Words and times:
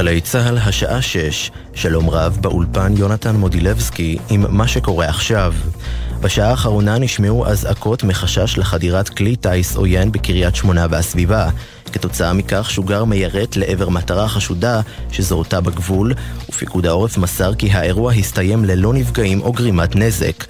גלי 0.00 0.20
צה"ל, 0.20 0.58
השעה 0.58 1.02
שש, 1.02 1.50
שלום 1.74 2.10
רב, 2.10 2.38
באולפן 2.40 2.92
יונתן 2.96 3.36
מודילבסקי 3.36 4.18
עם 4.30 4.44
מה 4.48 4.68
שקורה 4.68 5.06
עכשיו. 5.06 5.54
בשעה 6.20 6.50
האחרונה 6.50 6.98
נשמעו 6.98 7.46
אזעקות 7.46 8.04
מחשש 8.04 8.58
לחדירת 8.58 9.08
כלי 9.08 9.36
טיס 9.36 9.76
עוין 9.76 10.12
בקריית 10.12 10.56
שמונה 10.56 10.86
והסביבה. 10.90 11.48
כתוצאה 11.92 12.32
מכך 12.32 12.70
שוגר 12.70 13.04
מיירט 13.04 13.56
לעבר 13.56 13.88
מטרה 13.88 14.28
חשודה 14.28 14.80
שזורתה 15.12 15.60
בגבול, 15.60 16.14
ופיקוד 16.48 16.86
העורף 16.86 17.18
מסר 17.18 17.54
כי 17.54 17.70
האירוע 17.70 18.12
הסתיים 18.12 18.64
ללא 18.64 18.92
נפגעים 18.92 19.40
או 19.40 19.52
גרימת 19.52 19.96
נזק. 19.96 20.44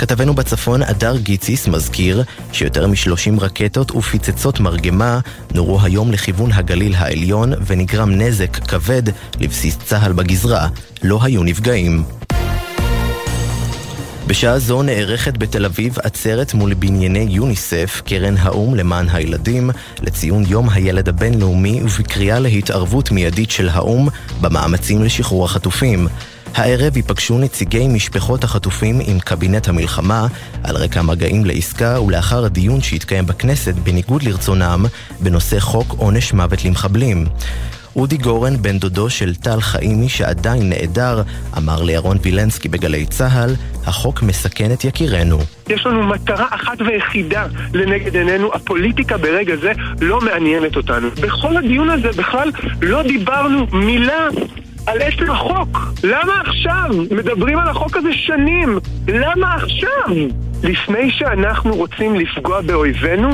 כתבנו 0.00 0.34
בצפון, 0.34 0.82
אדר 0.82 1.16
גיציס, 1.16 1.68
מזכיר 1.68 2.22
שיותר 2.52 2.86
מ-30 2.86 3.40
רקטות 3.40 3.90
ופצצות 3.90 4.60
מרגמה 4.60 5.20
נורו 5.54 5.80
היום 5.82 6.12
לכיוון 6.12 6.52
הגליל 6.52 6.94
העליון 6.94 7.52
ונגרם 7.66 8.10
נזק 8.10 8.56
כבד 8.56 9.02
לבסיס 9.40 9.78
צה"ל 9.84 10.12
בגזרה. 10.12 10.68
לא 11.02 11.18
היו 11.22 11.42
נפגעים. 11.42 12.04
בשעה 14.26 14.58
זו 14.58 14.82
נערכת 14.82 15.36
בתל 15.36 15.64
אביב 15.64 15.98
עצרת 16.02 16.54
מול 16.54 16.74
בנייני 16.74 17.26
יוניסף, 17.30 18.02
קרן 18.04 18.36
האו"ם 18.36 18.74
למען 18.74 19.08
הילדים, 19.08 19.70
לציון 20.02 20.44
יום 20.48 20.68
הילד 20.68 21.08
הבינלאומי 21.08 21.82
ובקריאה 21.82 22.38
להתערבות 22.38 23.10
מיידית 23.10 23.50
של 23.50 23.68
האו"ם 23.68 24.08
במאמצים 24.40 25.02
לשחרור 25.02 25.44
החטופים. 25.44 26.08
הערב 26.54 26.96
ייפגשו 26.96 27.38
נציגי 27.38 27.88
משפחות 27.88 28.44
החטופים 28.44 29.00
עם 29.06 29.20
קבינט 29.20 29.68
המלחמה 29.68 30.26
על 30.64 30.76
רקע 30.76 31.02
מגעים 31.02 31.44
לעסקה 31.44 32.00
ולאחר 32.00 32.44
הדיון 32.44 32.80
שהתקיים 32.80 33.26
בכנסת 33.26 33.74
בניגוד 33.74 34.22
לרצונם 34.22 34.84
בנושא 35.20 35.60
חוק 35.60 35.94
עונש 35.98 36.32
מוות 36.32 36.64
למחבלים. 36.64 37.26
אודי 37.96 38.16
גורן, 38.16 38.56
בן 38.62 38.78
דודו 38.78 39.10
של 39.10 39.34
טל 39.34 39.60
חיימי 39.60 40.08
שעדיין 40.08 40.68
נעדר, 40.68 41.22
אמר 41.56 41.82
לירון 41.82 42.18
וילנסקי 42.22 42.68
בגלי 42.68 43.06
צה"ל, 43.06 43.54
החוק 43.86 44.22
מסכן 44.22 44.72
את 44.72 44.84
יקירנו. 44.84 45.38
יש 45.68 45.86
לנו 45.86 46.02
מטרה 46.02 46.46
אחת 46.50 46.80
ויחידה 46.80 47.46
לנגד 47.74 48.16
עינינו, 48.16 48.54
הפוליטיקה 48.54 49.18
ברגע 49.18 49.56
זה 49.56 49.72
לא 50.00 50.20
מעניינת 50.20 50.76
אותנו. 50.76 51.08
בכל 51.10 51.56
הדיון 51.56 51.90
הזה 51.90 52.08
בכלל 52.08 52.50
לא 52.82 53.02
דיברנו 53.02 53.66
מילה 53.72 54.28
על 54.86 55.02
עצם 55.02 55.30
החוק. 55.30 55.78
למה 56.04 56.40
עכשיו? 56.46 56.90
מדברים 57.10 57.58
על 57.58 57.68
החוק 57.68 57.96
הזה 57.96 58.12
שנים. 58.12 58.78
למה 59.08 59.54
עכשיו? 59.54 60.16
לפני 60.62 61.10
שאנחנו 61.10 61.74
רוצים 61.74 62.14
לפגוע 62.14 62.60
באויבינו, 62.60 63.28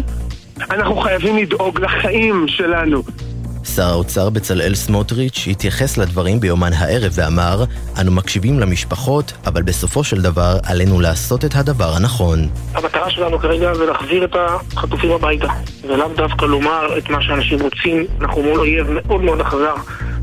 אנחנו 0.70 0.96
חייבים 0.96 1.36
לדאוג 1.36 1.80
לחיים 1.80 2.44
שלנו. 2.48 3.02
שר 3.64 3.82
האוצר 3.82 4.30
בצלאל 4.30 4.74
סמוטריץ' 4.74 5.44
התייחס 5.50 5.98
לדברים 5.98 6.40
ביומן 6.40 6.72
הערב 6.72 7.12
ואמר 7.14 7.64
אנו 8.00 8.12
מקשיבים 8.12 8.60
למשפחות, 8.60 9.32
אבל 9.46 9.62
בסופו 9.62 10.04
של 10.04 10.22
דבר 10.22 10.56
עלינו 10.66 11.00
לעשות 11.00 11.44
את 11.44 11.54
הדבר 11.54 11.92
הנכון. 11.96 12.48
המטרה 12.74 13.10
שלנו 13.10 13.38
כרגע 13.38 13.74
זה 13.74 13.86
להחזיר 13.86 14.24
את 14.24 14.36
החטופים 14.36 15.10
הביתה 15.10 15.48
ולאו 15.88 16.08
דווקא 16.16 16.44
לומר 16.44 16.98
את 16.98 17.10
מה 17.10 17.22
שאנשים 17.22 17.58
רוצים, 17.62 18.06
אנחנו 18.20 18.42
מול 18.42 18.58
אויב 18.58 18.86
מאוד 18.90 19.20
מאוד 19.20 19.40
אכזר 19.40 19.74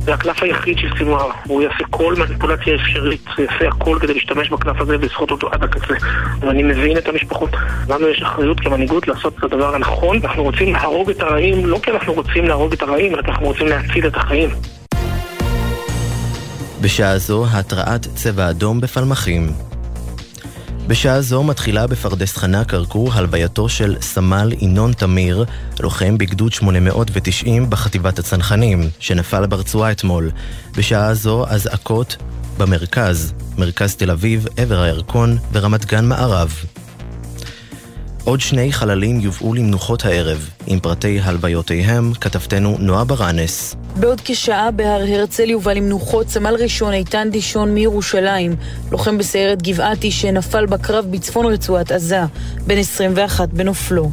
זה 0.04 0.14
הקלף 0.14 0.44
היחיד 0.44 0.78
של 0.78 0.88
סינואר, 0.98 1.30
והוא 1.46 1.62
יעשה 1.62 1.84
כל 1.90 2.16
מניפולציה 2.18 2.76
אפשרית, 2.76 3.26
הוא 3.38 3.46
יעשה 3.46 3.68
הכל 3.68 3.98
כדי 4.02 4.14
להשתמש 4.14 4.50
בקלף 4.50 4.82
הזה 4.82 4.96
ולסחוט 5.00 5.32
אותו 5.32 5.50
עד 5.52 5.64
הקצה. 5.64 5.94
ואני 6.40 6.64
מבין 6.64 6.98
את 6.98 7.08
המשפחות. 7.08 7.50
לנו 7.90 8.08
יש 8.08 8.22
אחריות 8.22 8.60
כמנהיגות 8.60 9.08
לעשות 9.08 9.34
את 9.40 9.44
הדבר 9.44 9.76
הנכון. 9.76 10.20
אנחנו 10.24 10.44
רוצים 10.44 10.74
להרוג 10.74 11.10
את 11.10 11.22
הרעים, 11.22 11.66
לא 11.66 11.80
כי 11.84 11.92
אנחנו 11.92 12.14
רוצים 12.14 12.46
להרוג 12.46 12.74
את 12.74 12.82
הרעים, 12.82 13.14
אלא 13.16 13.22
כי 13.22 13.32
אנחנו 13.32 13.46
רוצים 13.46 13.68
להציל 13.68 14.08
את 14.08 14.16
החיים. 14.16 14.50
בשעה 16.82 17.18
זו, 17.18 17.46
התרעת 17.54 18.08
צבע 18.16 18.50
אדום 18.50 18.82
בפלמחים. 18.82 19.73
בשעה 20.88 21.22
זו 21.22 21.44
מתחילה 21.44 21.88
בפרדס 21.88 22.38
חנה 22.38 22.66
כרכור 22.66 23.14
הלווייתו 23.14 23.70
של 23.70 23.96
סמל 24.02 24.54
ינון 24.60 24.94
תמיר, 24.94 25.46
לוחם 25.80 26.18
בגדוד 26.18 26.54
890 26.54 27.70
בחטיבת 27.70 28.20
הצנחנים, 28.20 28.90
שנפל 29.00 29.46
ברצועה 29.48 29.92
אתמול. 29.92 30.32
בשעה 30.78 31.14
זו 31.14 31.46
אזעקות 31.48 32.18
במרכז, 32.58 33.34
מרכז 33.58 33.96
תל 33.96 34.12
אביב, 34.12 34.48
עבר 34.58 34.82
הירקון 34.82 35.38
ורמת 35.52 35.86
גן 35.86 36.06
מערב. 36.06 36.66
עוד 38.26 38.42
שני 38.42 38.72
חללים 38.72 39.20
יובאו 39.20 39.54
למנוחות 39.54 40.06
הערב. 40.06 40.50
עם 40.68 40.80
פרטי 40.80 41.20
הלוויותיהם, 41.24 42.14
כתבתנו 42.14 42.78
נועה 42.80 43.04
ברנס. 43.04 43.76
בעוד 43.96 44.22
כשעה 44.26 44.72
בהר 44.72 45.02
הרצל 45.08 45.50
יובא 45.50 45.74
למנוחות 45.74 46.30
סמל 46.30 46.56
ראשון 46.60 46.94
איתן 46.94 47.28
דישון 47.32 47.74
מירושלים, 47.74 48.56
לוחם 48.92 49.18
בסיירת 49.18 49.62
גבעתי 49.62 50.12
שנפל 50.12 50.66
בקרב 50.66 51.06
בצפון 51.12 51.46
רצועת 51.46 51.92
עזה, 51.92 52.22
בן 52.68 52.78
21 52.78 53.50
בנופלו. 53.50 54.12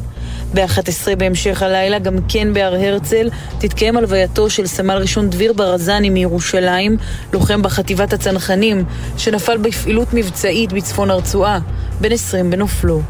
ב-11 0.53 1.15
בהמשך 1.17 1.61
הלילה, 1.61 1.99
גם 1.99 2.15
כן 2.27 2.53
בהר 2.53 2.75
הרצל, 2.75 3.29
תתקיים 3.59 3.97
הלווייתו 3.97 4.49
של 4.49 4.67
סמל 4.67 4.97
ראשון 4.97 5.29
דביר 5.29 5.53
ברזני 5.53 6.09
מירושלים, 6.09 6.97
לוחם 7.33 7.61
בחטיבת 7.61 8.13
הצנחנים, 8.13 8.83
שנפל 9.17 9.57
בפעילות 9.57 10.07
מבצעית 10.13 10.73
בצפון 10.73 11.11
הרצועה, 11.11 11.59
בן 12.01 12.11
20 12.11 12.51
בנופלו. 12.51 13.01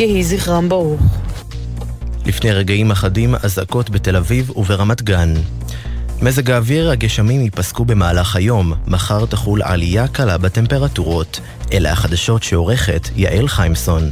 יהי 0.00 0.24
זכרם 0.24 0.68
ברוך. 0.68 1.00
לפני 2.26 2.52
רגעים 2.52 2.90
אחדים 2.90 3.34
אזעקות 3.34 3.90
בתל 3.90 4.16
אביב 4.16 4.50
וברמת 4.56 5.02
גן. 5.02 5.34
מזג 6.22 6.50
האוויר, 6.50 6.90
הגשמים 6.90 7.40
ייפסקו 7.40 7.84
במהלך 7.84 8.36
היום, 8.36 8.72
מחר 8.86 9.26
תחול 9.26 9.62
עלייה 9.62 10.08
קלה 10.08 10.38
בטמפרטורות. 10.38 11.40
אלה 11.72 11.92
החדשות 11.92 12.42
שעורכת 12.42 13.08
יעל 13.16 13.48
חיימסון. 13.48 14.10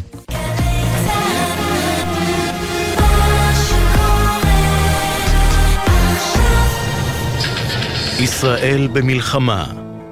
ישראל 8.20 8.88
במלחמה, 8.92 9.64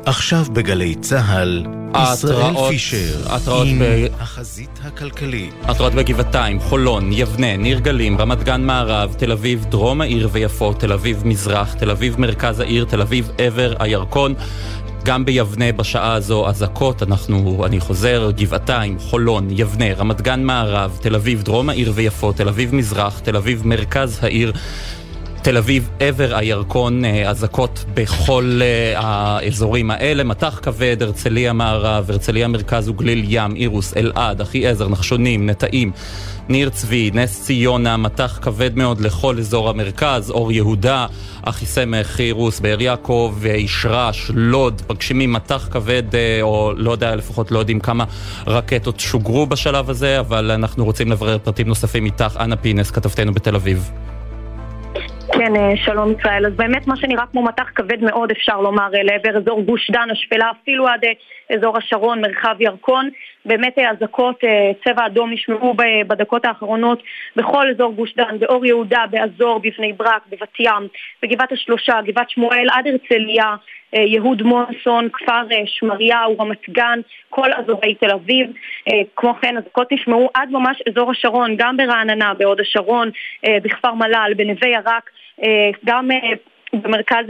עכשיו 0.06 0.44
בגלי 0.52 0.94
צה"ל 0.94 1.66
ישראל 2.02 2.54
פישר, 2.68 3.34
עם 3.46 3.82
החזית 4.20 4.80
הכלכלית. 4.84 5.54
התראות 5.62 5.94
בגבעתיים, 5.94 6.60
חולון, 6.60 7.12
יבנה, 7.12 7.56
ניר 7.56 7.78
גלים, 7.78 8.18
רמת 8.18 8.42
גן 8.42 8.62
מערב, 8.62 9.14
תל 9.18 9.32
אביב, 9.32 9.64
דרום 9.64 10.00
העיר 10.00 10.28
ויפו, 10.32 10.72
תל 10.72 10.92
אביב 10.92 11.22
מזרח, 11.26 11.74
תל 11.74 11.90
אביב 11.90 12.20
מרכז 12.20 12.60
העיר, 12.60 12.84
תל 12.84 13.00
אביב 13.00 13.30
עבר 13.38 13.74
הירקון. 13.78 14.34
גם 15.04 15.24
ביבנה 15.24 15.72
בשעה 15.72 16.14
הזו 16.14 16.48
אזעקות, 16.48 17.02
אנחנו, 17.02 17.66
אני 17.66 17.80
חוזר, 17.80 18.30
גבעתיים, 18.36 18.98
חולון, 18.98 19.48
יבנה, 19.50 19.94
רמת 19.94 20.20
גן 20.20 20.42
מערב, 20.42 20.98
תל 21.02 21.14
אביב, 21.14 21.42
דרום 21.42 21.68
העיר 21.68 21.92
ויפו, 21.94 22.32
תל 22.32 22.48
אביב 22.48 22.74
מזרח, 22.74 23.18
תל 23.18 23.36
אביב 23.36 23.66
מרכז 23.66 24.18
העיר. 24.22 24.52
תל 25.46 25.56
אביב, 25.56 25.90
עבר 26.00 26.36
הירקון, 26.36 27.04
אה, 27.04 27.30
אזעקות 27.30 27.84
בכל 27.94 28.60
אה, 28.62 29.00
האזורים 29.00 29.90
האלה, 29.90 30.24
מטח 30.24 30.60
כבד, 30.62 31.02
הרצליה 31.02 31.52
מערב, 31.52 32.10
הרצליה 32.10 32.48
מרכז 32.48 32.88
וגליל 32.88 33.24
ים, 33.28 33.56
אירוס, 33.56 33.96
אלעד, 33.96 34.40
אחיעזר, 34.40 34.88
נחשונים, 34.88 35.50
נטעים, 35.50 35.92
ניר 36.48 36.70
צבי, 36.70 37.10
נס 37.14 37.42
ציונה, 37.44 37.96
מטח 37.96 38.38
כבד 38.42 38.76
מאוד 38.76 39.00
לכל 39.00 39.38
אזור 39.38 39.70
המרכז, 39.70 40.30
אור 40.30 40.52
יהודה, 40.52 41.06
אחי 41.42 41.66
סמך, 41.66 42.20
אירוס, 42.20 42.60
באר 42.60 42.82
יעקב, 42.82 43.34
ישרש, 43.44 44.30
לוד, 44.34 44.82
מגשימים 44.90 45.32
מטח 45.32 45.68
כבד, 45.72 46.14
אה, 46.14 46.38
או 46.42 46.72
לא 46.76 46.90
יודע, 46.90 47.16
לפחות 47.16 47.50
לא 47.50 47.58
יודעים 47.58 47.80
כמה 47.80 48.04
רקטות 48.46 49.00
שוגרו 49.00 49.46
בשלב 49.46 49.90
הזה, 49.90 50.20
אבל 50.20 50.50
אנחנו 50.50 50.84
רוצים 50.84 51.10
לברר 51.10 51.38
פרטים 51.38 51.68
נוספים 51.68 52.04
איתך, 52.04 52.36
אנה 52.40 52.56
פינס, 52.56 52.90
כתבתנו 52.90 53.32
בתל 53.32 53.54
אביב. 53.54 53.90
כן, 55.38 55.56
אה, 55.56 55.72
שלום 55.76 56.12
ישראל. 56.18 56.46
אז 56.46 56.52
באמת 56.52 56.86
מה 56.86 56.96
שנראה 56.96 57.24
כמו 57.32 57.42
מטח 57.42 57.64
כבד 57.74 58.02
מאוד 58.02 58.30
אפשר 58.30 58.60
לומר 58.60 58.94
אה, 58.94 59.02
לעבר 59.02 59.38
אזור 59.38 59.62
גוש 59.62 59.90
דן, 59.90 60.10
השפלה, 60.10 60.50
אפילו 60.62 60.88
עד 60.88 61.04
אה, 61.04 61.12
אזור 61.56 61.78
השרון, 61.78 62.20
מרחב 62.20 62.54
ירקון. 62.60 63.10
באמת 63.46 63.78
אזעקות 63.78 64.40
צבע 64.84 65.06
אדום 65.06 65.32
נשמעו 65.32 65.74
בדקות 66.06 66.44
האחרונות 66.44 67.02
בכל 67.36 67.70
אזור 67.70 67.92
גוש 67.92 68.14
דן, 68.14 68.38
באור 68.38 68.66
יהודה, 68.66 69.04
באזור, 69.10 69.58
בבני 69.58 69.92
ברק, 69.92 70.22
בבת 70.28 70.60
ים, 70.60 70.88
בגבעת 71.22 71.52
השלושה, 71.52 72.00
גבעת 72.04 72.30
שמואל, 72.30 72.66
עד 72.72 72.86
הרצליה, 72.86 73.54
יהוד 73.92 74.42
מונסון, 74.42 75.08
כפר 75.12 75.42
שמריהו, 75.66 76.36
רמת 76.40 76.68
גן, 76.70 77.00
כל 77.30 77.52
אזורי 77.52 77.94
תל 77.94 78.10
אביב. 78.10 78.46
כמו 79.16 79.34
כן, 79.34 79.56
אזעקות 79.56 79.92
נשמעו 79.92 80.30
עד 80.34 80.48
ממש 80.50 80.82
אזור 80.88 81.10
השרון, 81.10 81.56
גם 81.56 81.76
ברעננה, 81.76 82.34
בהוד 82.34 82.60
השרון, 82.60 83.10
בכפר 83.62 83.94
מל"ל, 83.94 84.32
בנווה 84.36 84.68
ירק. 84.68 85.10
אה, 85.42 85.70
גם 85.84 86.10
אה, 86.10 86.18
במרכז 86.72 87.24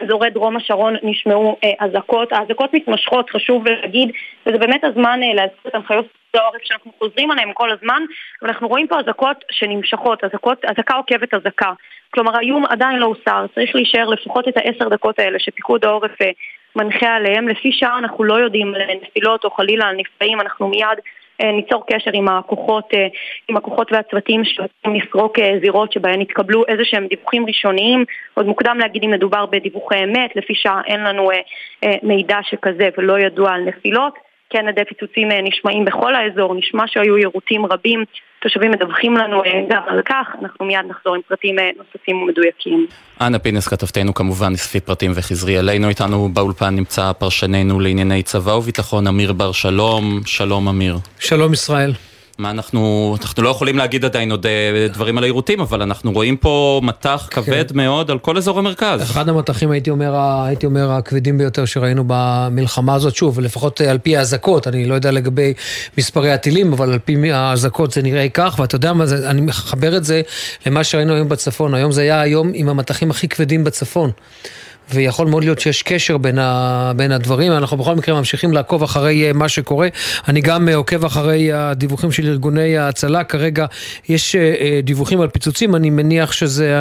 אה, 0.00 0.06
אזורי 0.06 0.30
דרום 0.30 0.56
השרון 0.56 0.96
נשמעו 1.02 1.56
אזעקות. 1.78 2.32
האזעקות 2.32 2.74
מתמשכות, 2.74 3.30
חשוב 3.30 3.68
להגיד, 3.68 4.10
וזה 4.46 4.58
באמת 4.58 4.84
הזמן 4.84 5.20
להזכיר 5.20 5.70
את 5.70 5.74
הנחיות 5.74 6.06
העורף 6.34 6.62
שאנחנו 6.64 6.92
חוזרים 6.98 7.30
עליהן 7.30 7.50
כל 7.54 7.70
הזמן, 7.70 8.02
ואנחנו 8.42 8.68
רואים 8.68 8.86
פה 8.88 9.00
אזעקות 9.00 9.44
שנמשכות, 9.50 10.24
אזעקות, 10.24 10.64
אזעקה 10.64 10.94
עוקבת 10.94 11.34
אזעקה. 11.34 11.72
כלומר 12.10 12.36
האיום 12.36 12.64
עדיין 12.66 12.98
לא 12.98 13.06
הוסר, 13.06 13.46
צריך 13.54 13.74
להישאר 13.74 14.08
לפחות 14.08 14.48
את 14.48 14.56
העשר 14.56 14.88
דקות 14.88 15.18
האלה 15.18 15.38
שפיקוד 15.38 15.84
העורף 15.84 16.18
מנחה 16.76 17.14
עליהם. 17.14 17.48
לפי 17.48 17.72
שעה 17.72 17.98
אנחנו 17.98 18.24
לא 18.24 18.34
יודעים 18.34 18.74
על 18.74 18.82
נפילות 19.02 19.44
או 19.44 19.50
חלילה 19.50 19.86
על 19.86 19.96
נפגעים, 19.96 20.40
אנחנו 20.40 20.68
מיד 20.68 20.86
אה, 20.88 21.02
ניצור 21.44 21.84
קשר 21.86 22.10
עם 22.14 22.28
הכוחות, 22.28 22.84
אה, 22.94 23.06
עם 23.48 23.56
הכוחות 23.56 23.92
והצוותים 23.92 24.44
שרוצים 24.44 24.94
לסרוק 24.94 25.38
אה, 25.38 25.52
זירות 25.62 25.92
שבהן 25.92 26.20
התקבלו 26.20 26.64
איזה 26.68 26.82
שהם 26.84 27.06
דיווחים 27.06 27.46
ראשוניים. 27.46 28.04
עוד 28.34 28.46
מוקדם 28.46 28.78
להגיד 28.78 29.04
אם 29.04 29.10
מדובר 29.10 29.46
בדיווחי 29.46 30.04
אמת, 30.04 30.36
לפי 30.36 30.54
שעה 30.54 30.80
אין 30.86 31.00
לנו 31.00 31.30
מידע 32.02 32.38
שכזה 32.42 32.88
ולא 32.98 33.18
ידוע 33.18 33.52
על 33.52 33.60
נפילות. 33.60 34.14
כן 34.50 34.68
עדי 34.68 34.84
פיצוצים 34.84 35.28
נשמעים 35.28 35.84
בכל 35.84 36.14
האזור, 36.14 36.54
נשמע 36.54 36.84
שהיו 36.86 37.18
יירוטים 37.18 37.66
רבים, 37.66 38.04
תושבים 38.42 38.70
מדווחים 38.70 39.16
לנו 39.16 39.42
גם 39.68 39.82
על 39.86 40.02
כך, 40.02 40.26
אנחנו 40.42 40.66
מיד 40.66 40.86
נחזור 40.88 41.14
עם 41.14 41.20
פרטים 41.28 41.56
נוספים 41.76 42.22
ומדויקים. 42.22 42.86
אנה 43.20 43.38
פינס 43.38 43.68
כתבתנו 43.68 44.14
כמובן, 44.14 44.52
אספי 44.52 44.80
פרטים 44.80 45.12
וחזרי 45.14 45.58
אלינו, 45.58 45.88
איתנו 45.88 46.28
באולפן 46.28 46.76
נמצא 46.76 47.12
פרשננו 47.12 47.80
לענייני 47.80 48.22
צבא 48.22 48.50
וביטחון 48.50 49.06
אמיר 49.06 49.32
בר 49.32 49.52
שלום, 49.52 50.20
שלום 50.26 50.68
אמיר. 50.68 50.96
שלום 51.18 51.52
ישראל. 51.52 51.92
מה 52.38 52.50
אנחנו, 52.50 53.16
אנחנו 53.20 53.42
לא 53.42 53.48
יכולים 53.48 53.78
להגיד 53.78 54.04
עדיין 54.04 54.30
עוד 54.30 54.46
אה, 54.46 54.86
דברים 54.92 55.18
על 55.18 55.24
העירותים, 55.24 55.60
אבל 55.60 55.82
אנחנו 55.82 56.12
רואים 56.12 56.36
פה 56.36 56.80
מטח 56.84 57.28
כן. 57.30 57.42
כבד 57.42 57.72
מאוד 57.72 58.10
על 58.10 58.18
כל 58.18 58.36
אזור 58.36 58.58
המרכז. 58.58 59.02
אחד 59.02 59.28
המטחים, 59.28 59.70
הייתי 59.70 59.90
אומר, 59.90 60.16
הייתי 60.44 60.66
אומר, 60.66 60.92
הכבדים 60.92 61.38
ביותר 61.38 61.64
שראינו 61.64 62.04
במלחמה 62.06 62.94
הזאת, 62.94 63.16
שוב, 63.16 63.40
לפחות 63.40 63.80
על 63.80 63.98
פי 63.98 64.16
האזעקות, 64.16 64.68
אני 64.68 64.86
לא 64.86 64.94
יודע 64.94 65.10
לגבי 65.10 65.54
מספרי 65.98 66.32
הטילים, 66.32 66.72
אבל 66.72 66.92
על 66.92 66.98
פי 66.98 67.32
האזעקות 67.32 67.92
זה 67.92 68.02
נראה 68.02 68.28
כך, 68.28 68.56
ואתה 68.58 68.76
יודע 68.76 68.92
מה 68.92 69.06
זה, 69.06 69.30
אני 69.30 69.40
מחבר 69.40 69.96
את 69.96 70.04
זה 70.04 70.22
למה 70.66 70.84
שראינו 70.84 71.14
היום 71.14 71.28
בצפון. 71.28 71.74
היום 71.74 71.92
זה 71.92 72.02
היה 72.02 72.20
היום 72.20 72.50
עם 72.54 72.68
המטחים 72.68 73.10
הכי 73.10 73.28
כבדים 73.28 73.64
בצפון. 73.64 74.10
ויכול 74.94 75.26
מאוד 75.26 75.44
להיות 75.44 75.58
שיש 75.58 75.82
קשר 75.82 76.18
בין, 76.18 76.38
ה, 76.38 76.92
בין 76.96 77.12
הדברים. 77.12 77.52
אנחנו 77.52 77.76
בכל 77.76 77.94
מקרה 77.94 78.14
ממשיכים 78.14 78.52
לעקוב 78.52 78.82
אחרי 78.82 79.26
אה, 79.26 79.32
מה 79.32 79.48
שקורה. 79.48 79.88
אני 80.28 80.40
גם 80.40 80.68
אה, 80.68 80.74
עוקב 80.74 81.04
אחרי 81.04 81.52
הדיווחים 81.52 82.12
של 82.12 82.26
ארגוני 82.26 82.78
ההצלה. 82.78 83.24
כרגע 83.24 83.66
יש 84.08 84.36
אה, 84.36 84.80
דיווחים 84.82 85.20
על 85.20 85.28
פיצוצים, 85.28 85.76
אני 85.76 85.90
מניח 85.90 86.32
שזה, 86.32 86.74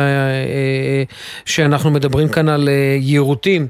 שאנחנו 1.45 1.91
מדברים 1.91 2.29
כאן 2.29 2.49
על 2.49 2.69
יירוטים. 2.99 3.67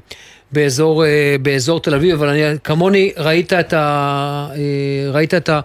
באזור, 0.52 1.04
באזור 1.42 1.80
תל 1.80 1.94
אביב, 1.94 2.14
אבל 2.14 2.28
אני, 2.28 2.58
כמוני 2.64 3.12
ראית 3.16 3.52
את 3.52 3.72
ה... 3.72 4.48
ראית 5.12 5.34
את 5.34 5.48
ה... 5.48 5.60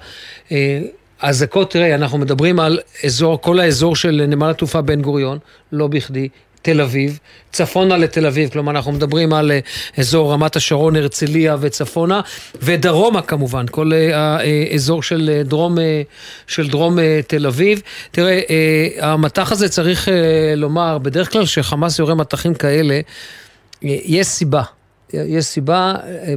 אזעקות, 1.22 1.72
תראה, 1.72 1.96
אנחנו 1.96 2.18
מדברים 2.18 2.60
על 2.60 2.80
אזור, 3.06 3.42
כל 3.42 3.60
האזור 3.60 3.96
של 3.96 4.26
נמל 4.28 4.50
התעופה 4.50 4.82
בן 4.82 5.02
גוריון, 5.02 5.38
לא 5.72 5.88
בכדי, 5.88 6.30
תל 6.64 6.82
אביב, 6.82 7.20
צפונה 7.52 7.98
לתל 7.98 8.26
אביב, 8.26 8.50
כלומר 8.50 8.72
אנחנו 8.72 8.92
מדברים 8.92 9.34
על 9.34 9.52
אה, 9.52 9.60
אזור 9.98 10.34
רמת 10.34 10.56
השרון, 10.56 10.96
הרצליה 10.96 11.56
וצפונה, 11.60 12.22
ודרומה 12.62 13.22
כמובן, 13.22 13.66
כל 13.72 13.92
אה, 13.94 14.38
האזור 14.72 15.04
של 15.04 15.42
דרום, 15.46 15.80
אה, 15.80 16.02
של 16.48 16.70
דרום 16.70 16.98
תל 17.28 17.48
אביב. 17.48 17.82
תראה, 18.12 18.40
המטח 19.00 19.52
הזה 19.52 19.70
צריך 19.70 20.08
לומר, 20.56 20.98
בדרך 20.98 21.32
כלל 21.32 21.46
כשחמאס 21.46 22.00
יורה 22.00 22.16
מטחים 22.16 22.54
כאלה, 22.54 23.00
יש 23.82 24.28
סיבה. 24.28 24.64
יש 25.14 25.46
סיבה, 25.46 25.94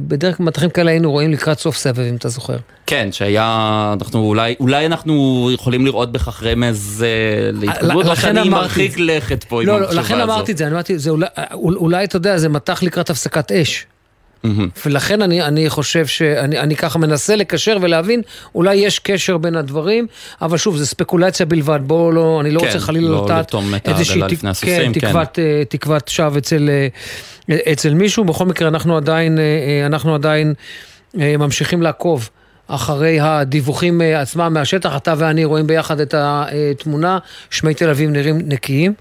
בדרך 0.07 0.37
כלל 0.37 0.45
מטחים 0.45 0.69
כאלה 0.69 0.91
היינו 0.91 1.11
רואים 1.11 1.31
לקראת 1.31 1.59
סוף 1.59 1.77
סבב, 1.77 1.99
אם 1.99 2.15
אתה 2.15 2.29
זוכר. 2.29 2.57
כן, 2.85 3.09
שהיה, 3.11 3.93
אנחנו 4.01 4.19
אולי, 4.19 4.55
אולי 4.59 4.85
אנחנו 4.85 5.49
יכולים 5.53 5.85
לראות 5.85 6.11
בכך 6.11 6.43
רמז 6.43 7.05
אה, 7.07 7.51
להתקדמות, 7.53 8.05
או 8.05 8.15
שאני 8.15 8.49
מרחיק 8.49 8.95
לכת 8.97 9.43
פה 9.43 9.63
לא, 9.63 9.73
עם 9.73 9.81
לא, 9.81 9.85
המחשבה 9.85 10.01
הזאת. 10.01 10.11
לכן 10.11 10.21
אמרתי 10.21 10.51
את 10.51 10.57
זה, 10.57 10.63
אני 10.65 10.73
אמרתי, 10.73 10.99
זה 10.99 11.09
אולי, 11.09 11.27
אולי 11.53 12.03
אתה 12.03 12.15
יודע, 12.15 12.37
זה 12.37 12.49
מתח 12.49 12.83
לקראת 12.83 13.09
הפסקת 13.09 13.51
אש. 13.51 13.85
ולכן 14.85 15.21
אני, 15.21 15.41
אני 15.41 15.69
חושב 15.69 16.05
שאני 16.05 16.59
אני 16.59 16.75
ככה 16.75 16.99
מנסה 16.99 17.35
לקשר 17.35 17.77
ולהבין, 17.81 18.21
אולי 18.55 18.75
יש 18.75 18.99
קשר 18.99 19.37
בין 19.37 19.55
הדברים, 19.55 20.07
אבל 20.41 20.57
שוב, 20.57 20.77
זה 20.77 20.85
ספקולציה 20.85 21.45
בלבד, 21.45 21.79
בואו 21.83 22.11
לא, 22.11 22.41
אני 22.41 22.51
לא 22.51 22.59
כן, 22.59 22.65
רוצה 22.65 22.79
חלילה 22.79 23.09
לא 23.09 23.25
לטעת 23.25 23.55
איזושהי 23.85 24.21
תק, 24.21 24.37
כן, 24.61 24.91
כן. 24.93 24.99
תקוות, 24.99 25.29
כן. 25.33 25.43
תקוות 25.69 26.07
שווא 26.07 26.37
אצל, 26.37 26.69
אה, 27.49 27.57
אצל 27.71 27.93
מישהו. 27.93 28.23
בכל 28.23 28.45
מקרה, 28.45 28.67
אנחנו 28.67 28.97
עדיין, 28.97 29.37
אנחנו 29.85 30.15
עדיין 30.15 30.53
ממשיכים 31.13 31.81
לעקוב. 31.81 32.29
אחרי 32.67 33.19
הדיווחים 33.19 34.01
עצמם 34.01 34.53
מהשטח, 34.53 34.95
אתה 34.97 35.13
ואני 35.17 35.45
רואים 35.45 35.67
ביחד 35.67 35.99
את 35.99 36.13
התמונה, 36.17 37.17
שמי 37.49 37.73
תל 37.73 37.89
אביב 37.89 38.09
נראים 38.09 38.39
נקיים. 38.45 38.93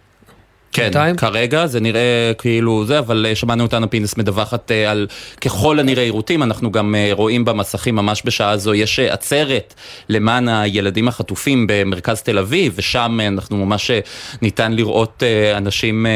כן, 0.76 0.82
בינתיים? 0.82 1.16
כרגע 1.16 1.66
זה 1.66 1.80
נראה 1.80 2.32
כאילו 2.38 2.84
זה, 2.86 2.98
אבל 2.98 3.26
אה, 3.28 3.34
שמענו 3.34 3.62
אותנו 3.62 3.90
פינס 3.90 4.16
מדווחת 4.16 4.70
אה, 4.70 4.90
על 4.90 5.06
ככל 5.40 5.78
הנראה 5.78 6.02
עירותים, 6.02 6.42
אנחנו 6.42 6.72
גם 6.72 6.94
אה, 6.94 7.08
רואים 7.12 7.44
במסכים 7.44 7.96
ממש 7.96 8.22
בשעה 8.24 8.56
זו, 8.56 8.74
יש 8.74 8.98
עצרת 8.98 9.74
למען 10.08 10.48
הילדים 10.48 11.08
החטופים 11.08 11.66
במרכז 11.68 12.22
תל 12.22 12.38
אביב, 12.38 12.72
ושם 12.76 13.18
אנחנו 13.28 13.66
ממש 13.66 13.90
ניתן 14.42 14.72
לראות 14.72 15.22
אנשים 15.56 16.06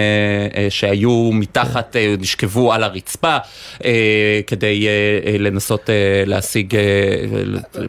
שהיו 0.69 1.31
מתחת, 1.33 1.97
נשכבו 2.19 2.73
על 2.73 2.85
הרצפה, 2.85 3.37
כדי 4.47 4.87
לנסות 5.39 5.91
להשיג 6.27 6.77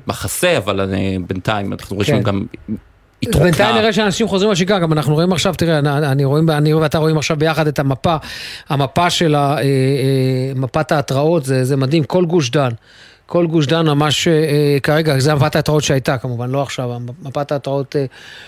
מחסה, 0.08 0.58
אבל 0.58 0.94
בינתיים 1.28 1.74
אנחנו 1.74 1.96
רואים 1.96 2.12
כן. 2.12 2.24
גם 2.24 2.46
התרוקנה. 3.24 3.44
בינתיים 3.44 3.76
נראה 3.76 3.94
שאנשים 3.94 4.28
חוזרים 4.28 4.52
לשגרה, 4.52 4.80
גם 4.80 4.94
אנחנו 4.94 5.14
רואים 5.14 5.32
עכשיו, 5.32 5.54
תראה, 5.58 5.80
אני 6.12 6.26
רואים, 6.26 6.50
אני 6.50 6.74
ואתה 6.74 6.98
רואים 6.98 7.18
עכשיו 7.18 7.38
ביחד 7.38 7.68
את 7.68 7.80
המפה, 7.80 8.16
המפה 8.70 9.10
של 9.10 9.36
אה, 9.36 9.58
אה, 9.58 9.64
מפת 10.56 10.92
ההתראות, 10.92 11.46
זה, 11.46 11.66
זה 11.66 11.76
מדהים, 11.76 12.04
כל 12.04 12.26
גוש 12.26 12.50
דן. 12.50 12.70
כל 13.32 13.48
גוש 13.48 13.68
דן 13.68 13.86
ממש 13.86 14.28
אה, 14.28 14.78
כרגע, 14.84 15.20
זה 15.20 15.36
מפת 15.36 15.56
ההתראות 15.56 15.84
שהייתה 15.84 16.18
כמובן, 16.18 16.50
לא 16.50 16.62
עכשיו, 16.62 16.92
מפת 17.24 17.52
ההתראות 17.52 17.96
אה, 17.96 18.06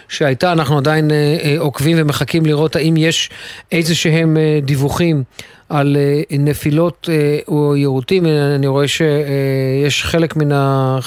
שהייתה, 0.10 0.52
אנחנו 0.52 0.78
עדיין 0.78 1.12
אה, 1.12 1.38
אה, 1.44 1.56
עוקבים 1.60 1.98
ומחכים 2.00 2.46
לראות 2.46 2.76
האם 2.76 2.98
יש 2.98 3.30
איזה 3.72 3.96
שהם 3.96 4.38
אה, 4.38 4.60
דיווחים 4.64 5.24
על 5.70 5.98
אה, 6.00 6.38
נפילות 6.40 7.10
אה, 7.12 7.40
או 7.48 7.76
יירוטים, 7.76 8.26
אני 8.56 8.68
רואה 8.68 8.88
שיש 8.88 10.04
חלק 10.04 10.36
מן 10.36 10.52
ה... 10.52 11.00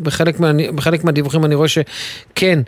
בחלק, 0.00 0.40
מה, 0.40 0.50
בחלק 0.74 1.04
מהדיווחים 1.04 1.44
אני 1.44 1.54
רואה 1.54 1.68
שכן. 1.68 2.58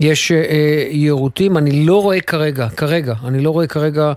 יש 0.00 0.32
אה, 0.32 0.86
יירוטים, 0.90 1.56
אני 1.56 1.86
לא 1.86 2.02
רואה 2.02 2.20
כרגע, 2.20 2.68
כרגע, 2.68 3.14
אני 3.24 3.40
לא 3.40 3.50
רואה 3.50 3.66
כרגע 3.66 4.12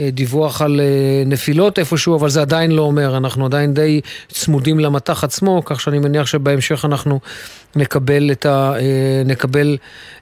אה, 0.00 0.08
דיווח 0.12 0.62
על 0.62 0.80
אה, 0.80 1.22
נפילות 1.26 1.78
איפשהו, 1.78 2.16
אבל 2.16 2.28
זה 2.28 2.40
עדיין 2.40 2.70
לא 2.70 2.82
אומר, 2.82 3.16
אנחנו 3.16 3.46
עדיין 3.46 3.74
די 3.74 4.00
צמודים 4.28 4.80
למטח 4.80 5.24
עצמו, 5.24 5.62
כך 5.64 5.80
שאני 5.80 5.98
מניח 5.98 6.26
שבהמשך 6.26 6.84
אנחנו 6.84 7.20
נקבל 7.76 8.32
את, 8.32 8.46
ה, 8.46 8.74
אה, 8.76 9.22
נקבל 9.24 9.76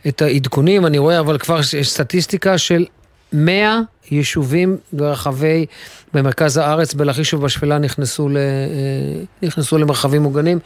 את 0.08 0.22
העדכונים. 0.22 0.86
אני 0.86 0.98
רואה 0.98 1.20
אבל 1.20 1.38
כבר 1.38 1.60
סטטיסטיקה 1.82 2.58
של 2.58 2.84
100 3.32 3.80
יישובים 4.10 4.76
ברחבי, 4.92 5.66
במרכז 6.14 6.56
הארץ, 6.56 6.94
בלכיש 6.94 7.34
ובשפלה 7.34 7.78
נכנסו, 7.78 8.28
ל, 8.28 8.36
אה, 8.36 8.42
נכנסו 9.42 9.78
למרחבים 9.78 10.22
מוגנים. 10.22 10.58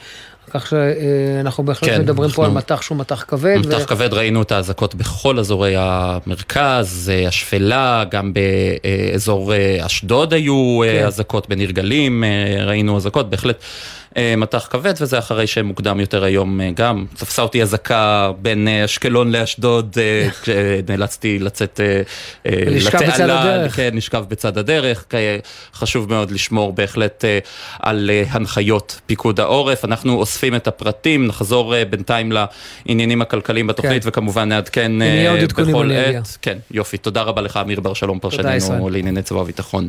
כך 0.51 0.67
שאנחנו 0.69 1.65
בהחלט 1.65 1.91
כן, 1.91 2.01
מדברים 2.01 2.31
אנחנו... 2.31 2.43
פה 2.43 2.49
על 2.49 2.55
מטח 2.55 2.83
שהוא 2.83 2.99
מטח 2.99 3.25
כבד. 3.29 3.57
מטח 3.59 3.79
ו... 3.83 3.87
כבד, 3.87 4.13
ראינו 4.13 4.43
את 4.43 4.53
האזעקות 4.53 4.95
בכל 4.95 5.39
אזורי 5.39 5.75
המרכז, 5.77 7.11
אה, 7.15 7.29
השפלה, 7.29 8.05
גם 8.11 8.33
באזור 8.33 9.55
אה, 9.55 9.87
אשדוד 9.87 10.35
היו 10.35 10.81
כן. 10.85 11.07
אזעקות 11.07 11.49
בניר 11.49 11.71
גלים, 11.71 12.25
ראינו 12.67 12.97
אזעקות, 12.97 13.31
בהחלט. 13.31 13.57
אה, 14.17 14.37
מטח 14.37 14.67
כבד, 14.71 14.95
וזה 15.01 15.19
אחרי 15.19 15.47
שמוקדם 15.47 16.01
יותר 16.01 16.25
היום 16.25 16.61
אה, 16.61 16.71
גם. 16.75 17.05
תפסה 17.17 17.43
אותי 17.43 17.63
אזעקה 17.63 18.31
בין 18.43 18.69
אה, 18.69 18.85
אשקלון 18.85 19.33
לאשדוד, 19.33 19.97
כשנאלצתי 20.43 21.39
לצאת 21.39 21.81
בצד 22.45 23.31
הדרך. 23.31 23.77
כן, 23.77 23.91
נשכב 23.93 24.25
בצד 24.29 24.59
הדרך. 24.59 25.05
חשוב 25.75 26.09
מאוד 26.09 26.31
לשמור 26.31 26.73
בהחלט 26.73 27.25
על 27.79 28.11
הנחיות 28.31 29.01
פיקוד 29.07 29.41
העורף. 29.41 29.85
אנחנו 29.85 30.15
אוספים 30.15 30.55
את 30.55 30.69
הפרטים, 30.69 31.27
נחזור 31.27 31.75
בינתיים 31.91 32.33
לעניינים 32.87 33.23
הכלכליים 33.23 33.67
בתוכנית, 33.67 34.03
כן. 34.03 34.09
וכמובן 34.09 34.49
נעדכן 34.49 34.93
בכל 35.57 35.93
עת. 35.93 36.39
כן, 36.43 36.59
יופי. 36.71 36.97
תודה 36.97 37.23
רבה 37.23 37.43
לך, 37.43 37.57
אמיר 37.57 37.81
בר 37.81 37.95
שלום, 37.95 38.19
פרשננו 38.19 38.89
לענייני 38.89 39.23
צבא 39.23 39.39
וביטחון. 39.39 39.89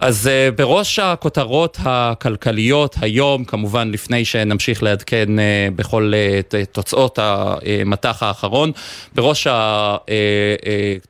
אז 0.00 0.26
uh, 0.26 0.56
בראש 0.56 0.98
הכותרות 0.98 1.78
הכלכליות 1.80 2.96
היום, 3.00 3.44
כמובן 3.44 3.90
לפני 3.90 4.24
שנמשיך 4.24 4.82
לעדכן 4.82 5.38
uh, 5.38 5.40
בכל 5.76 6.12
uh, 6.14 6.66
תוצאות 6.72 7.18
המטח 7.22 8.22
האחרון, 8.22 8.72
בראש 9.14 9.46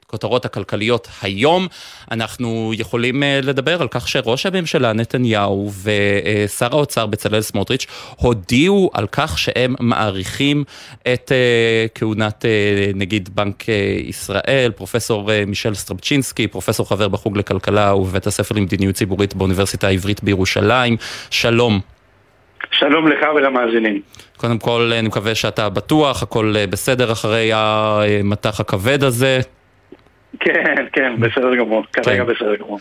הכותרות 0.08 0.44
הכלכליות 0.44 1.08
היום. 1.22 1.66
אנחנו 2.10 2.72
יכולים 2.74 3.22
אה, 3.22 3.40
לדבר 3.42 3.82
על 3.82 3.88
כך 3.88 4.08
שראש 4.08 4.46
הממשלה 4.46 4.92
נתניהו 4.92 5.70
ושר 5.82 6.68
האוצר 6.70 7.06
בצלאל 7.06 7.40
סמוטריץ' 7.40 7.86
הודיעו 8.16 8.90
על 8.94 9.06
כך 9.12 9.38
שהם 9.38 9.74
מעריכים 9.80 10.64
את 11.14 11.32
אה, 11.32 11.86
כהונת 11.94 12.44
אה, 12.44 12.90
נגיד 12.94 13.28
בנק 13.34 13.64
ישראל, 14.04 14.70
פרופסור 14.76 15.30
מישל 15.46 15.74
סטרבצ'ינסקי, 15.74 16.48
פרופסור 16.48 16.88
חבר 16.88 17.08
בחוג 17.08 17.38
לכלכלה 17.38 17.94
ובבית 17.94 18.26
הספר 18.26 18.54
למדיניות 18.54 18.94
ציבורית 18.94 19.34
באוניברסיטה 19.34 19.86
העברית 19.86 20.22
בירושלים. 20.22 20.96
שלום. 21.30 21.80
שלום 22.70 23.08
לך 23.08 23.26
ולמאזינים. 23.36 24.00
קודם 24.36 24.58
כל, 24.58 24.90
אני 24.98 25.08
מקווה 25.08 25.34
שאתה 25.34 25.68
בטוח, 25.68 26.22
הכל 26.22 26.54
בסדר 26.70 27.12
אחרי 27.12 27.50
המטח 27.54 28.60
הכבד 28.60 29.04
הזה. 29.04 29.40
כן, 30.40 30.86
כן, 30.92 31.20
בסדר 31.20 31.54
גמור, 31.54 31.84
כרגע 31.92 32.24
כן. 32.24 32.32
בסדר 32.32 32.56
גמור. 32.56 32.78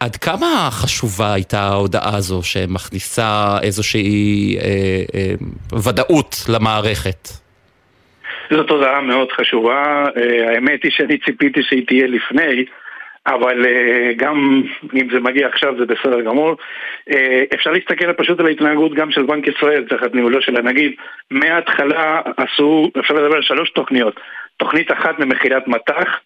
עד 0.00 0.16
כמה 0.16 0.68
חשובה 0.70 1.34
הייתה 1.34 1.58
ההודעה 1.60 2.16
הזו 2.16 2.42
שמכניסה 2.42 3.58
איזושהי 3.62 4.56
אה, 4.58 5.02
אה, 5.14 5.78
ודאות 5.78 6.36
למערכת? 6.48 7.28
זאת 8.50 8.70
הודעה 8.70 9.00
מאוד 9.00 9.32
חשובה, 9.32 10.04
אה, 10.16 10.54
האמת 10.54 10.82
היא 10.82 10.92
שאני 10.92 11.18
ציפיתי 11.18 11.62
שהיא 11.62 11.86
תהיה 11.86 12.06
לפני, 12.06 12.64
אבל 13.26 13.66
אה, 13.66 14.12
גם 14.16 14.62
אם 14.94 15.08
זה 15.12 15.20
מגיע 15.20 15.48
עכשיו 15.48 15.74
זה 15.78 15.86
בסדר 15.86 16.20
גמור. 16.20 16.56
אה, 17.10 17.42
אפשר 17.54 17.70
להסתכל 17.70 18.12
פשוט 18.12 18.40
על 18.40 18.46
ההתנהגות 18.46 18.94
גם 18.94 19.10
של 19.10 19.22
בנק 19.22 19.46
ישראל, 19.46 19.84
תחת 19.88 20.14
ניהולו 20.14 20.42
של 20.42 20.56
הנגיד. 20.56 20.92
מההתחלה 21.30 22.20
עשו, 22.36 22.90
אפשר 23.00 23.14
לדבר 23.14 23.36
על 23.36 23.42
שלוש 23.42 23.70
תוכניות. 23.70 24.20
תוכנית 24.56 24.92
אחת 24.92 25.18
ממכירת 25.18 25.68
מטח, 25.68 26.20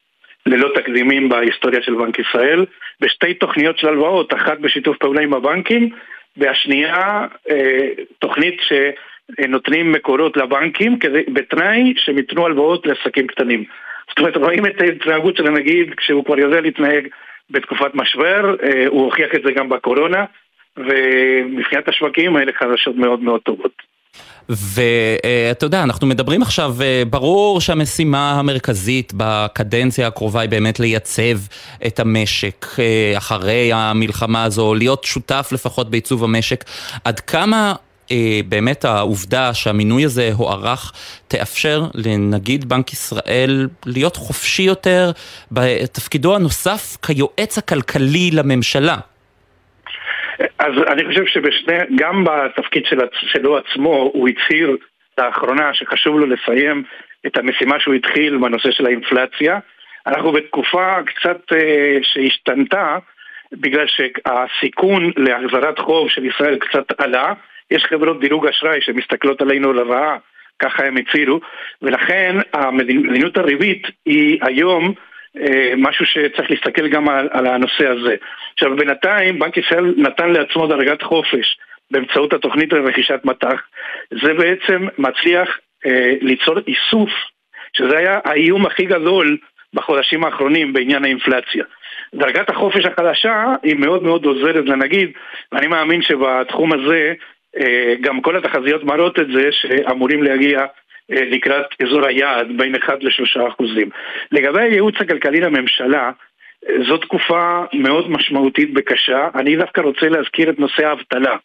ללא 0.46 0.68
תקדימים 0.74 1.28
בהיסטוריה 1.28 1.82
של 1.82 1.94
בנק 1.94 2.18
ישראל, 2.18 2.66
בשתי 3.00 3.34
תוכניות 3.34 3.78
של 3.78 3.88
הלוואות, 3.88 4.34
אחת 4.34 4.58
בשיתוף 4.58 4.96
פעולה 4.98 5.22
עם 5.22 5.34
הבנקים, 5.34 5.90
והשנייה 6.36 7.26
אה, 7.50 7.88
תוכנית 8.18 8.60
שנותנים 8.60 9.92
מקורות 9.92 10.36
לבנקים 10.36 10.98
בתנאי 11.32 11.94
שהם 11.96 12.18
ייתנו 12.18 12.46
הלוואות 12.46 12.86
לעסקים 12.86 13.26
קטנים. 13.26 13.64
זאת 14.08 14.18
אומרת, 14.18 14.36
רואים 14.36 14.66
את 14.66 14.80
ההתנהגות 14.80 15.36
של 15.36 15.46
הנגיד 15.46 15.94
כשהוא 15.96 16.24
כבר 16.24 16.38
יודע 16.38 16.60
להתנהג 16.60 17.08
בתקופת 17.50 17.94
משבר, 17.94 18.56
אה, 18.62 18.86
הוא 18.86 19.04
הוכיח 19.04 19.34
את 19.34 19.42
זה 19.44 19.52
גם 19.52 19.68
בקורונה, 19.68 20.24
ומבחינת 20.76 21.88
השווקים 21.88 22.36
האלה 22.36 22.52
חדשות 22.52 22.96
מאוד 22.96 23.20
מאוד 23.20 23.40
טובות. 23.40 23.95
ואתה 24.49 25.66
יודע, 25.66 25.82
אנחנו 25.82 26.06
מדברים 26.06 26.42
עכשיו, 26.42 26.76
אה, 26.82 27.02
ברור 27.11 27.61
שהמשימה 27.61 28.32
המרכזית 28.32 29.12
בקדנציה 29.16 30.06
הקרובה 30.06 30.40
היא 30.40 30.50
באמת 30.50 30.80
לייצב 30.80 31.38
את 31.87 32.00
המשק 32.00 32.66
אה, 32.78 33.18
אחרי 33.18 33.73
המלחמה 33.73 34.44
הזו, 34.44 34.75
להיות 34.75 35.04
שותף 35.04 35.49
לפחות 35.52 35.90
בעיצוב 35.90 36.25
המשק. 36.25 36.64
עד 37.04 37.20
כמה 37.20 37.75
אה, 38.11 38.40
באמת 38.49 38.85
העובדה 38.85 39.54
שהמינוי 39.54 40.04
הזה 40.04 40.30
הוארך 40.35 40.92
תאפשר 41.28 41.87
לנגיד 41.94 42.68
בנק 42.68 42.92
ישראל 42.92 43.68
להיות 43.87 44.16
חופשי 44.16 44.62
יותר 44.62 45.12
בתפקידו 45.52 46.35
הנוסף 46.35 46.96
כיועץ 47.02 47.58
הכלכלי 47.58 48.30
לממשלה. 48.30 48.96
אז 50.59 50.73
אני 50.87 51.05
חושב 51.05 51.25
שגם 51.50 52.25
בתפקיד 52.25 52.87
של, 52.87 52.99
שלו 53.12 53.57
עצמו 53.57 54.11
הוא 54.14 54.28
הצהיר 54.28 54.76
לאחרונה 55.19 55.75
שחשוב 55.75 56.19
לו 56.19 56.26
לסיים 56.26 56.83
את 57.26 57.37
המשימה 57.37 57.81
שהוא 57.81 57.95
התחיל 57.95 58.37
בנושא 58.37 58.71
של 58.71 58.87
האינפלציה. 58.87 59.59
אנחנו 60.07 60.33
בתקופה 60.33 61.02
קצת 61.07 61.52
אה, 61.52 61.99
שהשתנתה 62.02 62.99
בגלל 63.52 63.87
שהסיכון 63.87 65.12
להחזרת 65.16 65.78
חוב 65.78 66.11
של 66.11 66.25
ישראל 66.25 66.59
קצת 66.59 67.00
עלה. 67.00 67.33
יש 67.71 67.85
חברות 67.85 68.21
דירוג 68.21 68.47
אשראי 68.47 68.81
שמסתכלות 68.81 69.43
עלינו 69.43 69.73
לרעה, 69.73 70.16
ככה 70.59 70.85
הם 70.85 70.97
הצהירו, 70.97 71.40
ולכן 71.83 72.37
המדיניות 72.52 73.37
הריבית 73.37 73.87
היא 74.07 74.38
היום 74.43 74.95
משהו 75.76 76.07
שצריך 76.07 76.50
להסתכל 76.50 76.88
גם 76.88 77.09
על, 77.09 77.28
על 77.33 77.47
הנושא 77.47 77.88
הזה. 77.88 78.14
עכשיו 78.52 78.76
בינתיים 78.76 79.38
בנק 79.38 79.57
ישראל 79.57 79.95
נתן 79.97 80.31
לעצמו 80.31 80.66
דרגת 80.66 81.02
חופש 81.02 81.59
באמצעות 81.90 82.33
התוכנית 82.33 82.73
לרכישת 82.73 83.21
מטח, 83.25 83.62
זה 84.23 84.35
בעצם 84.35 84.87
מצליח 84.99 85.59
אה, 85.87 86.12
ליצור 86.21 86.59
איסוף, 86.59 87.11
שזה 87.73 87.99
היה 87.99 88.19
האיום 88.25 88.66
הכי 88.66 88.85
גדול 88.85 89.37
בחודשים 89.75 90.25
האחרונים 90.25 90.73
בעניין 90.73 91.05
האינפלציה. 91.05 91.64
דרגת 92.14 92.50
החופש 92.50 92.85
החדשה 92.85 93.45
היא 93.62 93.76
מאוד 93.76 94.02
מאוד 94.02 94.25
עוזרת 94.25 94.64
לנגיד, 94.64 95.11
ואני 95.52 95.66
מאמין 95.66 96.02
שבתחום 96.02 96.73
הזה 96.73 97.12
אה, 97.61 97.95
גם 98.00 98.21
כל 98.21 98.37
התחזיות 98.37 98.85
מראות 98.85 99.19
את 99.19 99.26
זה 99.35 99.49
שאמורים 99.52 100.23
להגיע 100.23 100.61
אה, 100.61 100.66
לקראת 101.10 101.66
אזור 101.82 102.06
היעד 102.06 102.46
בין 102.56 102.75
1 102.75 103.02
ל-3 103.02 103.48
אחוזים. 103.48 103.90
לגבי 104.32 104.62
הייעוץ 104.62 104.94
הכלכלי 105.00 105.40
לממשלה, 105.40 106.10
אה, 106.68 106.75
זו 106.88 106.98
תקופה 106.98 107.64
מאוד 107.72 108.10
משמעותית 108.10 108.70
וקשה. 108.76 109.28
אני 109.34 109.56
דווקא 109.56 109.80
רוצה 109.80 110.08
להזכיר 110.08 110.50
את 110.50 110.58
נושא 110.58 110.86
האבטלה. 110.86 111.36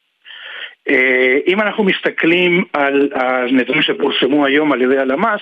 אם 1.48 1.62
אנחנו 1.62 1.84
מסתכלים 1.84 2.63
על 2.74 3.10
הנתונים 3.15 3.82
שפורסמו 3.82 4.46
היום 4.46 4.72
על 4.72 4.82
ידי 4.82 4.98
הלמ"ס, 4.98 5.41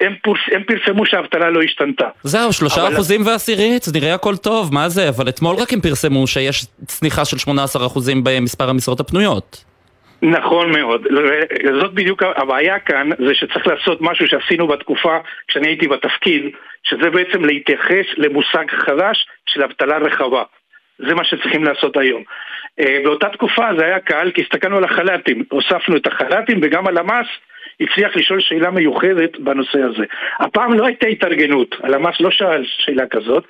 הם, 0.00 0.14
פורס, 0.22 0.40
הם 0.52 0.62
פרסמו 0.62 1.06
שהאבטלה 1.06 1.50
לא 1.50 1.62
השתנתה. 1.62 2.08
זהו, 2.22 2.52
שלושה 2.52 2.86
אבל... 2.86 2.94
אחוזים 2.94 3.26
ועשירית, 3.26 3.82
נראה 3.94 4.14
הכל 4.14 4.36
טוב, 4.36 4.74
מה 4.74 4.88
זה? 4.88 5.08
אבל 5.08 5.28
אתמול 5.28 5.56
רק 5.56 5.72
הם 5.72 5.80
פרסמו 5.80 6.26
שיש 6.26 6.66
צניחה 6.86 7.24
של 7.24 7.38
18 7.38 7.86
אחוזים 7.86 8.24
במספר 8.24 8.70
המשרות 8.70 9.00
הפנויות. 9.00 9.64
נכון 10.22 10.72
מאוד, 10.72 11.06
זאת 11.80 11.94
בדיוק 11.94 12.22
הבעיה 12.22 12.78
כאן, 12.78 13.08
זה 13.26 13.34
שצריך 13.34 13.66
לעשות 13.66 13.98
משהו 14.00 14.26
שעשינו 14.28 14.66
בתקופה 14.66 15.18
כשאני 15.48 15.68
הייתי 15.68 15.88
בתפקיד, 15.88 16.42
שזה 16.82 17.10
בעצם 17.10 17.44
להתייחס 17.44 18.06
למושג 18.16 18.64
חדש 18.70 19.26
של 19.46 19.62
אבטלה 19.62 19.98
רחבה. 19.98 20.42
זה 20.98 21.14
מה 21.14 21.24
שצריכים 21.24 21.64
לעשות 21.64 21.96
היום. 21.96 22.22
אה, 22.80 22.98
באותה 23.04 23.28
תקופה 23.28 23.66
זה 23.78 23.84
היה 23.84 24.00
קל 24.00 24.30
כי 24.30 24.42
הסתכלנו 24.42 24.76
על 24.76 24.84
החל"תים, 24.84 25.44
הוספנו 25.50 25.96
את 25.96 26.06
החל"תים 26.06 26.60
וגם 26.62 26.86
הלמ"ס 26.86 27.26
הצליח 27.80 28.16
לשאול 28.16 28.40
שאלה 28.40 28.70
מיוחדת 28.70 29.38
בנושא 29.38 29.78
הזה. 29.78 30.04
הפעם 30.40 30.72
לא 30.72 30.86
הייתה 30.86 31.06
התארגנות, 31.06 31.74
הלמ"ס 31.82 32.20
לא 32.20 32.30
שאל 32.30 32.64
שאלה 32.66 33.06
כזאת, 33.06 33.44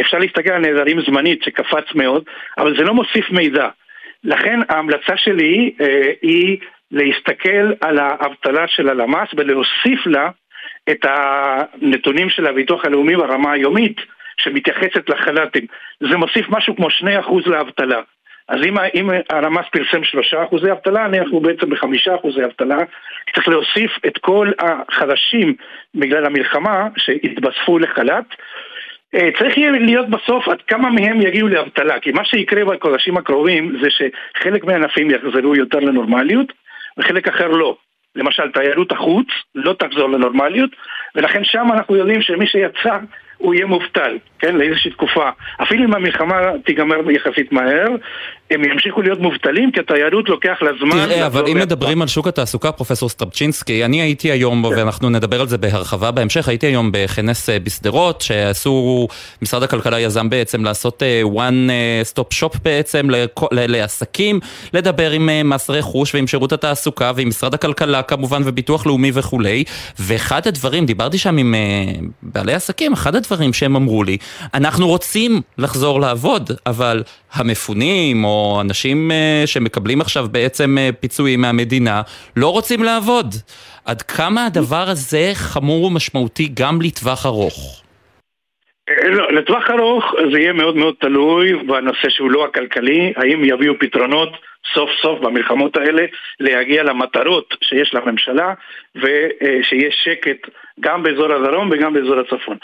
אפשר 0.00 0.18
להסתכל 0.18 0.52
על 0.52 0.60
נעדרים 0.60 1.00
זמנית 1.00 1.42
שקפץ 1.42 1.94
מאוד, 1.94 2.24
אבל 2.58 2.76
זה 2.76 2.82
לא 2.84 2.94
מוסיף 2.94 3.30
מידע. 3.30 3.68
לכן 4.24 4.60
ההמלצה 4.68 5.16
שלי 5.16 5.72
אה, 5.80 6.12
היא 6.22 6.58
להסתכל 6.90 7.72
על 7.80 7.98
האבטלה 7.98 8.68
של 8.68 8.88
הלמ"ס 8.88 9.28
ולהוסיף 9.36 10.06
לה 10.06 10.30
את 10.90 11.04
הנתונים 11.04 12.30
של 12.30 12.46
הביטוח 12.46 12.84
הלאומי 12.84 13.16
ברמה 13.16 13.52
היומית 13.52 13.96
שמתייחסת 14.40 15.08
לחל"תים. 15.08 15.66
זה 16.00 16.16
מוסיף 16.16 16.46
משהו 16.48 16.76
כמו 16.76 16.88
2% 16.88 17.50
לאבטלה. 17.50 18.00
אז 18.48 18.56
אם, 18.64 18.78
אם 18.94 19.10
הלמ"ס 19.30 19.64
פרסם 19.72 20.00
3% 20.62 20.72
אבטלה, 20.72 21.06
אנחנו 21.06 21.40
בעצם 21.40 21.70
ב-5% 21.70 22.44
אבטלה. 22.44 22.78
צריך 23.34 23.48
להוסיף 23.48 23.90
את 24.06 24.18
כל 24.18 24.50
החדשים 24.58 25.54
בגלל 25.94 26.26
המלחמה 26.26 26.88
שהתווספו 26.96 27.78
לחל"ת. 27.78 28.24
אה, 29.14 29.28
צריך 29.38 29.58
יהיה 29.58 29.70
להיות 29.70 30.08
בסוף 30.08 30.48
עד 30.48 30.62
כמה 30.62 30.90
מהם 30.90 31.20
יגיעו 31.20 31.48
לאבטלה, 31.48 32.00
כי 32.00 32.12
מה 32.12 32.24
שיקרה 32.24 32.64
בחודשים 32.64 33.16
הקרובים 33.16 33.76
זה 33.82 33.88
שחלק 33.90 34.64
מהענפים 34.64 35.10
יחזרו 35.10 35.56
יותר 35.56 35.78
לנורמליות 35.78 36.52
וחלק 36.98 37.28
אחר 37.28 37.48
לא. 37.48 37.76
למשל 38.16 38.50
תיירות 38.50 38.92
החוץ 38.92 39.26
לא 39.54 39.72
תחזור 39.78 40.10
לנורמליות 40.10 40.70
ולכן 41.14 41.44
שם 41.44 41.66
אנחנו 41.72 41.96
יודעים 41.96 42.22
שמי 42.22 42.46
שיצא 42.46 42.98
הוא 43.38 43.54
יהיה 43.54 43.66
מובטל, 43.66 44.18
כן, 44.38 44.56
לאיזושהי 44.56 44.90
תקופה. 44.90 45.30
אפילו 45.62 45.84
אם 45.84 45.94
המלחמה 45.94 46.40
תיגמר 46.64 47.10
יחסית 47.10 47.52
מהר, 47.52 47.88
הם 48.50 48.64
ימשיכו 48.64 49.02
להיות 49.02 49.20
מובטלים, 49.20 49.72
כי 49.72 49.80
התיירות 49.80 50.28
לוקח 50.28 50.58
לה 50.62 50.70
זמן. 50.80 51.06
תראה, 51.06 51.26
אבל 51.26 51.46
אם 51.46 51.56
מדברים 51.58 52.02
על 52.02 52.08
שוק 52.08 52.28
התעסוקה, 52.28 52.72
פרופסור 52.72 53.08
סטרבצ'ינסקי, 53.08 53.84
אני 53.84 54.02
הייתי 54.02 54.30
היום, 54.30 54.68
כן. 54.68 54.78
ואנחנו 54.78 55.10
נדבר 55.10 55.40
על 55.40 55.48
זה 55.48 55.58
בהרחבה 55.58 56.10
בהמשך, 56.10 56.48
הייתי 56.48 56.66
היום 56.66 56.90
בכנס 56.92 57.50
אה, 57.50 57.58
בשדרות, 57.58 58.20
שעשו, 58.20 59.08
משרד 59.42 59.62
הכלכלה 59.62 60.00
יזם 60.00 60.30
בעצם 60.30 60.64
לעשות 60.64 61.02
אה, 61.02 61.22
one 61.34 61.70
אה, 61.70 62.02
stop 62.14 62.34
shop 62.40 62.58
בעצם 62.64 63.08
לעסקים, 63.50 64.40
לדבר 64.74 65.10
עם 65.10 65.50
מס 65.50 65.70
רכוש 65.70 66.14
ועם 66.14 66.26
שירות 66.26 66.52
התעסוקה 66.52 67.12
ועם 67.16 67.28
משרד 67.28 67.54
הכלכלה 67.54 68.02
כמובן 68.02 68.42
וביטוח 68.44 68.86
לאומי 68.86 69.10
וכולי, 69.14 69.64
ואחד 69.98 70.46
הדברים, 70.46 70.86
דיברתי 70.86 71.18
שם 71.18 71.38
עם 71.38 71.54
בעלי 72.22 72.54
עסקים, 72.54 72.92
אחד 72.92 73.14
הדברים 73.14 73.52
שהם 73.52 73.76
אמרו 73.76 74.04
לי, 74.04 74.16
אנחנו 74.54 74.88
רוצים 74.88 75.40
לחזור 75.58 76.00
לעבוד, 76.00 76.50
אבל 76.66 77.02
המפונים 77.32 78.24
או 78.24 78.39
אנשים 78.60 79.10
אה, 79.10 79.42
שמקבלים 79.46 80.00
עכשיו 80.00 80.26
בעצם 80.32 80.78
אה, 80.78 80.90
פיצויים 81.00 81.40
מהמדינה 81.40 82.02
לא 82.36 82.52
רוצים 82.52 82.82
לעבוד. 82.82 83.34
עד 83.84 84.02
כמה 84.02 84.46
הדבר 84.46 84.84
הזה 84.88 85.30
חמור 85.34 85.84
ומשמעותי 85.84 86.48
גם 86.54 86.78
לטווח 86.82 87.26
ארוך? 87.26 87.82
לא, 89.04 89.32
לטווח 89.32 89.70
ארוך 89.70 90.04
זה 90.32 90.38
יהיה 90.38 90.52
מאוד 90.52 90.76
מאוד 90.76 90.94
תלוי 91.00 91.54
בנושא 91.54 92.08
שהוא 92.08 92.30
לא 92.30 92.44
הכלכלי, 92.44 93.12
האם 93.16 93.44
יביאו 93.44 93.74
פתרונות 93.80 94.32
סוף 94.74 94.90
סוף 95.02 95.20
במלחמות 95.20 95.76
האלה 95.76 96.02
להגיע 96.40 96.82
למטרות 96.82 97.54
שיש 97.62 97.94
לממשלה 97.94 98.54
ושיש 98.96 99.94
שקט 100.04 100.50
גם 100.80 101.02
באזור 101.02 101.32
הדרום 101.32 101.70
וגם 101.72 101.94
באזור 101.94 102.20
הצפון. 102.20 102.56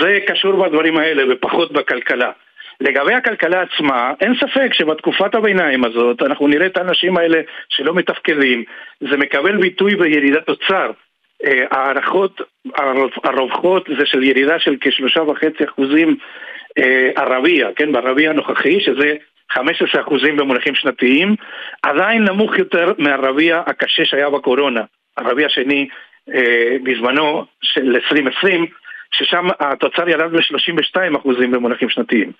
זה 0.00 0.18
קשור 0.26 0.52
בדברים 0.52 0.96
האלה 0.96 1.22
ופחות 1.30 1.72
בכלכלה. 1.72 2.30
לגבי 2.80 3.14
הכלכלה 3.14 3.62
עצמה, 3.62 4.12
אין 4.20 4.34
ספק 4.34 4.72
שבתקופת 4.72 5.34
הביניים 5.34 5.84
הזאת 5.84 6.22
אנחנו 6.22 6.48
נראה 6.48 6.66
את 6.66 6.76
האנשים 6.76 7.16
האלה 7.16 7.40
שלא 7.68 7.94
מתפקדים, 7.94 8.64
זה 9.00 9.16
מקבל 9.16 9.56
ביטוי 9.56 9.96
בירידת 9.96 10.46
תוצר. 10.46 10.90
אה, 11.44 11.64
הערכות 11.70 12.40
הרווחות 13.24 13.88
זה 13.98 14.06
של 14.06 14.22
ירידה 14.22 14.58
של 14.58 14.76
כשלושה 14.80 15.22
וחצי 15.22 15.64
אחוזים 15.64 16.16
אה, 16.78 17.10
ערבייה, 17.16 17.68
כן, 17.76 17.92
בערבייה 17.92 18.30
הנוכחי, 18.30 18.80
שזה 18.80 19.14
15 19.50 20.02
אחוזים 20.02 20.36
במונחים 20.36 20.74
שנתיים, 20.74 21.34
עדיין 21.82 22.24
נמוך 22.24 22.58
יותר 22.58 22.92
מהרביע 22.98 23.62
הקשה 23.66 24.04
שהיה 24.04 24.30
בקורונה, 24.30 24.80
הרביע 25.16 25.46
השני 25.46 25.88
אה, 26.34 26.76
בזמנו 26.82 27.44
של 27.62 27.94
2020, 27.94 28.66
ששם 29.16 29.48
התוצר 29.60 30.08
ירד 30.08 30.32
ב-32 30.32 31.18
אחוזים 31.18 31.50
במונחים 31.50 31.88
שנתיים. 31.88 32.32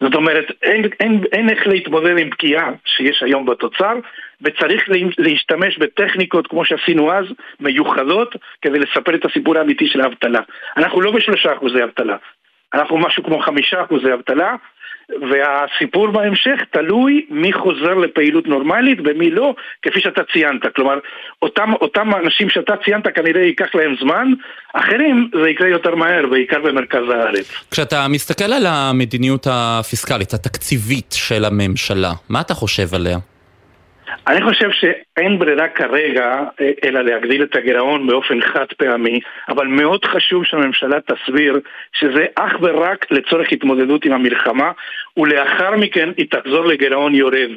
זאת 0.00 0.14
אומרת, 0.14 0.44
אין, 0.62 0.84
אין, 1.00 1.20
אין 1.32 1.50
איך 1.50 1.66
להתמודד 1.66 2.18
עם 2.18 2.30
פגיעה 2.30 2.70
שיש 2.84 3.22
היום 3.22 3.46
בתוצר, 3.46 3.94
וצריך 4.42 4.88
להשתמש 5.18 5.78
בטכניקות 5.78 6.46
כמו 6.46 6.64
שעשינו 6.64 7.12
אז, 7.12 7.24
מיוחדות, 7.60 8.36
כדי 8.62 8.78
לספר 8.78 9.14
את 9.14 9.24
הסיפור 9.24 9.58
האמיתי 9.58 9.86
של 9.86 10.00
האבטלה. 10.00 10.40
אנחנו 10.76 11.00
לא 11.00 11.10
בשלושה 11.10 11.52
אחוזי 11.52 11.84
אבטלה, 11.84 12.16
אנחנו 12.74 12.98
משהו 12.98 13.24
כמו 13.24 13.40
חמישה 13.40 13.82
אחוזי 13.82 14.12
אבטלה, 14.12 14.54
והסיפור 15.30 16.10
בהמשך 16.10 16.60
תלוי 16.72 17.26
מי 17.30 17.52
חוזר 17.52 17.94
לפעילות 17.94 18.46
נורמלית 18.46 18.98
ומי 19.04 19.30
לא, 19.30 19.54
כפי 19.82 20.00
שאתה 20.00 20.20
ציינת. 20.32 20.62
כלומר, 20.76 20.98
אותם, 21.42 21.72
אותם 21.80 22.10
אנשים 22.24 22.50
שאתה 22.50 22.74
ציינת 22.84 23.06
כנראה 23.14 23.42
ייקח 23.42 23.74
להם 23.74 23.94
זמן, 24.00 24.28
אחרים 24.72 25.30
זה 25.42 25.48
יקרה 25.48 25.68
יותר 25.68 25.94
מהר, 25.94 26.26
בעיקר 26.30 26.60
במרכז 26.60 27.08
הארץ. 27.14 27.52
כשאתה 27.70 28.08
מסתכל 28.08 28.52
על 28.52 28.66
המדיניות 28.66 29.46
הפיסקלית, 29.50 30.34
התקציבית 30.34 31.12
של 31.12 31.44
הממשלה, 31.44 32.12
מה 32.28 32.40
אתה 32.40 32.54
חושב 32.54 32.94
עליה? 32.94 33.18
אני 34.26 34.42
חושב 34.42 34.70
שאין 34.70 35.38
ברירה 35.38 35.68
כרגע 35.68 36.44
אה, 36.60 36.70
אלא 36.84 37.00
להגדיל 37.00 37.42
את 37.42 37.56
הגירעון 37.56 38.06
באופן 38.06 38.40
חד 38.40 38.66
פעמי, 38.76 39.20
אבל 39.48 39.66
מאוד 39.66 40.04
חשוב 40.04 40.44
שהממשלה 40.44 40.98
תסביר 41.00 41.60
שזה 41.92 42.24
אך 42.34 42.52
ורק 42.60 43.06
לצורך 43.10 43.52
התמודדות 43.52 44.04
עם 44.04 44.12
המלחמה, 44.12 44.72
ולאחר 45.16 45.76
מכן 45.76 46.08
היא 46.16 46.26
תחזור 46.30 46.64
לגירעון 46.64 47.14
יורד. 47.14 47.50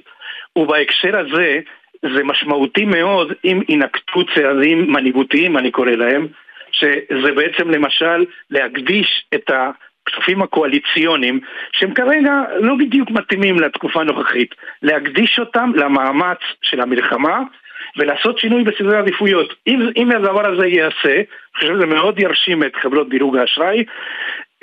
ובהקשר 0.55 1.19
הזה, 1.19 1.59
זה 2.01 2.23
משמעותי 2.23 2.85
מאוד 2.85 3.33
אם 3.45 3.61
יינקטו 3.69 4.25
צעדים 4.35 4.91
מנהיגותיים, 4.91 5.57
אני 5.57 5.71
קורא 5.71 5.91
להם, 5.91 6.27
שזה 6.71 7.31
בעצם 7.35 7.69
למשל 7.69 8.25
להקדיש 8.49 9.25
את 9.33 9.49
ה... 9.49 9.71
הכספים 10.07 10.41
הקואליציוניים, 10.41 11.39
שהם 11.71 11.93
כרגע 11.93 12.33
לא 12.59 12.75
בדיוק 12.75 13.11
מתאימים 13.11 13.59
לתקופה 13.59 14.01
הנוכחית, 14.01 14.55
להקדיש 14.81 15.39
אותם 15.39 15.71
למאמץ 15.75 16.37
של 16.61 16.81
המלחמה 16.81 17.39
ולעשות 17.97 18.39
שינוי 18.39 18.63
בסדרי 18.63 18.95
העדיפויות. 18.95 19.53
אם, 19.67 19.89
אם 19.97 20.11
הדבר 20.11 20.53
הזה 20.53 20.67
ייעשה, 20.67 21.15
אני 21.15 21.25
חושב 21.55 21.75
שזה 21.75 21.85
מאוד 21.85 22.19
ירשים 22.19 22.63
את 22.63 22.75
חברות 22.75 23.09
דירוג 23.09 23.37
האשראי, 23.37 23.83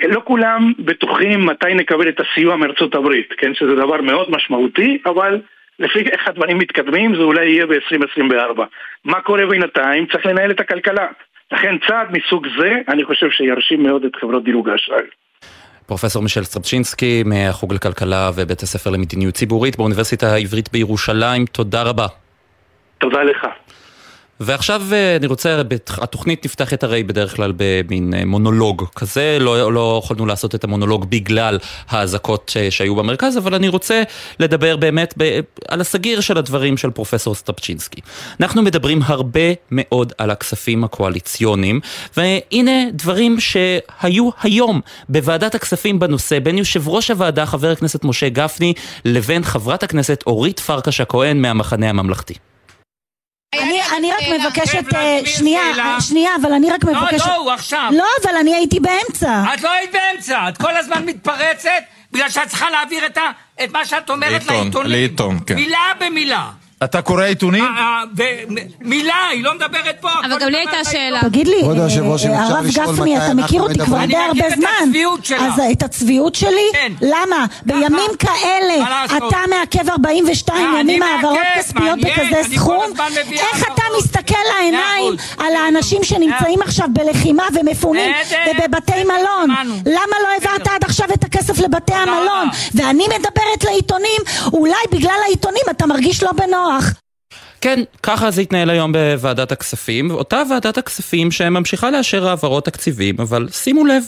לא 0.03 0.21
כולם 0.25 0.73
בטוחים 0.79 1.45
מתי 1.45 1.73
נקבל 1.73 2.09
את 2.09 2.19
הסיוע 2.19 2.55
מארצות 2.55 2.95
הברית, 2.95 3.33
כן, 3.37 3.53
שזה 3.53 3.75
דבר 3.75 4.01
מאוד 4.01 4.31
משמעותי, 4.31 4.97
אבל 5.05 5.41
לפי 5.79 5.99
איך 5.99 6.27
הדברים 6.27 6.57
מתקדמים 6.57 7.15
זה 7.15 7.21
אולי 7.21 7.45
יהיה 7.45 7.65
ב-2024. 7.65 8.61
מה 9.05 9.21
קורה 9.21 9.45
בינתיים? 9.45 10.05
צריך 10.05 10.25
לנהל 10.25 10.51
את 10.51 10.59
הכלכלה. 10.59 11.07
לכן 11.51 11.75
צעד 11.87 12.07
מסוג 12.17 12.47
זה, 12.59 12.81
אני 12.87 13.03
חושב 13.03 13.29
שירשים 13.29 13.83
מאוד 13.83 14.05
את 14.05 14.15
חברות 14.15 14.43
דירוג 14.43 14.69
האשראי. 14.69 15.05
פרופסור 15.91 16.23
מישל 16.23 16.43
סטרבצ'ינסקי 16.43 17.23
מהחוג 17.25 17.73
לכלכלה 17.73 18.31
ובית 18.35 18.63
הספר 18.63 18.89
למדיניות 18.89 19.35
ציבורית 19.35 19.77
באוניברסיטה 19.77 20.33
העברית 20.33 20.71
בירושלים, 20.71 21.45
תודה 21.45 21.83
רבה. 21.83 22.07
תודה 22.97 23.23
לך. 23.23 23.47
ועכשיו 24.43 24.81
אה, 24.91 25.15
אני 25.15 25.27
רוצה, 25.27 25.61
התוכנית 25.97 26.45
נפתחת 26.45 26.83
הרי 26.83 27.03
בדרך 27.03 27.35
כלל 27.35 27.53
במין 27.57 28.13
אה, 28.13 28.25
מונולוג 28.25 28.85
כזה, 28.95 29.37
לא, 29.39 29.73
לא 29.73 30.01
יכולנו 30.03 30.25
לעשות 30.25 30.55
את 30.55 30.63
המונולוג 30.63 31.05
בגלל 31.09 31.59
האזעקות 31.89 32.53
אה, 32.59 32.71
שהיו 32.71 32.95
במרכז, 32.95 33.37
אבל 33.37 33.55
אני 33.55 33.67
רוצה 33.67 34.03
לדבר 34.39 34.75
באמת 34.75 35.13
ב, 35.17 35.39
על 35.67 35.81
הסגיר 35.81 36.21
של 36.21 36.37
הדברים 36.37 36.77
של 36.77 36.89
פרופסור 36.89 37.35
סטפצ'ינסקי. 37.35 38.01
אנחנו 38.39 38.61
מדברים 38.61 39.01
הרבה 39.05 39.53
מאוד 39.71 40.13
על 40.17 40.31
הכספים 40.31 40.83
הקואליציוניים, 40.83 41.79
והנה 42.17 42.91
דברים 42.93 43.39
שהיו 43.39 44.29
היום 44.41 44.81
בוועדת 45.09 45.55
הכספים 45.55 45.99
בנושא, 45.99 46.39
בין 46.39 46.57
יושב 46.57 46.87
ראש 46.87 47.11
הוועדה 47.11 47.45
חבר 47.45 47.71
הכנסת 47.71 48.03
משה 48.03 48.29
גפני 48.29 48.73
לבין 49.05 49.43
חברת 49.43 49.83
הכנסת 49.83 50.23
אורית 50.27 50.59
פרקש 50.59 51.01
הכהן 51.01 51.41
מהמחנה 51.41 51.89
הממלכתי. 51.89 52.33
אני 53.55 54.11
רק 54.11 54.21
מבקשת, 54.39 54.93
אה, 54.95 55.19
שנייה, 55.25 55.61
שנייה, 55.99 56.31
אבל 56.41 56.53
אני 56.53 56.71
רק 56.71 56.83
מבקשת... 56.83 57.25
לא, 57.27 57.33
לא, 57.33 57.35
הוא 57.35 57.51
עכשיו. 57.51 57.89
לא, 57.93 58.05
אבל 58.23 58.35
אני 58.35 58.55
הייתי 58.55 58.79
באמצע. 58.79 59.43
את 59.53 59.61
לא 59.61 59.71
היית 59.71 59.91
באמצע, 59.91 60.49
את 60.49 60.57
כל 60.57 60.77
הזמן 60.77 61.05
מתפרצת 61.05 61.69
בגלל 62.11 62.29
שאת 62.29 62.47
צריכה 62.47 62.69
להעביר 62.69 63.05
את 63.63 63.71
מה 63.71 63.85
שאת 63.85 64.09
אומרת 64.09 64.45
לעיתונים. 64.45 64.91
לעיתון, 64.91 65.39
כן. 65.47 65.55
מילה 65.55 65.91
במילה. 65.99 66.49
אתה 66.83 67.01
קורא 67.01 67.23
עיתונים? 67.23 67.63
אה, 67.63 68.03
אה, 68.19 68.43
מילה, 68.81 69.27
היא 69.31 69.43
לא 69.43 69.53
מדברת 69.55 69.95
פה. 70.01 70.09
אבל 70.25 70.39
גם 70.39 70.49
לי 70.49 70.57
הייתה 70.57 70.91
שאלה. 70.91 71.21
תגיד 71.21 71.47
לי, 71.47 71.61
הרב 72.33 72.65
גפני, 72.73 73.17
אתה 73.17 73.33
מכיר 73.33 73.61
אותי 73.61 73.79
כבר 73.79 74.05
די 74.05 74.15
הרבה 74.15 74.33
זמן. 74.33 74.47
אני 74.47 74.55
מכיר 74.55 74.67
את 74.67 74.81
הצביעות 74.83 75.25
שלך. 75.25 75.41
אז 75.41 75.61
את 75.71 75.83
הצביעות 75.83 76.35
שלי? 76.35 76.67
כן. 76.73 76.93
למה? 77.01 77.45
בימים 77.65 78.11
כאלה 78.19 79.01
אתה 79.05 79.37
מעכב 79.49 79.89
42 79.89 80.75
ימים 80.79 81.03
העברות 81.03 81.39
כספיות 81.57 81.99
בכזה 81.99 82.55
סכום? 82.55 82.85
איך 83.31 83.63
אתה 83.73 83.83
מסתכל 83.97 84.35
לעיניים 84.55 85.13
על 85.37 85.55
האנשים 85.55 86.03
שנמצאים 86.03 86.61
עכשיו 86.61 86.87
בלחימה 86.93 87.43
ומפונים 87.53 88.11
ובבתי 88.49 89.03
מלון? 89.03 89.49
למה 89.85 90.15
לא 90.23 90.27
העברת 90.33 90.67
עד 90.67 90.83
עכשיו 90.83 91.07
את 91.13 91.23
הכסף 91.23 91.59
לבתי 91.59 91.93
המלון? 91.93 92.47
ואני 92.73 93.03
מדברת 93.07 93.63
לעיתונים, 93.63 94.21
אולי 94.53 94.73
בגלל 94.91 95.19
העיתונים 95.25 95.63
אתה 95.71 95.85
מרגיש 95.85 96.23
לא 96.23 96.31
בנוח. 96.31 96.70
נוח. 96.71 96.93
כן, 97.61 97.79
ככה 98.03 98.31
זה 98.31 98.41
התנהל 98.41 98.69
היום 98.69 98.91
בוועדת 98.91 99.51
הכספים, 99.51 100.11
אותה 100.11 100.41
ועדת 100.49 100.77
הכספים 100.77 101.31
שממשיכה 101.31 101.91
לאשר 101.91 102.27
העברות 102.27 102.65
תקציבים, 102.65 103.15
אבל 103.19 103.47
שימו 103.51 103.85
לב, 103.85 104.03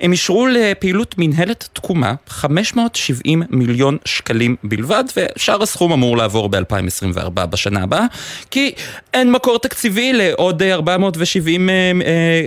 הם 0.00 0.12
אישרו 0.12 0.46
לפעילות 0.46 1.14
מנהלת 1.18 1.68
תקומה 1.72 2.14
570 2.28 3.42
מיליון 3.50 3.96
שקלים 4.04 4.56
בלבד, 4.64 5.04
ושאר 5.16 5.62
הסכום 5.62 5.92
אמור 5.92 6.16
לעבור 6.16 6.48
ב-2024 6.48 7.46
בשנה 7.46 7.82
הבאה, 7.82 8.06
כי 8.50 8.72
אין 9.14 9.32
מקור 9.32 9.58
תקציבי 9.58 10.12
לעוד 10.12 10.62
470 10.62 11.70
אה, 11.70 11.74
אה, 11.74 11.90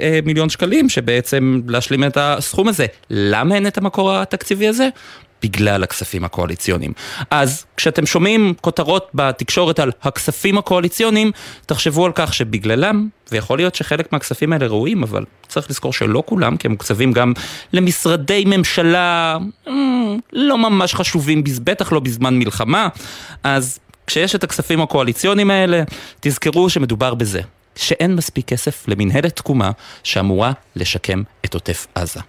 אה, 0.01 0.19
מיליון 0.25 0.49
שקלים, 0.49 0.89
שבעצם 0.89 1.61
להשלים 1.67 2.03
את 2.03 2.17
הסכום 2.21 2.67
הזה. 2.67 2.85
למה 3.09 3.55
אין 3.55 3.67
את 3.67 3.77
המקור 3.77 4.15
התקציבי 4.15 4.67
הזה? 4.67 4.89
בגלל 5.43 5.83
הכספים 5.83 6.23
הקואליציוניים. 6.23 6.93
אז 7.31 7.65
כשאתם 7.77 8.05
שומעים 8.05 8.53
כותרות 8.61 9.07
בתקשורת 9.13 9.79
על 9.79 9.91
הכספים 10.01 10.57
הקואליציוניים, 10.57 11.31
תחשבו 11.65 12.05
על 12.05 12.11
כך 12.15 12.33
שבגללם, 12.33 13.07
ויכול 13.31 13.57
להיות 13.57 13.75
שחלק 13.75 14.13
מהכספים 14.13 14.53
האלה 14.53 14.67
ראויים, 14.67 15.03
אבל 15.03 15.25
צריך 15.47 15.69
לזכור 15.69 15.93
שלא 15.93 16.23
כולם, 16.25 16.57
כי 16.57 16.67
הם 16.67 16.71
מוקצבים 16.71 17.11
גם 17.11 17.33
למשרדי 17.73 18.43
ממשלה 18.47 19.37
אמ, 19.67 20.19
לא 20.33 20.57
ממש 20.57 20.95
חשובים, 20.95 21.43
בטח 21.63 21.91
לא 21.91 21.99
בזמן 21.99 22.39
מלחמה, 22.39 22.87
אז 23.43 23.79
כשיש 24.07 24.35
את 24.35 24.43
הכספים 24.43 24.81
הקואליציוניים 24.81 25.51
האלה, 25.51 25.83
תזכרו 26.19 26.69
שמדובר 26.69 27.13
בזה. 27.13 27.41
שאין 27.75 28.15
מספיק 28.15 28.47
כסף 28.47 28.87
למנהלת 28.87 29.35
תקומה 29.35 29.71
שאמורה 30.03 30.51
לשקם 30.75 31.23
את 31.45 31.53
עוטף 31.53 31.87
עזה. 31.95 32.19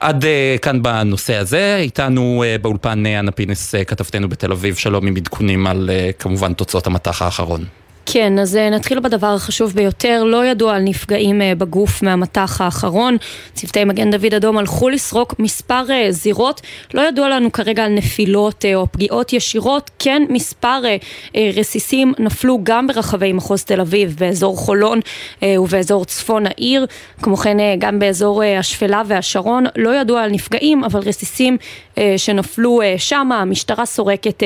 עד 0.00 0.24
uh, 0.24 0.58
כאן 0.62 0.82
בנושא 0.82 1.34
הזה, 1.34 1.76
איתנו 1.80 2.44
uh, 2.44 2.62
באולפן 2.62 3.06
אנה 3.06 3.30
פינס, 3.30 3.74
uh, 3.74 3.84
כתבתנו 3.84 4.28
בתל 4.28 4.52
אביב, 4.52 4.74
שלום 4.74 5.06
עם 5.06 5.16
עדכונים 5.16 5.66
על 5.66 5.90
uh, 5.90 6.12
כמובן 6.22 6.52
תוצאות 6.52 6.86
המטח 6.86 7.22
האחרון. 7.22 7.64
כן, 8.08 8.38
אז 8.38 8.56
אה, 8.56 8.70
נתחיל 8.70 9.00
בדבר 9.00 9.34
החשוב 9.34 9.72
ביותר. 9.72 10.24
לא 10.24 10.46
ידוע 10.46 10.76
על 10.76 10.82
נפגעים 10.82 11.42
אה, 11.42 11.54
בגוף 11.54 12.02
מהמטח 12.02 12.60
האחרון. 12.60 13.16
צוותי 13.54 13.84
מגן 13.84 14.10
דוד 14.10 14.34
אדום 14.34 14.58
הלכו 14.58 14.88
לסרוק 14.88 15.34
מספר 15.38 15.84
אה, 15.90 16.06
זירות. 16.10 16.60
לא 16.94 17.08
ידוע 17.08 17.28
לנו 17.28 17.52
כרגע 17.52 17.84
על 17.84 17.92
נפילות 17.92 18.64
או 18.74 18.86
פגיעות 18.92 19.32
ישירות. 19.32 19.90
כן, 19.98 20.22
מספר 20.28 20.82
רסיסים 21.56 22.12
נפלו 22.18 22.58
גם 22.62 22.86
ברחבי 22.86 23.32
מחוז 23.32 23.64
תל 23.64 23.80
אביב, 23.80 24.16
באזור 24.18 24.56
חולון 24.56 25.00
ובאזור 25.44 26.04
צפון 26.04 26.46
העיר. 26.46 26.86
כמו 27.22 27.36
כן, 27.36 27.56
גם 27.78 27.98
באזור 27.98 28.42
השפלה 28.42 29.02
והשרון. 29.06 29.64
לא 29.76 29.94
ידוע 30.00 30.22
על 30.22 30.30
נפגעים, 30.30 30.84
אבל 30.84 31.00
רסיסים 31.00 31.56
שנפלו 32.16 32.80
שם. 32.96 33.32
המשטרה 33.32 33.86
סורקת, 33.86 34.42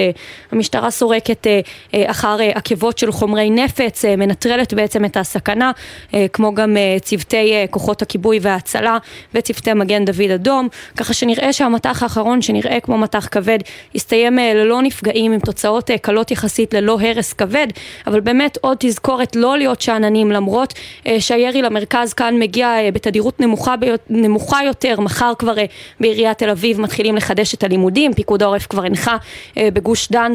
המשטרה 0.52 0.90
סורקת 0.90 1.46
אחר 1.94 2.36
עקבות 2.54 2.98
של 2.98 3.12
חומרי 3.12 3.49
נפץ, 3.54 4.04
אה, 4.04 4.16
מנטרלת 4.16 4.74
בעצם 4.74 5.04
את 5.04 5.16
הסכנה, 5.16 5.72
אה, 6.14 6.26
כמו 6.32 6.54
גם 6.54 6.76
אה, 6.76 6.96
צוותי 7.00 7.52
כוחות 7.70 8.02
הכיבוי 8.02 8.38
וההצלה 8.42 8.98
וצוותי 9.34 9.72
מגן 9.72 10.04
דוד 10.04 10.30
אדום, 10.34 10.68
ככה 10.96 11.14
שנראה 11.14 11.52
שהמטח 11.52 12.02
האחרון, 12.02 12.42
שנראה 12.42 12.80
כמו 12.80 12.98
מטח 12.98 13.28
כבד, 13.30 13.58
יסתיים 13.94 14.38
ללא 14.38 14.82
נפגעים 14.82 15.32
עם 15.32 15.40
תוצאות 15.40 15.90
קלות 16.02 16.30
יחסית 16.30 16.74
ללא 16.74 16.98
הרס 17.00 17.32
כבד, 17.32 17.66
אבל 18.06 18.20
באמת 18.20 18.58
עוד 18.60 18.76
תזכורת 18.80 19.36
לא 19.36 19.58
להיות 19.58 19.80
שאננים 19.80 20.32
למרות 20.32 20.74
שהירי 21.18 21.62
למרכז 21.62 22.12
כאן 22.12 22.38
מגיע 22.38 22.76
בתדירות 22.92 23.40
נמוכה, 23.40 23.74
נמוכה 24.10 24.64
יותר, 24.64 25.00
מחר 25.00 25.32
כבר 25.38 25.54
בעיריית 26.00 26.38
תל 26.38 26.50
אביב 26.50 26.80
מתחילים 26.80 27.16
לחדש 27.16 27.54
את 27.54 27.64
הלימודים, 27.64 28.14
פיקוד 28.14 28.42
העורף 28.42 28.66
כבר 28.66 28.84
הנחה 28.84 29.16
בגוש 29.56 30.08
דן, 30.08 30.32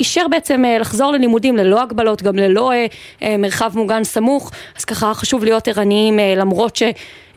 אישר 0.00 0.28
בעצם 0.28 0.62
לחזור 0.80 1.12
ללימודים 1.12 1.56
ללא 1.56 1.82
הגבלות 1.82 2.21
גם 2.22 2.36
ללא 2.36 2.72
אה, 2.72 2.86
אה, 3.22 3.36
מרחב 3.36 3.72
מוגן 3.74 4.04
סמוך, 4.04 4.50
אז 4.78 4.84
ככה 4.84 5.14
חשוב 5.14 5.44
להיות 5.44 5.68
ערניים 5.68 6.18
אה, 6.18 6.34
למרות 6.36 6.76
ש... 6.76 6.82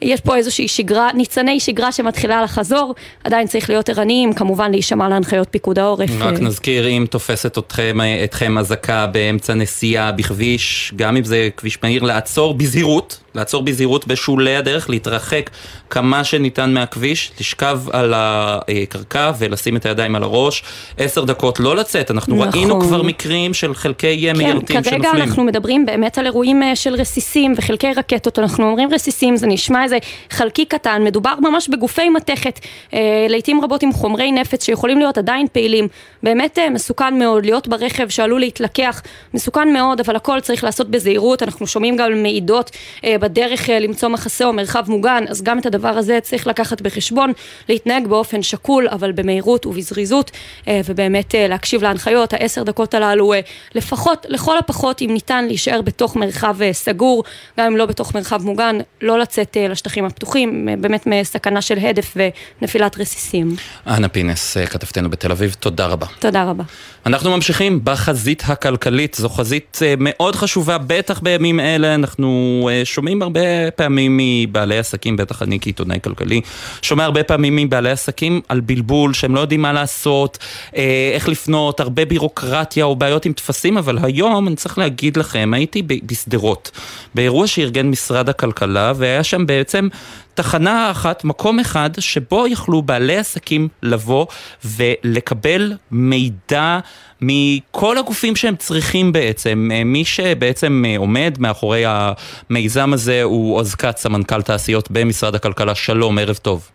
יש 0.05 0.21
פה 0.21 0.35
איזושהי 0.35 0.67
שגרה, 0.67 1.09
ניצני 1.13 1.59
שגרה 1.59 1.91
שמתחילה 1.91 2.43
לחזור, 2.43 2.95
עדיין 3.23 3.47
צריך 3.47 3.69
להיות 3.69 3.89
ערניים, 3.89 4.33
כמובן 4.33 4.71
להישמע 4.71 5.09
להנחיות 5.09 5.47
פיקוד 5.51 5.79
העורף. 5.79 6.09
רק 6.19 6.39
נזכיר, 6.39 6.87
אם 6.87 7.05
תופסת 7.09 7.57
אתכם, 7.57 7.97
אתכם 8.23 8.57
אזעקה 8.57 9.07
באמצע 9.07 9.53
נסיעה 9.53 10.11
בכביש, 10.11 10.93
גם 10.95 11.17
אם 11.17 11.23
זה 11.23 11.49
כביש 11.57 11.77
מהיר, 11.83 12.03
לעצור 12.03 12.53
בזהירות, 12.53 13.19
לעצור 13.35 13.61
בזהירות 13.63 14.07
בשולי 14.07 14.55
הדרך, 14.55 14.89
להתרחק 14.89 15.49
כמה 15.89 16.23
שניתן 16.23 16.73
מהכביש, 16.73 17.31
לשכב 17.39 17.81
על 17.91 18.13
הקרקע 18.15 19.31
ולשים 19.37 19.75
את 19.75 19.85
הידיים 19.85 20.15
על 20.15 20.23
הראש. 20.23 20.63
עשר 20.97 21.23
דקות 21.23 21.59
לא 21.59 21.75
לצאת, 21.75 22.11
אנחנו 22.11 22.35
נכון. 22.35 22.49
ראינו 22.53 22.81
כבר 22.81 23.01
מקרים 23.01 23.53
של 23.53 23.75
חלקי 23.75 24.21
כן, 24.21 24.37
מיירטים 24.37 24.83
שנופלים. 24.83 25.01
כרגע 25.01 25.11
אנחנו 25.11 25.43
מדברים 25.43 25.85
באמת 25.85 26.17
על 26.17 26.25
אירועים 26.25 26.63
אה, 26.63 26.75
של 26.75 26.93
רסיסים 26.93 27.53
וחלקי 27.57 27.93
רקטות, 27.97 28.39
אנחנו 28.39 28.65
אומרים 28.69 28.93
רסיסים, 28.93 29.35
זה 29.35 29.47
נשמע 29.47 29.83
איזה 29.83 29.94
חלקי 30.29 30.65
קטן, 30.65 31.03
מדובר 31.03 31.33
ממש 31.39 31.69
בגופי 31.69 32.09
מתכת, 32.09 32.59
אה, 32.93 32.99
לעיתים 33.29 33.61
רבות 33.61 33.83
עם 33.83 33.93
חומרי 33.93 34.31
נפץ 34.31 34.65
שיכולים 34.65 34.99
להיות 34.99 35.17
עדיין 35.17 35.47
פעילים. 35.51 35.87
באמת 36.23 36.59
אה, 36.59 36.69
מסוכן 36.69 37.19
מאוד 37.19 37.45
להיות 37.45 37.67
ברכב 37.67 38.09
שעלול 38.09 38.39
להתלקח, 38.39 39.01
מסוכן 39.33 39.73
מאוד, 39.73 39.99
אבל 39.99 40.15
הכל 40.15 40.39
צריך 40.39 40.63
לעשות 40.63 40.89
בזהירות, 40.89 41.43
אנחנו 41.43 41.67
שומעים 41.67 41.95
גם 41.95 42.23
מעידות 42.23 42.71
אה, 43.05 43.17
בדרך 43.17 43.69
למצוא 43.69 44.09
מחסה 44.09 44.45
או 44.45 44.53
מרחב 44.53 44.83
מוגן, 44.87 45.23
אז 45.29 45.43
גם 45.43 45.59
את 45.59 45.65
הדבר 45.65 45.89
הזה 45.89 46.19
צריך 46.21 46.47
לקחת 46.47 46.81
בחשבון, 46.81 47.31
להתנהג 47.69 48.07
באופן 48.07 48.41
שקול, 48.41 48.87
אבל 48.87 49.11
במהירות 49.11 49.65
ובזריזות, 49.65 50.31
ובאמת 50.67 51.35
להקשיב 51.37 51.83
להנחיות, 51.83 52.33
העשר 52.33 52.63
דקות 52.63 52.93
הללו, 52.93 53.33
לפחות, 53.75 54.25
לכל 54.29 54.57
הפחות, 54.57 55.01
אם 55.01 55.09
ניתן 55.13 55.45
להישאר 55.45 55.81
בתוך 55.81 56.15
מרחב 56.15 56.57
סגור, 56.71 57.23
גם 57.59 57.65
אם 57.65 57.77
לא 57.77 57.85
בתוך 57.85 58.15
מרחב 58.15 58.43
מוגן, 58.43 58.77
לא 59.01 59.19
לצאת 59.19 59.57
אה, 59.75 59.77
לשטחים 59.77 60.05
הפתוחים, 60.05 60.67
באמת 60.81 61.07
מסכנה 61.07 61.61
של 61.61 61.77
הדף 61.77 62.17
ונפילת 62.61 62.97
רסיסים. 62.97 63.55
אנה 63.87 64.07
פינס, 64.07 64.57
כתבתנו 64.57 65.09
בתל 65.09 65.31
אביב, 65.31 65.55
תודה 65.59 65.87
רבה. 65.87 66.07
תודה 66.19 66.43
רבה. 66.43 66.63
אנחנו 67.05 67.31
ממשיכים 67.31 67.79
בחזית 67.83 68.43
הכלכלית, 68.45 69.15
זו 69.19 69.29
חזית 69.29 69.79
אה, 69.81 69.93
מאוד 69.97 70.35
חשובה, 70.35 70.77
בטח 70.77 71.19
בימים 71.19 71.59
אלה, 71.59 71.95
אנחנו 71.95 72.69
אה, 72.71 72.85
שומעים 72.85 73.21
הרבה 73.21 73.71
פעמים 73.75 74.19
מבעלי 74.21 74.77
עסקים, 74.77 75.17
בטח 75.17 75.41
אני 75.41 75.59
כעיתונאי 75.61 75.99
כלכלי, 76.03 76.41
שומע 76.81 77.03
הרבה 77.03 77.23
פעמים 77.23 77.55
מבעלי 77.55 77.91
עסקים 77.91 78.41
על 78.49 78.59
בלבול, 78.59 79.13
שהם 79.13 79.35
לא 79.35 79.39
יודעים 79.39 79.61
מה 79.61 79.73
לעשות, 79.73 80.37
אה, 80.75 81.11
איך 81.13 81.29
לפנות, 81.29 81.79
הרבה 81.79 82.05
בירוקרטיה 82.05 82.85
או 82.85 82.95
בעיות 82.95 83.25
עם 83.25 83.33
טפסים, 83.33 83.77
אבל 83.77 83.97
היום 84.03 84.47
אני 84.47 84.55
צריך 84.55 84.77
להגיד 84.77 85.17
לכם, 85.17 85.51
הייתי 85.53 85.81
בשדרות, 85.81 86.71
באירוע 87.15 87.47
שארגן 87.47 87.87
משרד 87.87 88.29
הכלכלה, 88.29 88.93
והיה 88.95 89.23
שם 89.23 89.45
בעצם 89.45 89.64
תחנה 90.33 90.91
אחת, 90.91 91.23
מקום 91.23 91.59
אחד, 91.59 91.89
שבו 91.99 92.47
יכלו 92.47 92.81
בעלי 92.81 93.17
עסקים 93.17 93.67
לבוא 93.83 94.25
ולקבל 94.65 95.73
מידע 95.91 96.79
מכל 97.21 97.97
הגופים 97.97 98.35
שהם 98.35 98.55
צריכים 98.55 99.11
בעצם. 99.11 99.69
מי 99.85 100.05
שבעצם 100.05 100.83
עומד 100.97 101.37
מאחורי 101.39 101.83
המיזם 101.87 102.93
הזה 102.93 103.23
הוא 103.23 103.57
עוז 103.57 103.75
כץ, 103.75 104.01
סמנכ"ל 104.01 104.41
תעשיות 104.41 104.91
במשרד 104.91 105.35
הכלכלה. 105.35 105.75
שלום, 105.75 106.19
ערב 106.19 106.35
טוב. 106.35 106.69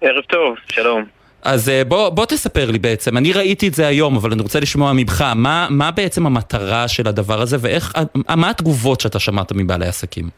ערב 0.00 0.24
טוב, 0.24 0.56
שלום. 0.68 1.04
אז 1.42 1.68
אה, 1.68 1.84
בוא, 1.84 2.08
בוא 2.08 2.26
תספר 2.26 2.70
לי 2.70 2.78
בעצם, 2.78 3.16
אני 3.16 3.32
ראיתי 3.32 3.68
את 3.68 3.74
זה 3.74 3.86
היום, 3.86 4.16
אבל 4.16 4.32
אני 4.32 4.42
רוצה 4.42 4.60
לשמוע 4.60 4.92
ממך, 4.92 5.24
מה, 5.34 5.66
מה 5.70 5.90
בעצם 5.90 6.26
המטרה 6.26 6.88
של 6.88 7.08
הדבר 7.08 7.40
הזה 7.40 7.56
ואיך, 7.60 7.92
מה 8.36 8.50
התגובות 8.50 9.00
שאתה 9.00 9.18
שמעת 9.18 9.52
מבעלי 9.52 9.86
עסקים? 9.86 10.28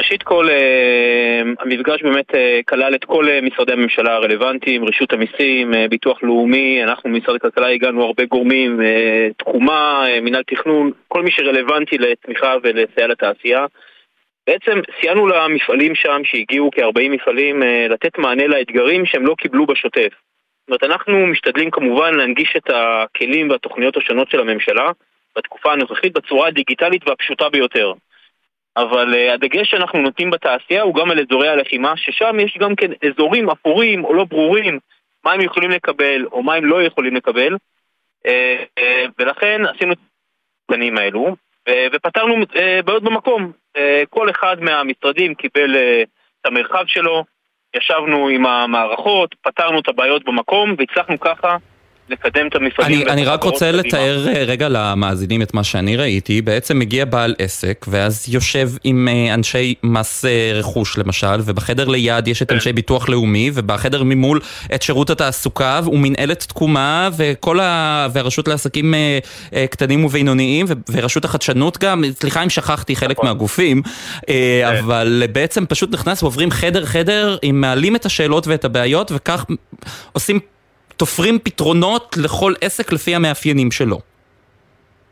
ראשית 0.00 0.22
כל, 0.22 0.50
אה, 0.50 1.42
המפגש 1.60 2.02
באמת 2.02 2.34
אה, 2.34 2.60
כלל 2.68 2.94
את 2.94 3.04
כל 3.04 3.28
אה, 3.28 3.40
משרדי 3.40 3.72
הממשלה 3.72 4.14
הרלוונטיים, 4.14 4.84
רשות 4.84 5.12
המיסים, 5.12 5.72
ביטוח 5.90 6.22
לאומי, 6.22 6.84
אנחנו 6.84 7.10
במשרד 7.10 7.34
הכלכלה 7.34 7.68
הגענו 7.68 8.04
הרבה 8.04 8.24
גורמים, 8.24 8.80
תחומה, 9.38 10.04
מינהל 10.22 10.42
תכנון, 10.42 10.90
כל 11.08 11.22
מי 11.22 11.30
שרלוונטי 11.30 11.98
לתמיכה 11.98 12.54
ולסייע 12.62 13.06
לתעשייה. 13.06 13.66
בעצם 14.46 14.80
סייענו 15.00 15.26
למפעלים 15.26 15.94
שם, 15.94 16.20
שהגיעו 16.24 16.70
כ-40 16.74 17.08
מפעלים, 17.10 17.62
לתת 17.90 18.18
מענה 18.18 18.46
לאתגרים 18.46 19.06
שהם 19.06 19.26
לא 19.26 19.34
קיבלו 19.38 19.66
בשוטף. 19.66 20.12
זאת 20.60 20.68
אומרת, 20.68 20.84
אנחנו 20.84 21.26
משתדלים 21.26 21.70
כמובן 21.70 22.14
להנגיש 22.14 22.52
את 22.56 22.70
הכלים 22.74 23.50
והתוכניות 23.50 23.96
השונות 23.96 24.30
של 24.30 24.40
הממשלה 24.40 24.90
בתקופה 25.36 25.72
הנוכחית 25.72 26.12
בצורה 26.12 26.48
הדיגיטלית 26.48 27.08
והפשוטה 27.08 27.48
ביותר. 27.48 27.92
אבל 28.76 29.14
uh, 29.14 29.32
הדגש 29.34 29.70
שאנחנו 29.70 29.98
נותנים 29.98 30.30
בתעשייה 30.30 30.82
הוא 30.82 30.94
גם 30.94 31.10
על 31.10 31.20
אזורי 31.20 31.48
הלחימה, 31.48 31.96
ששם 31.96 32.40
יש 32.40 32.58
גם 32.60 32.76
כן 32.76 32.90
אזורים 33.08 33.50
אפורים 33.50 34.04
או 34.04 34.14
לא 34.14 34.24
ברורים 34.24 34.78
מה 35.24 35.32
הם 35.32 35.40
יכולים 35.40 35.70
לקבל 35.70 36.26
או 36.32 36.42
מה 36.42 36.54
הם 36.54 36.64
לא 36.64 36.82
יכולים 36.82 37.16
לקבל, 37.16 37.56
uh, 38.26 38.30
uh, 38.80 39.10
ולכן 39.18 39.62
עשינו 39.74 39.92
את 39.92 39.98
התקנים 40.64 40.98
האלו, 40.98 41.36
uh, 41.68 41.72
ופתרנו 41.92 42.34
uh, 42.42 42.82
בעיות 42.84 43.02
במקום. 43.02 43.52
Uh, 43.76 43.80
כל 44.10 44.30
אחד 44.30 44.56
מהמשרדים 44.60 45.34
קיבל 45.34 45.74
uh, 45.74 46.06
את 46.40 46.46
המרחב 46.46 46.84
שלו, 46.86 47.24
ישבנו 47.76 48.28
עם 48.28 48.46
המערכות, 48.46 49.34
פתרנו 49.42 49.80
את 49.80 49.88
הבעיות 49.88 50.24
במקום, 50.24 50.74
והצלחנו 50.78 51.20
ככה 51.20 51.56
לקדם 52.10 52.46
את 52.46 52.54
המפעלים. 52.54 53.02
אני, 53.02 53.10
אני 53.10 53.24
רק 53.24 53.42
רוצה 53.42 53.72
לתאר 53.72 54.28
אה, 54.28 54.44
רגע 54.44 54.68
למאזינים 54.68 55.42
את 55.42 55.54
מה 55.54 55.64
שאני 55.64 55.96
ראיתי. 55.96 56.42
בעצם 56.42 56.78
מגיע 56.78 57.04
בעל 57.04 57.34
עסק, 57.38 57.86
ואז 57.88 58.24
יושב 58.28 58.70
עם 58.84 59.08
אה, 59.08 59.34
אנשי 59.34 59.74
מס 59.82 60.24
אה, 60.24 60.50
רכוש 60.54 60.98
למשל, 60.98 61.40
ובחדר 61.44 61.88
ליד 61.88 62.28
יש 62.28 62.42
את 62.42 62.48
כן. 62.48 62.54
אנשי 62.54 62.72
ביטוח 62.72 63.08
לאומי, 63.08 63.50
ובחדר 63.54 64.02
ממול 64.02 64.40
את 64.74 64.82
שירות 64.82 65.10
התעסוקה, 65.10 65.80
ומנהלת 65.86 66.40
תקומה, 66.40 67.08
וכל 67.16 67.60
ה... 67.60 68.06
והרשות 68.12 68.48
לעסקים 68.48 68.94
קטנים 69.70 70.04
ובינוניים, 70.04 70.66
ורשות 70.92 71.24
החדשנות 71.24 71.78
גם, 71.78 72.04
סליחה 72.10 72.42
אם 72.42 72.50
שכחתי 72.50 72.96
חלק 72.96 73.16
נכון. 73.16 73.28
מהגופים, 73.28 73.82
כן. 74.26 74.32
אבל 74.78 75.22
בעצם 75.32 75.66
פשוט 75.66 75.92
נכנס 75.92 76.22
ועוברים 76.22 76.50
חדר-חדר, 76.50 77.36
מעלים 77.52 77.96
את 77.96 78.06
השאלות 78.06 78.46
ואת 78.46 78.64
הבעיות, 78.64 79.12
וכך 79.14 79.44
עושים... 80.12 80.40
תופרים 81.00 81.38
פתרונות 81.38 82.16
לכל 82.24 82.52
עסק 82.60 82.92
לפי 82.92 83.14
המאפיינים 83.14 83.70
שלו. 83.70 83.98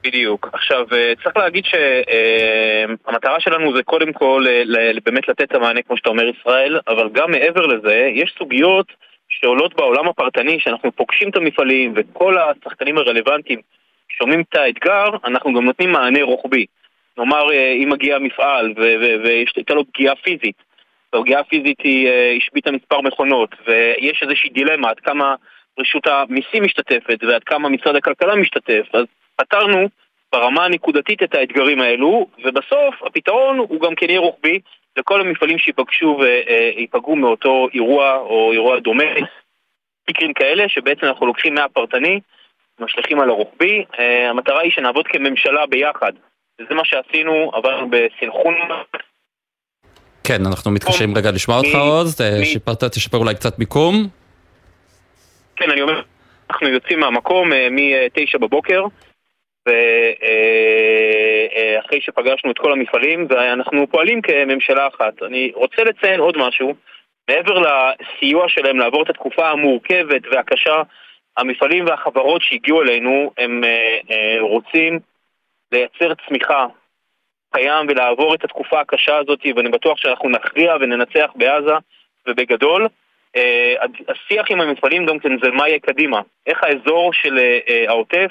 בדיוק. 0.04 0.48
עכשיו, 0.52 0.86
אה, 0.92 1.12
צריך 1.22 1.36
להגיד 1.36 1.64
שהמטרה 1.64 3.34
אה, 3.34 3.40
שלנו 3.40 3.76
זה 3.76 3.82
קודם 3.82 4.12
כל 4.12 4.44
אה, 4.48 4.90
באמת 5.04 5.28
לתת 5.28 5.42
את 5.42 5.54
המענה, 5.54 5.82
כמו 5.82 5.96
שאתה 5.96 6.08
אומר, 6.08 6.24
ישראל, 6.40 6.80
אבל 6.88 7.08
גם 7.12 7.30
מעבר 7.30 7.66
לזה, 7.66 8.10
יש 8.14 8.34
סוגיות 8.38 8.86
שעולות 9.28 9.74
בעולם 9.74 10.08
הפרטני, 10.08 10.60
שאנחנו 10.60 10.92
פוגשים 10.92 11.28
את 11.28 11.36
המפעלים 11.36 11.94
וכל 11.96 12.34
השחקנים 12.38 12.98
הרלוונטיים 12.98 13.60
שומעים 14.08 14.40
את 14.40 14.54
האתגר, 14.54 15.08
אנחנו 15.24 15.54
גם 15.54 15.64
נותנים 15.64 15.92
מענה 15.92 16.22
רוחבי. 16.22 16.66
נאמר, 17.18 17.52
אם 17.52 17.88
מגיע 17.92 18.18
מפעל 18.18 18.74
והייתה 19.24 19.74
לו 19.74 19.84
פגיעה 19.92 20.16
פיזית, 20.16 20.56
והפגיעה 21.12 21.40
הפיזית 21.40 21.80
היא 21.80 22.08
השביתה 22.36 22.70
מספר 22.70 23.00
מכונות, 23.00 23.50
ויש 23.66 24.22
איזושהי 24.22 24.50
דילמה 24.50 24.90
עד 24.90 25.00
כמה 25.00 25.34
רשות 25.78 26.06
המיסים 26.06 26.64
משתתפת 26.64 27.18
ועד 27.28 27.44
כמה 27.44 27.68
משרד 27.68 27.96
הכלכלה 27.96 28.34
משתתף, 28.34 28.86
אז 28.92 29.04
פתרנו 29.36 29.88
ברמה 30.32 30.64
הנקודתית 30.64 31.22
את 31.22 31.34
האתגרים 31.34 31.80
האלו, 31.80 32.26
ובסוף 32.44 33.02
הפתרון 33.06 33.58
הוא 33.58 33.80
גם 33.80 33.94
כן 33.94 34.10
יהיה 34.10 34.20
רוחבי 34.20 34.58
לכל 34.96 35.20
המפעלים 35.20 35.58
שיפגשו 35.58 36.18
ויפגעו 36.20 37.16
מאותו 37.16 37.68
אירוע 37.74 38.16
או 38.16 38.52
אירוע 38.52 38.78
דומה, 38.78 39.04
מקרים 40.10 40.32
כאלה 40.34 40.64
שבעצם 40.68 41.06
אנחנו 41.06 41.26
לוקחים 41.26 41.54
מהפרטני, 41.54 42.20
משליכים 42.80 43.20
על 43.20 43.30
הרוחבי. 43.30 43.84
אה, 43.98 44.30
המטרה 44.30 44.60
היא 44.60 44.72
שנעבוד 44.72 45.06
כממשלה 45.08 45.66
ביחד, 45.66 46.12
וזה 46.60 46.74
מה 46.74 46.82
שעשינו, 46.84 47.50
עברנו 47.54 47.90
בסנכרון. 47.90 48.54
כן, 50.24 50.46
אנחנו 50.46 50.70
מתקשרים 50.70 51.16
רגע 51.16 51.30
לשמוע 51.30 51.56
אותך 51.56 51.74
עוז, 51.74 52.20
שיפרת, 52.44 52.84
תשפר 52.84 53.16
אולי 53.18 53.34
קצת 53.34 53.58
מיקום. 53.58 54.08
כן, 55.58 55.70
אני 55.70 55.82
אומר, 55.82 56.02
אנחנו 56.50 56.68
יוצאים 56.68 57.00
מהמקום 57.00 57.52
אה, 57.52 57.70
מ-9 57.70 58.38
בבוקר. 58.38 58.84
ואחרי 61.76 62.00
שפגשנו 62.00 62.50
את 62.50 62.58
כל 62.58 62.72
המפעלים, 62.72 63.26
ואנחנו 63.30 63.86
פועלים 63.90 64.22
כממשלה 64.22 64.86
אחת. 64.86 65.22
אני 65.22 65.52
רוצה 65.54 65.84
לציין 65.84 66.20
עוד 66.20 66.36
משהו, 66.36 66.74
מעבר 67.28 67.58
לסיוע 67.58 68.48
שלהם 68.48 68.78
לעבור 68.78 69.02
את 69.02 69.10
התקופה 69.10 69.50
המורכבת 69.50 70.22
והקשה, 70.30 70.82
המפעלים 71.36 71.86
והחברות 71.86 72.42
שהגיעו 72.42 72.82
אלינו, 72.82 73.32
הם 73.38 73.64
אה, 73.64 73.98
אה, 74.10 74.36
רוצים 74.40 74.98
לייצר 75.72 76.12
צמיחה 76.28 76.66
קיים 77.54 77.86
ולעבור 77.88 78.34
את 78.34 78.44
התקופה 78.44 78.80
הקשה 78.80 79.16
הזאת, 79.16 79.38
ואני 79.56 79.68
בטוח 79.68 79.98
שאנחנו 79.98 80.28
נכריע 80.28 80.76
וננצח 80.80 81.30
בעזה 81.34 81.74
ובגדול. 82.26 82.86
אה, 83.36 83.74
השיח 84.08 84.46
עם 84.50 84.60
המפעלים 84.60 85.06
גם 85.06 85.18
כן 85.18 85.38
זה 85.42 85.50
מה 85.50 85.68
יהיה 85.68 85.78
קדימה, 85.78 86.20
איך 86.46 86.58
האזור 86.62 87.12
של 87.12 87.38
העוטף 87.88 88.30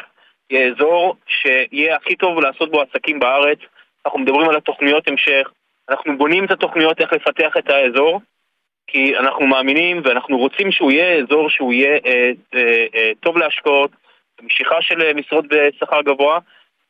יהיה 0.49 0.71
אזור 0.71 1.15
שיהיה 1.27 1.95
הכי 1.95 2.15
טוב 2.15 2.39
לעשות 2.39 2.71
בו 2.71 2.81
עסקים 2.81 3.19
בארץ. 3.19 3.59
אנחנו 4.05 4.19
מדברים 4.19 4.49
על 4.49 4.55
התוכניות 4.55 5.07
המשך, 5.07 5.51
אנחנו 5.89 6.17
בונים 6.17 6.45
את 6.45 6.51
התוכניות 6.51 7.01
איך 7.01 7.13
לפתח 7.13 7.57
את 7.57 7.69
האזור, 7.69 8.21
כי 8.87 9.17
אנחנו 9.17 9.47
מאמינים 9.47 10.01
ואנחנו 10.03 10.37
רוצים 10.37 10.71
שהוא 10.71 10.91
יהיה 10.91 11.23
אזור 11.23 11.49
שהוא 11.49 11.73
יהיה 11.73 11.97
אה, 12.05 12.31
אה, 12.53 12.85
אה, 12.95 13.11
טוב 13.19 13.37
להשקעות, 13.37 13.91
משיכה 14.41 14.81
של 14.81 15.01
אה, 15.01 15.13
משרות 15.13 15.45
בשכר 15.47 16.01
גבוה, 16.01 16.39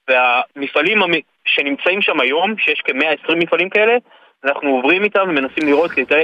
והמפעלים 0.08 1.00
שנמצאים 1.46 2.02
שם 2.02 2.20
היום, 2.20 2.58
שיש 2.58 2.82
כ-120 2.82 3.36
מפעלים 3.36 3.70
כאלה, 3.70 3.98
אנחנו 4.46 4.70
עוברים 4.70 5.04
איתם 5.04 5.26
ומנסים 5.30 5.68
לראות 5.68 5.92
כיצד 5.92 6.16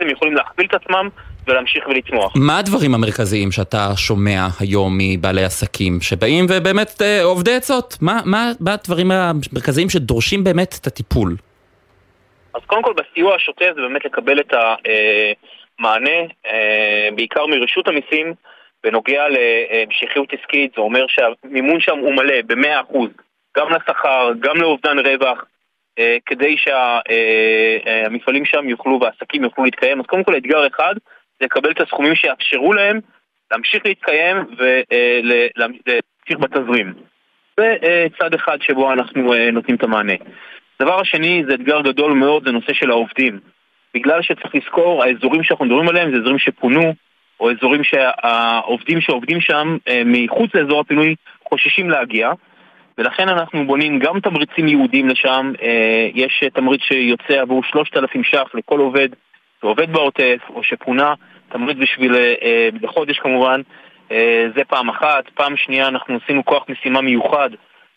הם 0.00 0.08
יכולים 0.10 0.34
להכפיל 0.34 0.66
את 0.66 0.74
עצמם 0.74 1.08
ולהמשיך 1.46 1.86
ולצמוח. 1.88 2.32
מה 2.36 2.58
הדברים 2.58 2.94
המרכזיים 2.94 3.52
שאתה 3.52 3.96
שומע 3.96 4.46
היום 4.60 4.98
מבעלי 4.98 5.44
עסקים 5.44 6.00
שבאים 6.00 6.44
ובאמת 6.48 7.02
אה, 7.02 7.22
עובדי 7.22 7.54
עצות? 7.54 7.94
מה, 8.00 8.20
מה, 8.24 8.50
מה 8.60 8.74
הדברים 8.74 9.10
המרכזיים 9.10 9.88
שדורשים 9.90 10.44
באמת 10.44 10.74
את 10.80 10.86
הטיפול? 10.86 11.36
אז 12.54 12.60
קודם 12.66 12.82
כל 12.82 12.92
בסיוע 12.92 13.34
השוטף 13.34 13.70
זה 13.74 13.80
באמת 13.80 14.04
לקבל 14.04 14.40
את 14.40 14.52
המענה, 14.52 16.20
אה, 16.46 17.08
בעיקר 17.16 17.46
מרשות 17.46 17.88
המיסים, 17.88 18.34
בנוגע 18.84 19.24
להמשכיות 19.28 20.28
עסקית, 20.32 20.72
זה 20.76 20.80
אומר 20.80 21.04
שהמימון 21.08 21.80
שם 21.80 21.98
הוא 21.98 22.14
מלא 22.14 22.34
ב-100%, 22.46 22.96
גם 23.56 23.66
לשכר, 23.70 24.30
גם 24.40 24.56
לאובדן 24.56 24.98
רווח. 24.98 25.44
אה, 25.98 26.16
כדי 26.26 26.56
שהמפעלים 26.56 28.44
שם 28.44 28.68
יוכלו 28.68 29.00
והעסקים 29.00 29.44
יוכלו 29.44 29.64
להתקיים. 29.64 30.00
אז 30.00 30.06
קודם 30.06 30.24
כל 30.24 30.36
אתגר 30.36 30.66
אחד 30.66 30.94
זה 31.40 31.44
לקבל 31.44 31.70
את 31.70 31.80
הסכומים 31.80 32.14
שיאפשרו 32.14 32.72
להם 32.72 33.00
להמשיך 33.50 33.86
להתקיים 33.86 34.36
ולהמשיך 34.58 36.38
בתזרים. 36.38 36.94
זה 37.56 37.76
אה, 37.82 38.06
צד 38.18 38.34
אחד 38.34 38.58
שבו 38.60 38.92
אנחנו 38.92 39.34
אה, 39.34 39.50
נותנים 39.50 39.76
את 39.76 39.82
המענה. 39.82 40.12
הדבר 40.80 41.00
השני 41.00 41.42
זה 41.48 41.54
אתגר 41.54 41.80
גדול 41.80 42.12
מאוד, 42.12 42.44
זה 42.44 42.52
נושא 42.52 42.72
של 42.72 42.90
העובדים. 42.90 43.40
בגלל 43.94 44.22
שצריך 44.22 44.54
לזכור, 44.54 45.04
האזורים 45.04 45.42
שאנחנו 45.42 45.64
מדברים 45.64 45.88
עליהם 45.88 46.10
זה 46.10 46.16
אזורים 46.16 46.38
שפונו, 46.38 46.94
או 47.40 47.50
אזורים 47.50 47.84
שהעובדים 47.84 49.00
שעובדים 49.00 49.40
שם 49.40 49.76
מחוץ 50.04 50.54
לאזור 50.54 50.80
הפינוי 50.80 51.14
חוששים 51.48 51.90
להגיע. 51.90 52.30
ולכן 52.98 53.28
אנחנו 53.28 53.66
בונים 53.66 53.98
גם 53.98 54.20
תמריצים 54.20 54.68
ייעודיים 54.68 55.08
לשם, 55.08 55.52
אה, 55.62 56.08
יש 56.14 56.44
תמריץ 56.54 56.80
שיוצא 56.82 57.40
עבור 57.40 57.62
3,000 57.64 58.24
ש"ח 58.24 58.54
לכל 58.54 58.80
עובד 58.80 59.08
שעובד 59.60 59.92
בעוטף 59.92 60.38
או 60.48 60.62
שפונה, 60.62 61.14
תמריץ 61.48 61.76
בשביל, 61.80 62.14
אה, 62.14 62.68
בחודש 62.80 63.18
כמובן, 63.18 63.60
אה, 64.12 64.46
זה 64.56 64.64
פעם 64.64 64.88
אחת. 64.88 65.24
פעם 65.34 65.56
שנייה 65.56 65.88
אנחנו 65.88 66.18
עשינו 66.24 66.44
כוח 66.44 66.64
משימה 66.68 67.00
מיוחד 67.00 67.50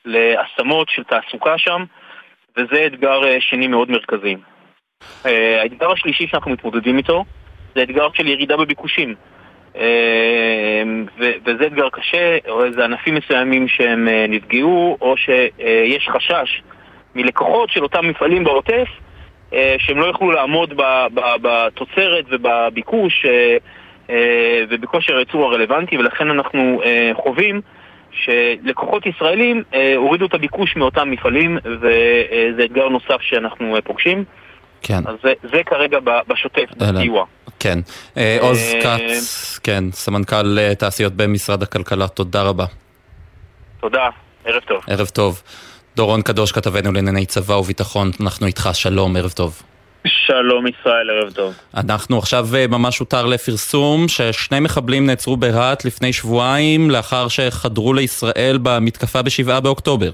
להשמות 0.06 0.90
של 0.90 1.04
תעסוקה 1.04 1.58
שם, 1.58 1.84
וזה 2.58 2.86
אתגר 2.86 3.22
שני 3.40 3.68
מאוד 3.68 3.92
מרכזי. 3.92 4.36
האתגר 5.62 5.92
השלישי 5.92 6.28
שאנחנו 6.28 6.52
מתמודדים 6.52 6.98
איתו 6.98 7.26
זה 7.76 7.84
אתגר 7.84 8.08
של 8.14 8.28
ירידה 8.28 8.58
בביקושים. 8.58 9.16
אמ, 9.75 11.05
וזה 11.17 11.67
אתגר 11.67 11.89
קשה, 11.89 12.38
או 12.49 12.65
איזה 12.65 12.86
ענפים 12.86 13.15
מסוימים 13.15 13.67
שהם 13.67 14.07
אה, 14.07 14.25
נפגעו, 14.29 14.97
או 15.01 15.15
שיש 15.17 16.10
חשש 16.10 16.62
מלקוחות 17.15 17.69
של 17.69 17.84
אותם 17.84 18.07
מפעלים 18.07 18.43
בעוטף, 18.43 18.88
אה, 19.53 19.75
שהם 19.79 19.97
לא 19.97 20.05
יוכלו 20.05 20.31
לעמוד 20.31 20.73
בתוצרת 21.41 22.25
ובביקוש 22.29 23.25
אה, 23.25 23.57
ובכושר 24.69 25.17
הייצור 25.17 25.45
הרלוונטי, 25.45 25.97
ולכן 25.97 26.29
אנחנו 26.29 26.81
חווים 27.13 27.62
שלקוחות 28.12 29.05
ישראלים 29.05 29.63
הורידו 29.95 30.25
את 30.25 30.34
הביקוש 30.34 30.75
מאותם 30.75 31.12
מפעלים, 31.12 31.57
וזה 31.65 32.63
אתגר 32.65 32.89
נוסף 32.89 33.21
שאנחנו 33.21 33.75
פוגשים. 33.84 34.23
כן. 34.81 34.99
אז 35.05 35.15
זה, 35.23 35.34
זה 35.53 35.63
כרגע 35.63 35.99
בשוטף, 36.27 36.65
בסיוע. 36.77 37.25
כן. 37.62 37.80
אה, 38.17 38.38
עוז 38.41 38.60
כץ, 38.84 39.60
כן, 39.63 39.84
סמנכ"ל 39.91 40.60
אה, 40.60 40.76
תעשיות 40.76 41.13
במשרד 41.13 41.63
הכלכלה, 41.63 42.08
תודה 42.08 42.41
רבה. 42.41 42.65
תודה, 43.80 44.10
ערב 44.45 44.62
טוב. 44.67 44.82
ערב 44.88 45.08
טוב. 45.08 45.41
דורון 45.95 46.21
קדוש, 46.21 46.52
כתבנו 46.52 46.91
לענייני 46.91 47.26
צבא 47.26 47.54
וביטחון, 47.54 48.12
אנחנו 48.21 48.47
איתך, 48.47 48.69
שלום, 48.74 49.15
ערב 49.15 49.32
טוב. 49.32 49.62
שלום 50.08 50.67
ישראל, 50.67 51.10
ערב 51.10 51.34
טוב. 51.34 51.54
אנחנו 51.78 52.17
עכשיו 52.17 52.47
אה, 52.56 52.67
ממש 52.67 53.00
הותר 53.00 53.26
לפרסום 53.26 54.08
ששני 54.08 54.60
מחבלים 54.60 55.06
נעצרו 55.06 55.38
ברהט 55.38 55.86
לפני 55.86 56.13
שבועיים 56.13 56.89
לאחר 56.89 57.28
שחדרו 57.28 57.93
לישראל 57.93 58.60
במתקפה 58.63 59.21
בשבעה 59.21 59.60
באוקטובר. 59.60 60.12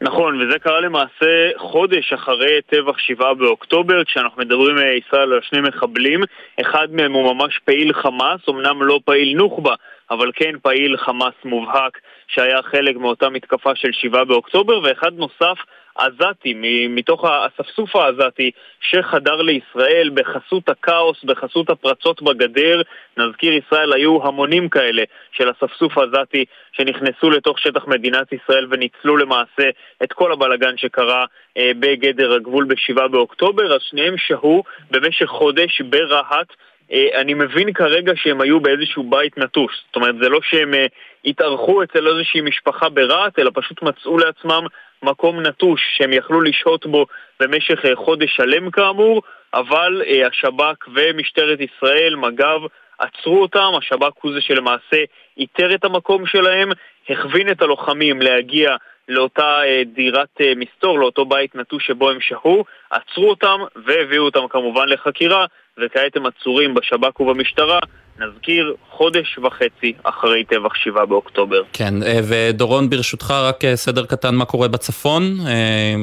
נכון, 0.00 0.40
וזה 0.40 0.58
קרה 0.58 0.80
למעשה 0.80 1.50
חודש 1.56 2.12
אחרי 2.12 2.62
טבח 2.66 2.98
שבעה 2.98 3.34
באוקטובר, 3.34 4.04
כשאנחנו 4.04 4.42
מדברים 4.42 4.78
אה, 4.78 4.92
ישראל 4.92 5.32
על 5.32 5.40
שני 5.42 5.60
מחבלים, 5.60 6.20
אחד 6.60 6.88
מהם 6.90 7.12
הוא 7.12 7.34
ממש 7.34 7.60
פעיל 7.64 7.92
חמאס, 7.92 8.40
אמנם 8.48 8.82
לא 8.82 9.00
פעיל 9.04 9.36
נוח'בה, 9.36 9.74
אבל 10.10 10.30
כן 10.34 10.58
פעיל 10.62 10.96
חמאס 10.96 11.34
מובהק 11.44 11.98
שהיה 12.28 12.62
חלק 12.62 12.96
מאותה 12.96 13.28
מתקפה 13.28 13.74
של 13.74 13.92
שבעה 13.92 14.24
באוקטובר, 14.24 14.80
ואחד 14.82 15.12
נוסף 15.14 15.58
עזתי, 15.98 16.54
מתוך 16.88 17.24
האספסוף 17.24 17.96
העזתי 17.96 18.50
שחדר 18.80 19.42
לישראל 19.42 20.10
בחסות 20.14 20.68
הכאוס, 20.68 21.24
בחסות 21.24 21.70
הפרצות 21.70 22.22
בגדר. 22.22 22.82
נזכיר 23.16 23.52
ישראל, 23.52 23.92
היו 23.92 24.26
המונים 24.26 24.68
כאלה 24.68 25.02
של 25.32 25.50
אספסוף 25.50 25.98
עזתי 25.98 26.44
שנכנסו 26.72 27.30
לתוך 27.30 27.58
שטח 27.58 27.86
מדינת 27.86 28.32
ישראל 28.32 28.66
וניצלו 28.70 29.16
למעשה 29.16 29.70
את 30.02 30.12
כל 30.12 30.32
הבלגן 30.32 30.76
שקרה 30.76 31.24
אה, 31.56 31.70
בגדר 31.78 32.32
הגבול 32.32 32.64
ב-7 32.64 33.08
באוקטובר, 33.08 33.74
אז 33.74 33.80
שניהם 33.82 34.14
שהו 34.18 34.62
במשך 34.90 35.26
חודש 35.26 35.80
ברהט. 35.80 36.46
אה, 36.92 37.20
אני 37.20 37.34
מבין 37.34 37.72
כרגע 37.72 38.12
שהם 38.16 38.40
היו 38.40 38.60
באיזשהו 38.60 39.10
בית 39.10 39.38
נטוש, 39.38 39.72
זאת 39.86 39.96
אומרת 39.96 40.14
זה 40.22 40.28
לא 40.28 40.40
שהם 40.42 40.74
אה, 40.74 40.86
התארחו 41.24 41.82
אצל 41.82 42.08
איזושהי 42.08 42.40
משפחה 42.40 42.88
ברהט, 42.88 43.38
אלא 43.38 43.50
פשוט 43.54 43.82
מצאו 43.82 44.18
לעצמם 44.18 44.66
מקום 45.02 45.40
נטוש 45.40 45.80
שהם 45.96 46.12
יכלו 46.12 46.40
לשהות 46.40 46.86
בו 46.86 47.06
במשך 47.40 47.84
אה, 47.84 47.96
חודש 47.96 48.36
שלם 48.36 48.70
כאמור, 48.70 49.22
אבל 49.54 50.02
אה, 50.06 50.26
השב"כ 50.26 50.88
ומשטרת 50.94 51.58
ישראל, 51.60 52.16
מג"ב, 52.16 52.60
עצרו 52.98 53.42
אותם, 53.42 53.70
השב"כ 53.78 54.12
הוא 54.22 54.32
זה 54.34 54.40
שלמעשה 54.40 55.04
איתר 55.38 55.74
את 55.74 55.84
המקום 55.84 56.26
שלהם, 56.26 56.68
הכווין 57.08 57.50
את 57.50 57.62
הלוחמים 57.62 58.22
להגיע 58.22 58.76
לאותה 59.08 59.64
אה, 59.64 59.82
דירת 59.94 60.40
מסתור, 60.56 60.98
לאותו 60.98 61.24
בית 61.24 61.54
נטוש 61.54 61.86
שבו 61.86 62.10
הם 62.10 62.20
שהו, 62.20 62.64
עצרו 62.90 63.30
אותם 63.30 63.60
והביאו 63.86 64.24
אותם 64.24 64.48
כמובן 64.48 64.88
לחקירה, 64.88 65.46
וכעת 65.78 66.16
הם 66.16 66.26
עצורים 66.26 66.74
בשב"כ 66.74 67.20
ובמשטרה 67.20 67.78
נזכיר, 68.18 68.74
חודש 68.90 69.38
וחצי 69.38 69.92
אחרי 70.02 70.44
טבח 70.44 70.74
שבעה 70.74 71.06
באוקטובר. 71.06 71.62
כן, 71.72 72.02
אה, 72.02 72.20
ודורון 72.28 72.90
ברשותך 72.90 73.30
רק 73.30 73.64
אה, 73.64 73.76
סדר 73.76 74.06
קטן 74.06 74.34
מה 74.34 74.44
קורה 74.44 74.68
בצפון 74.68 75.22
אה, 75.46 75.94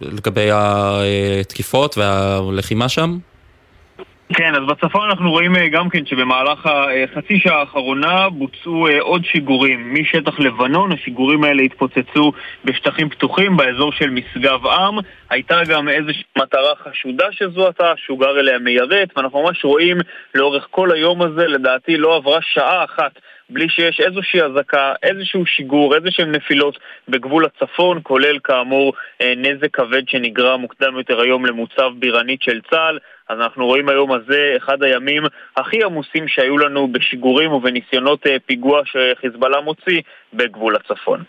לגבי 0.00 0.50
התקיפות 1.40 1.98
והלחימה 1.98 2.88
שם? 2.88 3.18
כן, 4.34 4.54
אז 4.54 4.60
בצפון 4.68 5.10
אנחנו 5.10 5.30
רואים 5.30 5.56
אה, 5.56 5.68
גם 5.68 5.88
כן 5.88 6.06
שבמהלך 6.06 6.66
החצי 6.66 7.38
שעה 7.38 7.60
האחרונה 7.60 8.28
בוצעו 8.28 8.88
אה, 8.88 9.00
עוד 9.00 9.24
שיגורים. 9.24 9.94
משטח 9.94 10.40
לבנון, 10.40 10.92
השיגורים 10.92 11.44
האלה 11.44 11.62
התפוצצו 11.62 12.32
בשטחים 12.64 13.08
פתוחים 13.08 13.56
באזור 13.56 13.92
של 13.92 14.10
משגב 14.10 14.66
עם, 14.66 14.98
הייתה 15.30 15.60
גם 15.68 15.88
איזושהי 15.88 16.22
מטרה 16.38 16.74
חשודה 16.84 17.24
שזוהתה, 17.30 17.92
שוגר 17.96 18.40
אליה 18.40 18.58
מיירט, 18.58 19.08
ואנחנו 19.16 19.42
ממש 19.42 19.64
רואים 19.64 19.96
לאורך 20.34 20.66
כל 20.70 20.92
היום 20.92 21.22
הזה, 21.22 21.46
לדעתי 21.46 21.96
לא 21.96 22.16
עברה 22.16 22.38
שעה 22.40 22.84
אחת 22.84 23.12
בלי 23.50 23.68
שיש 23.68 24.00
איזושהי 24.00 24.42
אזעקה, 24.42 24.92
איזשהו 25.02 25.46
שיגור, 25.46 25.94
איזשהם 25.96 26.32
נפילות 26.32 26.78
בגבול 27.08 27.44
הצפון, 27.44 28.00
כולל 28.02 28.38
כאמור 28.44 28.92
אה, 29.20 29.32
נזק 29.36 29.76
כבד 29.76 30.08
שנגרם 30.08 30.60
מוקדם 30.60 30.98
יותר 30.98 31.20
היום 31.20 31.46
למוצב 31.46 31.90
בירנית 31.98 32.42
של 32.42 32.60
צה"ל. 32.70 32.98
אז 33.28 33.38
אנחנו 33.40 33.66
רואים 33.66 33.88
היום 33.88 34.12
הזה 34.12 34.54
אחד 34.56 34.82
הימים 34.82 35.22
הכי 35.56 35.84
עמוסים 35.84 36.28
שהיו 36.28 36.58
לנו 36.58 36.88
בשיגורים 36.92 37.52
ובניסיונות 37.52 38.26
אה, 38.26 38.36
פיגוע 38.46 38.80
שחיזבאללה 38.84 39.60
מוציא 39.60 40.00
בגבול 40.34 40.76
הצפון. 40.76 41.24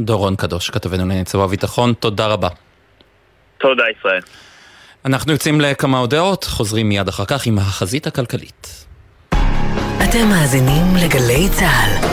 דורון 0.00 0.36
קדוש, 0.36 0.70
כתבנו 0.70 0.98
לענייני 0.98 1.24
צבא 1.24 1.44
הביטחון, 1.44 1.92
תודה 1.92 2.26
רבה. 2.26 2.48
תודה 3.58 3.84
ישראל. 3.98 4.20
אנחנו 5.04 5.32
יוצאים 5.32 5.60
לכמה 5.60 5.98
הודעות, 5.98 6.44
חוזרים 6.44 6.88
מיד 6.88 7.08
אחר 7.08 7.24
כך 7.24 7.46
עם 7.46 7.58
החזית 7.58 8.06
הכלכלית. 8.06 8.87
אתם 10.10 10.28
מאזינים 10.28 10.96
לגלי 10.96 11.48
צה"ל. 11.48 12.08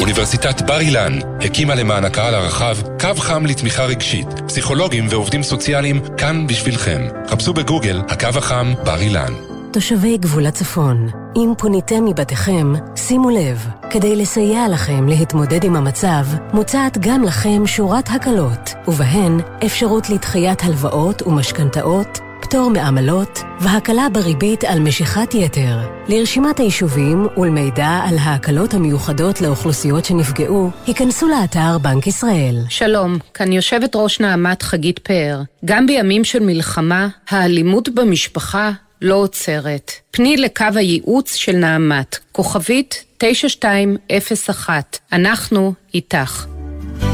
אוניברסיטת 0.00 0.62
בר 0.62 0.80
אילן 0.80 1.18
הקימה 1.40 1.74
למען 1.74 2.04
הקהל 2.04 2.34
הרחב 2.34 2.76
קו 3.00 3.14
חם 3.18 3.46
לתמיכה 3.46 3.84
רגשית. 3.84 4.26
פסיכולוגים 4.46 5.06
ועובדים 5.10 5.42
סוציאליים 5.42 6.00
כאן 6.16 6.46
בשבילכם. 6.46 7.00
חפשו 7.28 7.52
בגוגל 7.52 8.02
הקו 8.08 8.28
החם 8.38 8.72
בר 8.84 9.00
אילן. 9.00 9.32
תושבי 9.72 10.18
גבול 10.18 10.46
הצפון, 10.46 11.08
אם 11.36 11.52
פוניתם 11.58 12.04
מבתיכם, 12.04 12.72
שימו 12.96 13.30
לב, 13.30 13.66
כדי 13.90 14.16
לסייע 14.16 14.68
לכם 14.68 15.08
להתמודד 15.08 15.64
עם 15.64 15.76
המצב, 15.76 16.26
מוצעת 16.52 16.98
גם 16.98 17.22
לכם 17.22 17.66
שורת 17.66 18.08
הקלות, 18.10 18.74
ובהן 18.88 19.40
אפשרות 19.66 20.10
לדחיית 20.10 20.62
הלוואות 20.62 21.22
ומשכנתאות, 21.22 22.18
פטור 22.50 22.70
מעמלות 22.70 23.42
והקלה 23.60 24.08
בריבית 24.12 24.64
על 24.64 24.80
משיכת 24.80 25.34
יתר. 25.34 25.78
לרשימת 26.08 26.60
היישובים 26.60 27.26
ולמידע 27.36 28.00
על 28.08 28.18
ההקלות 28.18 28.74
המיוחדות 28.74 29.40
לאוכלוסיות 29.40 30.04
שנפגעו, 30.04 30.70
היכנסו 30.86 31.28
לאתר 31.28 31.78
בנק 31.82 32.06
ישראל. 32.06 32.56
שלום, 32.68 33.18
כאן 33.34 33.52
יושבת 33.52 33.96
ראש 33.96 34.20
נעמת 34.20 34.62
חגית 34.62 34.98
פאר. 34.98 35.42
גם 35.64 35.86
בימים 35.86 36.24
של 36.24 36.42
מלחמה, 36.42 37.08
האלימות 37.28 37.88
במשפחה 37.88 38.70
לא 39.02 39.14
עוצרת. 39.14 39.92
פני 40.10 40.36
לקו 40.36 40.64
הייעוץ 40.74 41.34
של 41.34 41.56
נעמת, 41.56 42.18
כוכבית 42.32 43.04
9201. 43.18 44.98
אנחנו 45.12 45.74
איתך. 45.94 46.46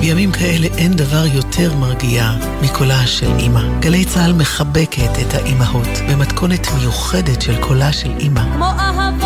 בימים 0.00 0.32
כאלה 0.32 0.66
אין 0.78 0.92
דבר 0.92 1.26
יותר 1.26 1.74
מרגיע 1.74 2.32
מקולה 2.62 3.06
של 3.06 3.30
אימא. 3.38 3.80
גלי 3.80 4.04
צה"ל 4.04 4.32
מחבקת 4.32 5.10
את 5.20 5.34
האימהות 5.34 5.88
במתכונת 6.10 6.66
מיוחדת 6.78 7.42
של 7.42 7.60
קולה 7.60 7.92
של 7.92 8.10
אימא. 8.18 8.42
כמו 8.56 8.64
אהבה. 8.64 9.25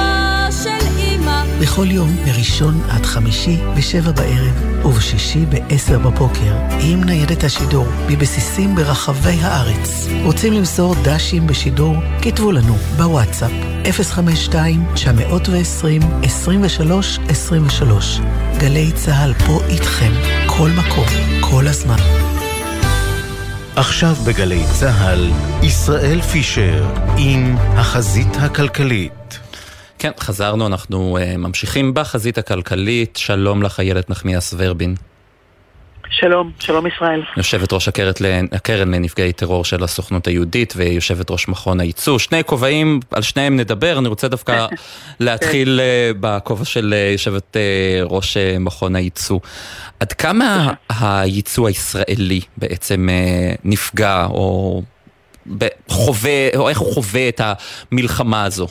בכל 1.60 1.86
יום, 1.90 2.16
מראשון 2.26 2.80
עד 2.90 3.06
חמישי, 3.06 3.56
בשבע 3.76 4.12
בערב, 4.12 4.86
ובשישי 4.86 5.46
בעשר 5.46 5.98
בבוקר, 5.98 6.54
עם 6.80 7.04
ניידת 7.04 7.44
השידור, 7.44 7.86
מבסיסים 8.08 8.74
ברחבי 8.74 9.38
הארץ. 9.40 10.08
רוצים 10.24 10.52
למסור 10.52 10.94
דשים 11.04 11.46
בשידור? 11.46 11.96
כתבו 12.22 12.52
לנו 12.52 12.74
בוואטסאפ 12.96 13.50
052-920-2323. 13.84 14.52
גלי 18.58 18.92
צה"ל 18.92 19.34
פה 19.46 19.60
איתכם, 19.68 20.12
כל 20.46 20.70
מקום, 20.70 21.06
כל 21.40 21.68
הזמן. 21.68 21.98
עכשיו 23.76 24.14
בגלי 24.26 24.62
צה"ל, 24.80 25.30
ישראל 25.62 26.20
פישר 26.20 26.94
עם 27.18 27.56
החזית 27.58 28.36
הכלכלית. 28.40 29.19
כן, 30.00 30.10
חזרנו, 30.20 30.66
אנחנו 30.66 31.18
uh, 31.18 31.36
ממשיכים 31.36 31.94
בחזית 31.94 32.38
הכלכלית. 32.38 33.16
שלום 33.16 33.62
לך, 33.62 33.80
איילת 33.80 34.10
נחמיאס 34.10 34.54
ורבין. 34.56 34.94
שלום, 36.10 36.50
שלום 36.58 36.86
ישראל. 36.86 37.22
יושבת 37.36 37.72
ראש 37.72 37.88
הקרן, 37.88 38.12
הקרן 38.52 38.94
לנפגעי 38.94 39.32
טרור 39.32 39.64
של 39.64 39.84
הסוכנות 39.84 40.26
היהודית 40.26 40.74
ויושבת 40.76 41.30
ראש 41.30 41.48
מכון 41.48 41.80
הייצוא. 41.80 42.18
שני 42.18 42.44
כובעים, 42.44 43.00
על 43.10 43.22
שניהם 43.22 43.56
נדבר, 43.56 43.98
אני 43.98 44.08
רוצה 44.08 44.28
דווקא 44.28 44.66
להתחיל 45.20 45.80
uh, 45.80 46.16
בכובע 46.20 46.64
של 46.64 46.94
uh, 46.96 47.12
יושבת 47.12 47.56
ראש 48.04 48.36
מכון 48.60 48.96
הייצוא. 48.96 49.40
עד 50.00 50.12
כמה 50.12 50.72
הייצוא 51.00 51.68
הישראלי 51.68 52.40
בעצם 52.56 53.08
נפגע 53.64 54.26
או 54.30 54.82
חווה, 55.88 56.48
או 56.56 56.68
איך 56.68 56.78
הוא 56.78 56.94
חווה 56.94 57.28
את 57.28 57.40
המלחמה 57.92 58.44
הזו? 58.44 58.66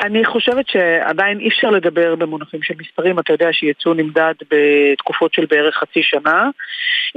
אני 0.00 0.24
חושבת 0.24 0.68
שעדיין 0.68 1.40
אי 1.40 1.48
אפשר 1.48 1.70
לדבר 1.70 2.14
במונחים 2.14 2.62
של 2.62 2.74
מספרים, 2.78 3.18
אתה 3.18 3.32
יודע 3.32 3.52
שיצוא 3.52 3.94
נמדד 3.94 4.34
בתקופות 4.50 5.34
של 5.34 5.46
בערך 5.50 5.76
חצי 5.76 6.02
שנה. 6.02 6.50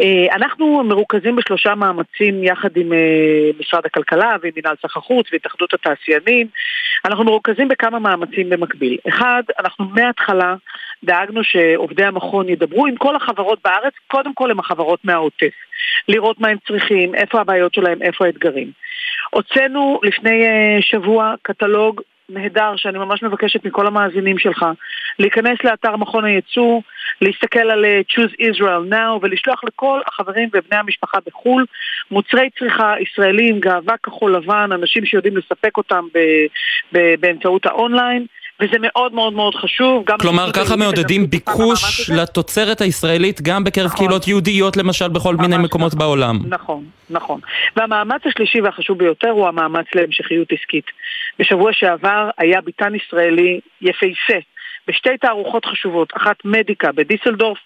אה, 0.02 0.36
אנחנו 0.36 0.84
מרוכזים 0.84 1.36
בשלושה 1.36 1.76
מאמצים 1.76 2.44
יחד 2.44 2.78
עם 2.78 2.94
אה, 2.94 3.50
משרד 3.60 3.86
הכלכלה 3.86 4.36
ועם 4.42 4.52
מנהל 4.56 4.76
סחר 4.82 5.00
חוץ 5.00 5.28
והתאחדות 5.32 5.74
התעשיינים. 5.74 6.48
אנחנו 7.06 7.24
מרוכזים 7.24 7.68
בכמה 7.68 8.00
מאמצים 8.00 8.50
במקביל. 8.50 8.98
אחד, 9.08 9.44
אנחנו 9.60 9.86
מההתחלה 9.86 10.56
דאגנו 11.04 11.44
שעובדי 11.44 12.04
המכון 12.04 12.50
ידברו 12.50 12.88
עם 12.88 12.96
כל 12.96 13.16
החברות 13.16 13.60
בארץ, 13.64 13.94
קודם 14.08 14.34
כל 14.34 14.52
עם 14.52 14.60
החברות 14.60 15.00
מהעוטף. 15.04 15.54
לראות 16.08 16.40
מה 16.40 16.48
הם 16.48 16.58
צריכים, 16.68 17.16
איפה 17.16 17.42
הבעיות 17.42 17.74
שלהם, 17.74 18.02
איפה 18.02 18.26
האתגרים. 18.26 18.72
הוצאנו 19.30 20.00
לפני 20.04 20.48
אה, 20.48 20.78
שבוע 20.82 21.34
קטלוג 21.42 22.02
נהדר 22.30 22.76
שאני 22.76 22.98
ממש 22.98 23.24
מבקשת 23.24 23.66
מכל 23.66 23.88
המאזינים 23.88 24.38
שלך 24.38 24.66
להיכנס 25.20 25.58
לאתר 25.64 25.96
מכון 25.96 26.26
הייצוא, 26.26 26.82
להסתכל 27.22 27.72
על 27.72 27.86
uh, 27.86 28.14
Choose 28.14 28.34
Israel 28.42 28.92
Now 28.92 29.20
ולשלוח 29.22 29.64
לכל 29.64 30.02
החברים 30.08 30.50
ובני 30.54 30.78
המשפחה 30.78 31.18
בחו"ל 31.26 31.66
מוצרי 32.12 32.50
צריכה 32.60 32.94
ישראלים, 33.00 33.60
גאווה 33.60 33.98
כחול 34.04 34.36
לבן, 34.36 34.70
אנשים 34.72 35.06
שיודעים 35.06 35.38
לספק 35.38 35.78
אותם 35.78 36.08
באמצעות 36.92 37.66
האונליין 37.66 38.26
וזה 38.60 38.78
מאוד 38.80 39.14
מאוד 39.14 39.34
מאוד 39.34 39.56
חשוב. 39.56 40.06
כלומר, 40.22 40.52
ככה 40.52 40.76
מעודדים 40.76 41.30
ביקוש 41.30 42.10
לתוצרת 42.10 42.82
הישראלית 42.82 43.42
גם 43.42 43.64
בקרב 43.64 43.86
נכון. 43.86 43.98
קהילות 43.98 44.28
יהודיות 44.28 44.78
למשל 44.78 45.08
בכל 45.08 45.36
מיני 45.36 45.58
מקומות 45.58 45.94
נכון, 45.94 46.00
בעולם. 46.00 46.40
נכון, 46.50 46.86
נכון. 47.10 47.40
והמאמץ 47.76 48.22
השלישי 48.26 48.62
והחשוב 48.62 48.98
ביותר 48.98 49.30
הוא 49.30 49.48
המאמץ 49.48 49.86
להמשכיות 49.96 50.48
עסקית. 50.52 50.86
בשבוע 51.40 51.74
שעבר 51.74 52.30
היה 52.38 52.62
ביתן 52.62 52.96
ישראלי 52.96 53.60
יפהפה 53.82 54.40
בשתי 54.88 55.18
תערוכות 55.22 55.66
חשובות, 55.66 56.14
אחת 56.18 56.36
מדיקה 56.46 56.92
בדיסלדורף 56.92 57.58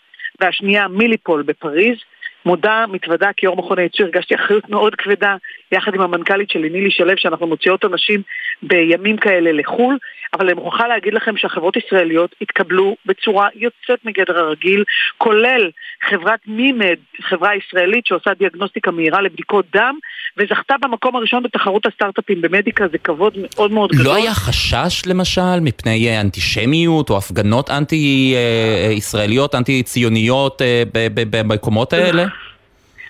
והשנייה 0.41 0.87
מיליפול 0.87 1.41
בפריז. 1.41 1.97
מודה, 2.45 2.85
מתוודה, 2.91 3.29
כיו"ר 3.37 3.55
מכון 3.55 3.79
הייצוא 3.79 4.05
הרגשתי 4.05 4.35
אחריות 4.35 4.69
מאוד 4.69 4.95
כבדה 4.95 5.35
יחד 5.71 5.93
עם 5.93 6.01
המנכ"לית 6.01 6.49
שלי, 6.49 6.69
נילי 6.69 6.91
שלו, 6.91 7.13
שאנחנו 7.17 7.47
מוציאות 7.47 7.85
אנשים 7.85 8.21
בימים 8.63 9.17
כאלה 9.17 9.51
לחו"ל, 9.51 9.97
אבל 10.33 10.45
אני 10.45 10.53
מוכרחה 10.53 10.87
להגיד 10.87 11.13
לכם 11.13 11.37
שהחברות 11.37 11.77
ישראליות 11.77 12.35
התקבלו 12.41 12.95
בצורה 13.05 13.47
יוצאת 13.55 14.05
מגדר 14.05 14.39
הרגיל, 14.39 14.83
כולל 15.17 15.69
חברת 16.09 16.39
מימד, 16.47 16.95
חברה 17.21 17.51
ישראלית 17.55 18.05
שעושה 18.05 18.31
דיאגנוסטיקה 18.39 18.91
מהירה 18.91 19.21
לבדיקות 19.21 19.65
דם, 19.73 19.95
וזכתה 20.37 20.75
במקום 20.81 21.15
הראשון 21.15 21.43
בתחרות 21.43 21.85
הסטארט-אפים 21.85 22.41
במדיקה, 22.41 22.87
זה 22.91 22.97
כבוד 22.97 23.33
מאוד 23.37 23.71
מאוד 23.71 23.91
גדול. 23.91 24.05
לא 24.05 24.15
היה 24.15 24.33
חשש 24.33 25.01
למשל 25.05 25.59
מפני 25.61 26.21
אנטישמיות 26.21 27.09
או 27.09 27.17
הפגנות 27.17 27.69
אנטי-ישראליות, 27.69 29.55
אנטי-ציוניות 29.55 30.61
אה, 30.61 30.83
במקומות 31.29 31.93
האלה? 31.93 32.25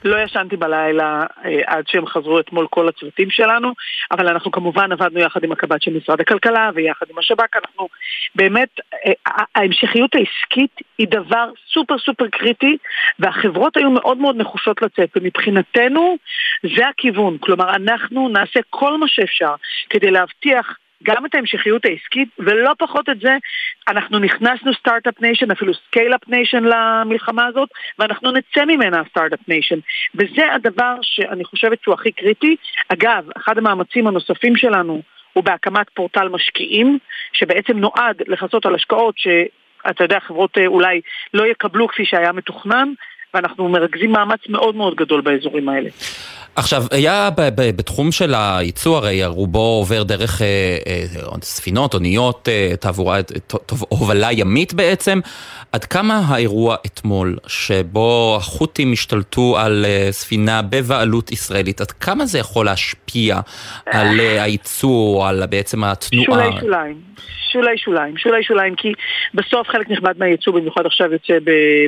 לא 0.04 0.24
ישנתי 0.24 0.58
בלילה 0.58 1.26
אה, 1.46 1.62
עד 1.66 1.88
שהם 1.88 2.06
חזרו 2.06 2.40
אתמול 2.40 2.68
כל 2.70 2.90
הצוותים 2.90 3.30
שלנו, 3.30 3.74
אבל 4.12 4.28
אנחנו 4.28 4.52
כמובן 4.52 4.92
עבדנו 4.92 5.20
יחד 5.20 5.44
עם 5.44 5.52
הקב"ט 5.52 5.82
של 5.82 5.94
משרד 5.94 6.22
הכלכלה 6.22 6.70
ויחד 6.76 7.06
עם 7.10 7.18
השב"כ, 7.18 7.56
אנחנו 7.56 7.88
באמת, 8.36 8.70
אה, 9.06 9.12
ההמשכיות 9.56 10.16
העסקית 10.16 10.72
היא 10.98 11.08
דבר 11.08 11.50
סופר 11.74 11.98
סופר 11.98 12.28
קריטי, 12.28 12.78
והחברות 13.20 13.78
היו 13.78 13.90
מאוד 13.92 14.18
מאוד 14.18 14.36
נחושות 14.36 14.82
לצאת, 14.82 15.10
ומבחינתנו 15.16 16.18
זה 16.78 16.88
הכיוון, 16.88 17.38
כלומר 17.38 17.76
אנחנו 17.76 18.30
נעשה 18.30 18.60
כל 18.70 18.98
מה 18.98 19.08
שאפשר 19.08 19.56
כדי 19.90 20.12
להבטיח 20.12 20.78
גם 21.04 21.26
את 21.26 21.36
ההמשכיות 21.36 21.86
העסקית, 21.86 22.30
ולא 22.40 22.72
פחות 22.80 23.10
את 23.10 23.20
זה, 23.20 23.38
אנחנו 23.88 24.20
נכנסנו 24.20 24.74
start-up 24.74 25.22
nation, 25.22 25.52
אפילו 25.52 25.74
scale-up 25.74 26.28
nation 26.28 26.64
למלחמה 26.64 27.46
הזאת, 27.46 27.70
ואנחנו 28.00 28.32
נצא 28.32 28.66
ממנה 28.66 29.02
start-up 29.10 29.40
nation. 29.48 29.80
וזה 30.16 30.54
הדבר 30.54 30.96
שאני 31.02 31.46
חושבת 31.46 31.84
שהוא 31.84 31.94
הכי 31.94 32.12
קריטי. 32.12 32.56
אגב, 32.90 33.30
אחד 33.38 33.58
המאמצים 33.58 34.08
הנוספים 34.08 34.56
שלנו 34.56 35.02
הוא 35.34 35.44
בהקמת 35.44 35.90
פורטל 35.94 36.28
משקיעים, 36.28 36.98
שבעצם 37.34 37.78
נועד 37.78 38.22
לכסות 38.28 38.66
על 38.66 38.76
השקעות 38.76 39.18
ש... 39.18 39.28
אתה 39.90 40.04
יודע, 40.04 40.20
חברות 40.20 40.58
אה, 40.58 40.68
אולי 40.68 41.02
לא 41.34 41.48
יקבלו 41.48 41.88
כפי 41.88 42.06
שהיה 42.06 42.32
מתוכנן, 42.32 42.94
ואנחנו 43.34 43.70
מרכזים 43.70 44.12
מאמץ 44.12 44.40
מאוד 44.50 44.76
מאוד 44.76 44.96
גדול 44.96 45.22
באזורים 45.22 45.70
האלה. 45.70 45.90
עכשיו, 46.56 46.84
היה 46.92 47.30
בתחום 47.56 48.12
של 48.12 48.34
הייצוא, 48.38 48.98
הרי 48.98 49.26
רובו 49.26 49.60
עובר 49.60 50.04
דרך 50.04 50.42
אה, 50.42 50.48
אה, 50.88 51.32
ספינות, 51.42 51.94
אוניות, 51.94 52.50
אה, 52.50 52.76
תעבורה, 52.80 53.20
הובלה 53.90 54.32
ימית 54.32 54.74
בעצם. 54.74 55.20
עד 55.72 55.86
כמה 55.86 56.22
האירוע 56.28 56.76
אתמול, 56.86 57.38
שבו 57.48 58.36
החות'ים 58.38 58.92
השתלטו 58.92 59.58
על 59.58 59.86
ספינה 60.12 60.62
בבעלות 60.62 61.32
ישראלית, 61.32 61.82
עד 61.82 61.92
כמה 61.92 62.26
זה 62.26 62.40
יכול 62.40 62.66
להשפיע 62.66 63.40
על 63.86 64.20
הייצוא, 64.20 65.28
על 65.28 65.46
בעצם 65.46 65.84
התנועה? 65.84 66.26
שולי 66.26 66.60
שוליים. 66.60 67.02
שולי 67.52 67.78
שוליים, 67.78 68.18
שולי 68.18 68.44
שוליים, 68.44 68.76
כי 68.76 68.94
בסוף 69.34 69.68
חלק 69.68 69.90
נכבד 69.90 70.14
מהייצוא, 70.18 70.54
במיוחד 70.54 70.86
עכשיו 70.86 71.14
יוצא 71.14 71.38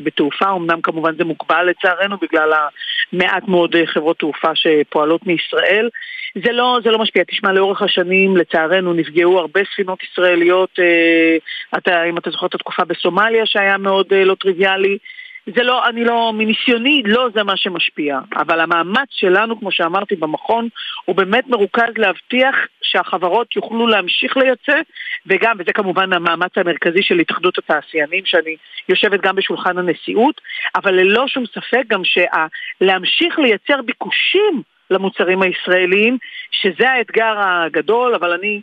בתעופה, 0.04 0.52
אמנם 0.56 0.82
כמובן 0.82 1.16
זה 1.18 1.24
מוגבל 1.24 1.64
לצערנו 1.70 2.18
בגלל 2.22 2.54
המעט 2.54 3.48
מאוד 3.48 3.76
חברות 3.86 4.20
תעופה 4.20 4.56
שפועלות 4.56 5.28
מישראל. 5.28 5.90
זה 6.36 6.52
לא, 6.52 6.80
זה 6.84 6.92
לא 6.92 7.00
משפיע. 7.00 7.24
תשמע, 7.24 7.52
לאורך 7.52 7.82
השנים, 7.82 8.38
לצערנו, 8.38 8.94
נפגעו 8.94 9.40
הרבה 9.40 9.62
ספינות 9.74 10.04
ישראליות. 10.04 10.70
אה, 10.80 11.38
אתה, 11.78 12.04
אם 12.04 12.18
אתה 12.18 12.30
זוכר 12.30 12.46
את 12.46 12.56
התקופה 12.56 12.84
בסומליה, 12.86 13.46
שהיה 13.46 13.78
מאוד 13.78 14.06
אה, 14.14 14.26
לא 14.26 14.36
טריוויאלי. 14.36 14.98
זה 15.46 15.64
לא, 15.64 15.88
אני 15.88 16.04
לא, 16.04 16.32
מניסיוני, 16.34 17.04
לא 17.06 17.28
זה 17.34 17.44
מה 17.44 17.58
שמשפיע. 17.58 18.20
אבל 18.36 18.60
המאמץ 18.60 19.08
שלנו, 19.10 19.60
כמו 19.60 19.72
שאמרתי, 19.72 20.16
במכון, 20.16 20.68
הוא 21.06 21.16
באמת 21.16 21.48
מרוכז 21.48 21.94
להבטיח 21.98 22.56
שהחברות 22.82 23.56
יוכלו 23.56 23.88
להמשיך 23.88 24.38
לייצא, 24.38 24.82
וגם, 25.26 25.56
וזה 25.60 25.74
כמובן 25.74 26.14
המאמץ 26.14 26.52
המרכזי 26.58 27.04
של 27.04 27.20
התאחדות 27.20 27.58
התעשיינים, 27.58 28.26
שאני 28.26 28.56
יושבת 28.90 29.22
גם 29.22 29.36
בשולחן 29.36 29.78
הנשיאות, 29.78 30.42
אבל 30.76 30.94
ללא 30.94 31.28
שום 31.28 31.46
ספק 31.46 31.84
גם 31.88 32.02
שלהמשיך 32.04 33.40
לייצר 33.40 33.82
ביקושים 33.82 34.62
למוצרים 34.92 35.42
הישראליים, 35.42 36.18
שזה 36.52 36.90
האתגר 36.90 37.34
הגדול, 37.38 38.16
אבל 38.16 38.32
אני 38.32 38.62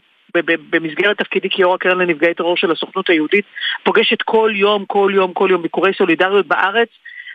במסגרת 0.70 1.18
תפקידי 1.18 1.50
כיו"ר 1.50 1.74
הקרן 1.74 1.98
לנפגעי 1.98 2.34
טרור 2.34 2.56
של 2.56 2.70
הסוכנות 2.72 3.10
היהודית, 3.10 3.44
פוגשת 3.84 4.22
כל 4.22 4.52
יום, 4.54 4.84
כל 4.86 5.12
יום, 5.14 5.32
כל 5.32 5.48
יום 5.50 5.62
ביקורי 5.62 5.92
סולידריות 5.98 6.46
בארץ, 6.46 6.88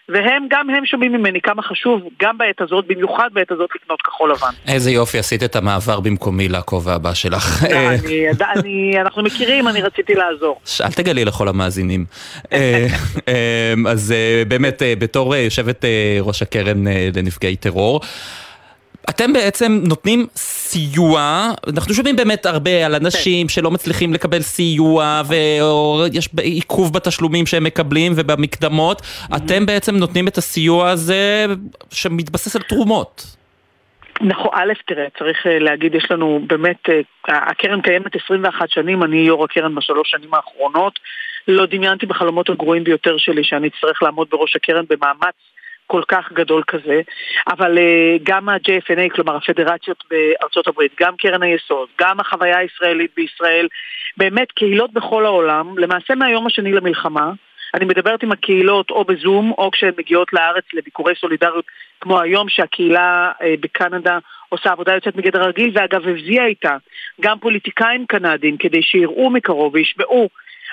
והם, 0.09 0.47
גם 0.49 0.69
הם 0.69 0.85
שומעים 0.85 1.11
ממני 1.11 1.41
כמה 1.41 1.61
חשוב, 1.61 2.01
גם 2.21 2.37
בעת 2.37 2.61
הזאת, 2.61 2.85
במיוחד 2.87 3.29
בעת 3.33 3.51
הזאת, 3.51 3.69
לקנות 3.75 4.01
כחול 4.01 4.31
לבן. 4.31 4.51
איזה 4.67 4.91
יופי, 4.91 5.19
עשית 5.19 5.43
את 5.43 5.55
המעבר 5.55 5.99
במקומי 5.99 6.49
לכובע 6.49 6.93
הבא 6.93 7.13
שלך. 7.13 7.63
לא, 7.71 7.77
אני, 7.89 8.25
אני, 8.55 9.01
אנחנו 9.01 9.23
מכירים, 9.23 9.67
אני 9.67 9.81
רציתי 9.81 10.13
לעזור. 10.13 10.61
אל 10.81 10.91
תגלי 10.91 11.25
לכל 11.25 11.47
המאזינים. 11.47 12.05
אה, 12.53 12.87
אה, 13.27 13.73
אז 13.89 14.11
אה, 14.11 14.43
באמת, 14.47 14.81
בתור 14.99 15.35
יושבת 15.35 15.85
ראש 16.21 16.41
הקרן 16.41 16.83
לנפגעי 17.15 17.55
טרור, 17.55 18.01
אתם 19.10 19.34
בעצם 19.34 19.80
נותנים 19.88 20.28
סיוע, 20.36 21.47
אנחנו 21.74 21.93
שומעים 21.93 22.16
באמת 22.16 22.45
הרבה 22.45 22.86
על 22.86 22.95
אנשים 22.95 23.49
שלא 23.49 23.72
מצליחים 23.72 24.14
לקבל 24.14 24.41
סיוע 24.41 25.22
ויש 25.28 26.30
עיכוב 26.41 26.93
בתשלומים 26.93 27.45
שהם 27.45 27.64
מקבלים 27.64 28.12
ובמקדמות, 28.16 29.01
אתם 29.36 29.66
בעצם 29.66 29.95
נותנים 29.95 30.28
את 30.28 30.38
הסיוע 30.38 30.89
הזה 30.89 31.45
שמתבסס 31.91 32.56
על 32.56 32.62
תרומות. 32.62 33.36
נכון, 34.22 34.51
א', 34.54 34.74
תראה, 34.88 35.06
צריך 35.20 35.47
אה, 35.47 35.60
להגיד, 35.60 35.95
יש 35.95 36.12
לנו 36.12 36.39
באמת, 36.47 36.89
אה, 36.89 37.01
הקרן 37.28 37.82
קיימת 37.82 38.16
21 38.26 38.70
שנים, 38.70 39.04
אני 39.04 39.18
יו"ר 39.18 39.43
הקרן 39.43 39.76
בשלוש 39.76 40.12
שנים 40.12 40.34
האחרונות. 40.34 40.99
לא 41.47 41.66
דמיינתי 41.66 42.06
בחלומות 42.06 42.49
הגרועים 42.49 42.84
ביותר 42.84 43.18
שלי 43.18 43.43
שאני 43.43 43.68
אצטרך 43.68 44.04
לעמוד 44.04 44.28
בראש 44.32 44.56
הקרן 44.56 44.84
במאמץ 44.89 45.36
כל 45.93 46.03
כך 46.07 46.31
גדול 46.33 46.63
כזה, 46.67 47.01
אבל 47.47 47.77
uh, 47.77 48.21
גם 48.23 48.49
ה-JFNA, 48.49 49.15
כלומר 49.15 49.35
הפדרציות 49.35 50.03
בארצות 50.09 50.67
הברית, 50.67 50.91
גם 50.99 51.15
קרן 51.17 51.43
היסוד, 51.43 51.89
גם 52.01 52.19
החוויה 52.19 52.57
הישראלית 52.57 53.11
בישראל, 53.15 53.67
באמת 54.17 54.51
קהילות 54.51 54.93
בכל 54.93 55.25
העולם, 55.25 55.77
למעשה 55.77 56.15
מהיום 56.15 56.47
השני 56.47 56.71
למלחמה, 56.71 57.31
אני 57.73 57.85
מדברת 57.85 58.23
עם 58.23 58.31
הקהילות 58.31 58.89
או 58.89 59.03
בזום 59.03 59.51
או 59.57 59.71
כשהן 59.71 59.93
מגיעות 59.97 60.33
לארץ 60.33 60.63
לביקורי 60.73 61.13
סולידריות 61.15 61.65
כמו 62.01 62.19
היום 62.19 62.49
שהקהילה 62.49 63.31
אה, 63.41 63.53
בקנדה 63.59 64.17
עושה 64.49 64.71
עבודה 64.71 64.93
יוצאת 64.93 65.15
מגדר 65.15 65.41
הרגיל 65.43 65.71
ואגב 65.73 66.07
הביאה 66.07 66.45
איתה 66.45 66.77
גם 67.21 67.39
פוליטיקאים 67.39 68.05
קנדים 68.05 68.57
כדי 68.57 68.81
שיראו 68.83 69.29
מקרוב 69.29 69.73
וישמעו 69.73 70.29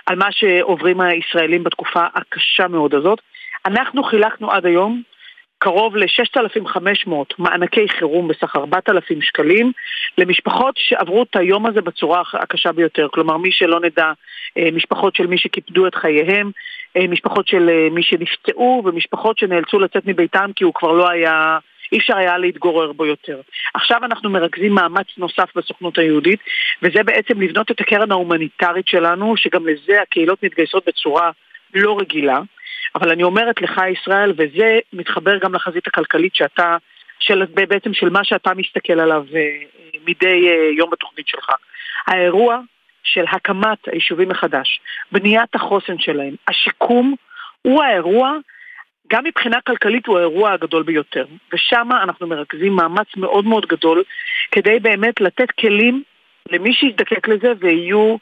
על 0.07 0.17
מה 0.17 0.29
שעוברים 0.31 1.01
הישראלים 1.01 1.65
בתקופה 1.65 2.07
הקשה 2.15 2.69
מאוד 2.69 2.95
הזאת. 2.95 3.21
אנחנו 3.67 4.03
חילקנו 4.03 4.51
עד 4.51 4.67
היום 4.67 5.03
קרוב 5.63 5.97
ל-6,500 5.97 7.13
מענקי 7.39 7.89
חירום 7.89 8.29
בסך 8.29 8.57
4,000 8.57 9.23
שקלים 9.23 9.73
למשפחות 10.19 10.75
שעברו 10.79 11.23
את 11.23 11.37
היום 11.37 11.67
הזה 11.67 11.81
בצורה 11.81 12.23
הקשה 12.35 12.73
ביותר. 12.73 13.09
כלומר, 13.13 13.37
מי 13.37 13.53
שלא 13.53 13.81
נדע, 13.81 14.13
אה, 14.59 14.69
משפחות 14.73 15.15
של 15.17 15.27
מי 15.27 15.39
שקיפדו 15.39 15.87
את 15.87 15.95
חייהם, 15.95 16.51
אה, 16.97 17.07
משפחות 17.09 17.49
של 17.49 17.69
אה, 17.69 17.89
מי 17.91 18.03
שנפצעו 18.03 18.83
ומשפחות 18.85 19.39
שנאלצו 19.39 19.79
לצאת 19.79 20.07
מביתם 20.07 20.51
כי 20.57 20.65
הוא 20.65 20.75
כבר 20.75 20.93
לא 20.93 21.09
היה... 21.09 21.59
אי 21.93 21.99
אפשר 21.99 22.17
היה 22.17 22.39
להתגורר 22.39 22.93
בו 22.93 23.07
יותר. 23.07 23.41
עכשיו 23.75 24.05
אנחנו 24.05 24.31
מרכזים 24.31 24.75
מאמץ 24.75 25.07
נוסף 25.19 25.57
בסוכנות 25.57 25.99
היהודית, 25.99 26.41
וזה 26.83 27.03
בעצם 27.03 27.41
לבנות 27.41 27.71
את 27.71 27.81
הקרן 27.81 28.13
ההומניטרית 28.13 28.89
שלנו, 28.89 29.37
שגם 29.37 29.67
לזה 29.67 30.03
הקהילות 30.03 30.43
מתגייסות 30.43 30.85
בצורה 30.87 31.31
לא 31.75 31.99
רגילה. 32.01 32.41
אבל 32.95 33.11
אני 33.11 33.23
אומרת 33.23 33.63
לך, 33.63 33.81
ישראל, 33.93 34.33
וזה 34.37 34.79
מתחבר 34.93 35.39
גם 35.39 35.55
לחזית 35.55 35.87
הכלכלית 35.87 36.35
שאתה, 36.35 36.77
של, 37.21 37.45
בעצם 37.55 37.95
של 37.95 38.09
מה 38.09 38.25
שאתה 38.25 38.55
מסתכל 38.55 39.01
עליו 39.01 39.25
אה, 39.35 39.41
מדי 40.07 40.49
אה, 40.49 40.71
יום 40.77 40.91
בתוכנית 40.91 41.29
שלך. 41.29 41.51
האירוע 42.07 42.61
של 43.03 43.25
הקמת 43.33 43.79
היישובים 43.87 44.29
מחדש, 44.29 44.81
בניית 45.13 45.55
החוסן 45.55 45.99
שלהם, 45.99 46.35
השיקום, 46.49 47.15
הוא 47.63 47.83
האירוע, 47.83 48.37
גם 49.13 49.25
מבחינה 49.25 49.61
כלכלית 49.67 50.07
הוא 50.07 50.19
האירוע 50.19 50.53
הגדול 50.53 50.83
ביותר. 50.83 51.27
ושם 51.53 51.89
אנחנו 52.03 52.27
מרכזים 52.27 52.77
מאמץ 52.77 53.07
מאוד 53.17 53.45
מאוד 53.45 53.67
גדול 53.67 54.03
כדי 54.51 54.79
באמת 54.79 55.21
לתת 55.21 55.51
כלים 55.51 56.03
למי 56.51 56.73
שיזדקק 56.73 57.29
לזה 57.29 57.53
ויהיו 57.59 58.17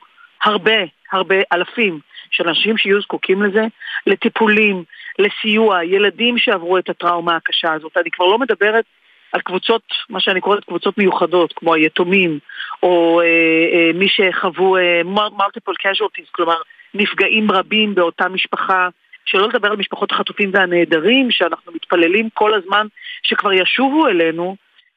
הרבה, 0.44 0.76
הרבה 1.12 1.36
אלפים 1.52 2.00
של 2.30 2.48
אנשים 2.48 2.78
שיהיו 2.78 3.00
זקוקים 3.00 3.42
לזה, 3.42 3.64
לטיפולים, 4.06 4.84
לסיוע, 5.18 5.84
ילדים 5.84 6.38
שעברו 6.38 6.78
את 6.78 6.88
הטראומה 6.88 7.36
הקשה 7.36 7.72
הזאת. 7.72 7.96
אני 7.96 8.10
כבר 8.10 8.26
לא 8.26 8.38
מדברת 8.38 8.84
על 9.32 9.40
קבוצות, 9.40 9.82
מה 10.10 10.20
שאני 10.20 10.40
קוראת 10.40 10.64
קבוצות 10.64 10.98
מיוחדות, 10.98 11.52
כמו 11.52 11.74
היתומים, 11.74 12.38
או 12.82 13.20
אה, 13.20 13.26
אה, 13.26 13.90
מי 13.94 14.06
שחוו 14.08 14.76
אה, 14.76 15.02
multiple 15.04 15.74
casualties, 15.86 16.28
כלומר 16.32 16.56
נפגעים 16.94 17.50
רבים 17.50 17.94
באותה 17.94 18.28
משפחה, 18.28 18.88
שלא 19.24 19.48
לדבר 19.48 19.70
על 19.70 19.76
משפחות 19.76 20.12
החטופים 20.12 20.50
והנעדרים, 20.52 21.30
שאנחנו 21.30 21.72
מתפללים 21.72 22.28
כל 22.34 22.54
הזמן 22.54 22.86
שכבר 23.22 23.52
ישובו 23.52 24.06
אלינו, 24.06 24.56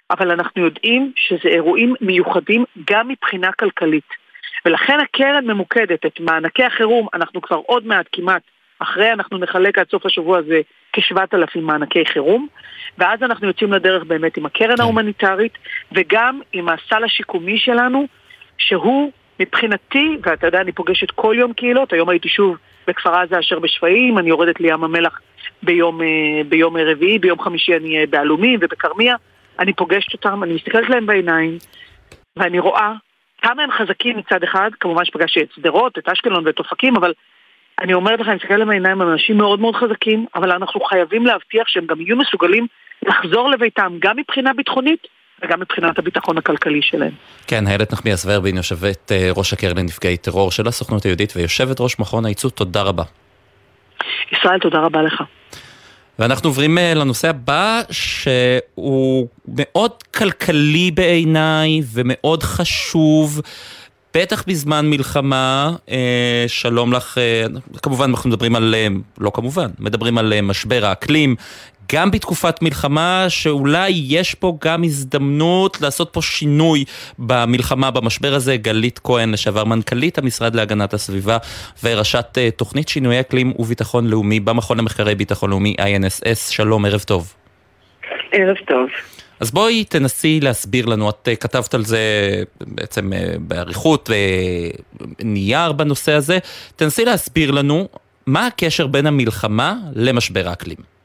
אבל 0.09 0.31
אנחנו 0.31 0.65
יודעים 0.65 1.11
שזה 1.15 1.49
אירועים 1.49 1.95
מיוחדים 2.01 2.63
גם 2.91 3.07
מבחינה 3.07 3.51
כלכלית. 3.51 4.20
ולכן 4.65 4.99
הקרן 4.99 5.45
ממוקדת 5.45 6.05
את 6.05 6.19
מענקי 6.19 6.63
החירום, 6.63 7.07
אנחנו 7.13 7.41
כבר 7.41 7.61
עוד 7.65 7.87
מעט 7.87 8.05
כמעט 8.11 8.41
אחרי, 8.79 9.11
אנחנו 9.13 9.37
נחלק 9.37 9.77
עד 9.77 9.89
סוף 9.89 10.05
השבוע 10.05 10.37
הזה 10.37 10.61
כשבעת 10.93 11.33
אלפים 11.33 11.63
מענקי 11.63 12.05
חירום, 12.05 12.47
ואז 12.97 13.23
אנחנו 13.23 13.47
יוצאים 13.47 13.73
לדרך 13.73 14.03
באמת 14.03 14.37
עם 14.37 14.45
הקרן 14.45 14.75
כן. 14.75 14.81
ההומניטרית, 14.81 15.57
וגם 15.91 16.39
עם 16.53 16.69
הסל 16.69 17.03
השיקומי 17.03 17.59
שלנו, 17.59 18.07
שהוא 18.57 19.11
מבחינתי, 19.39 20.17
ואתה 20.23 20.47
יודע, 20.47 20.61
אני 20.61 20.71
פוגשת 20.71 21.11
כל 21.11 21.35
יום 21.37 21.53
קהילות, 21.53 21.93
היום 21.93 22.09
הייתי 22.09 22.29
שוב 22.29 22.57
בכפר 22.87 23.15
עזה 23.15 23.39
אשר 23.39 23.59
בשפיים, 23.59 24.17
אני 24.17 24.29
יורדת 24.29 24.59
לים 24.59 24.83
המלח 24.83 25.21
ביום, 25.63 26.01
אה, 26.01 26.07
ביום 26.49 26.77
רביעי, 26.77 27.19
ביום 27.19 27.41
חמישי 27.41 27.75
אני 27.75 27.95
אהיה 27.95 28.07
בעלומים 28.07 28.59
ובכרמיה, 28.61 29.15
אני 29.59 29.73
פוגשת 29.73 30.13
אותם, 30.13 30.43
אני 30.43 30.53
מסתכלת 30.53 30.89
להם 30.89 31.05
בעיניים, 31.05 31.57
ואני 32.37 32.59
רואה 32.59 32.93
כמה 33.41 33.63
הם 33.63 33.71
חזקים 33.71 34.17
מצד 34.17 34.43
אחד, 34.43 34.69
כמובן 34.79 35.05
שפגשתי 35.05 35.41
את 35.41 35.47
שדרות, 35.55 35.97
את 35.97 36.09
אשקלון 36.09 36.47
ואת 36.47 36.59
אופקים, 36.59 36.95
אבל 36.95 37.13
אני 37.81 37.93
אומרת 37.93 38.19
לך, 38.19 38.27
אני 38.27 38.35
מסתכלת 38.35 38.59
להם 38.59 38.67
בעיניים, 38.67 39.01
הם 39.01 39.11
אנשים 39.11 39.37
מאוד 39.37 39.59
מאוד 39.59 39.75
חזקים, 39.75 40.25
אבל 40.35 40.51
אנחנו 40.51 40.81
חייבים 40.81 41.25
להבטיח 41.25 41.67
שהם 41.67 41.85
גם 41.85 42.01
יהיו 42.01 42.17
מסוגלים 42.17 42.67
לחזור 43.05 43.49
לביתם, 43.49 43.97
גם 43.99 44.17
מבחינה 44.17 44.53
ביטחונית 44.53 45.07
וגם 45.43 45.59
מבחינת 45.59 45.99
הביטחון 45.99 46.37
הכלכלי 46.37 46.81
שלהם. 46.81 47.11
כן, 47.47 47.67
איילת 47.67 47.93
נחמיאס 47.93 48.25
ורבין, 48.25 48.57
יושבת 48.57 49.11
אה, 49.11 49.29
ראש 49.37 49.53
הקרן 49.53 49.77
לנפגעי 49.77 50.17
טרור 50.17 50.51
של 50.51 50.67
הסוכנות 50.67 51.03
היהודית 51.03 51.33
ויושבת 51.35 51.79
ראש 51.79 51.99
מכון 51.99 52.25
הייצוא, 52.25 52.49
תודה 52.49 52.81
רבה. 52.81 53.03
ישראל, 54.31 54.59
תודה 54.59 54.79
רבה 54.79 55.01
לך. 55.01 55.23
ואנחנו 56.19 56.49
עוברים 56.49 56.77
אה, 56.77 56.93
לנושא 56.93 57.29
הבא, 57.29 57.81
שהוא 57.91 59.27
מאוד 59.47 59.91
כלכלי 60.03 60.91
בעיניי 60.91 61.81
ומאוד 61.93 62.43
חשוב. 62.43 63.41
בטח 64.13 64.43
בזמן 64.47 64.89
מלחמה, 64.89 65.75
אה, 65.91 66.45
שלום 66.47 66.93
לך, 66.93 67.17
אה, 67.17 67.45
כמובן 67.81 68.09
אנחנו 68.09 68.29
מדברים 68.29 68.55
על, 68.55 68.75
לא 69.17 69.31
כמובן, 69.33 69.67
מדברים 69.79 70.17
על 70.17 70.41
משבר 70.41 70.85
האקלים, 70.85 71.35
גם 71.93 72.11
בתקופת 72.11 72.61
מלחמה, 72.61 73.25
שאולי 73.29 73.89
יש 74.07 74.35
פה 74.35 74.57
גם 74.63 74.83
הזדמנות 74.83 75.81
לעשות 75.81 76.09
פה 76.13 76.21
שינוי 76.21 76.85
במלחמה, 77.19 77.91
במשבר 77.91 78.33
הזה. 78.33 78.57
גלית 78.57 78.99
כהן, 79.03 79.31
לשעבר 79.31 79.63
מנכ"לית 79.63 80.17
המשרד 80.17 80.55
להגנת 80.55 80.93
הסביבה 80.93 81.37
וראשת 81.83 82.37
אה, 82.37 82.51
תוכנית 82.51 82.89
שינוי 82.89 83.19
אקלים 83.19 83.53
וביטחון 83.59 84.07
לאומי 84.07 84.39
במכון 84.39 84.77
למחקרי 84.77 85.15
ביטחון 85.15 85.49
לאומי 85.49 85.75
INSS, 85.79 86.51
שלום, 86.51 86.85
ערב 86.85 86.99
טוב. 86.99 87.33
ערב 88.31 88.55
טוב. 88.67 88.87
אז 89.39 89.51
בואי 89.51 89.83
תנסי 89.83 90.39
להסביר 90.39 90.85
לנו, 90.85 91.09
את 91.09 91.27
אה, 91.27 91.35
כתבת 91.35 91.73
על 91.73 91.85
זה 91.85 91.99
בעצם 92.61 93.13
אה, 93.13 93.33
באריכות, 93.39 94.09
נייר 95.23 95.71
בנושא 95.71 96.11
הזה, 96.11 96.37
תנסי 96.75 97.05
להסביר 97.05 97.51
לנו 97.51 97.87
מה 98.25 98.47
הקשר 98.47 98.87
בין 98.87 99.07
המלחמה 99.07 99.75
למשבר 99.95 100.47
האקלים. 100.47 101.00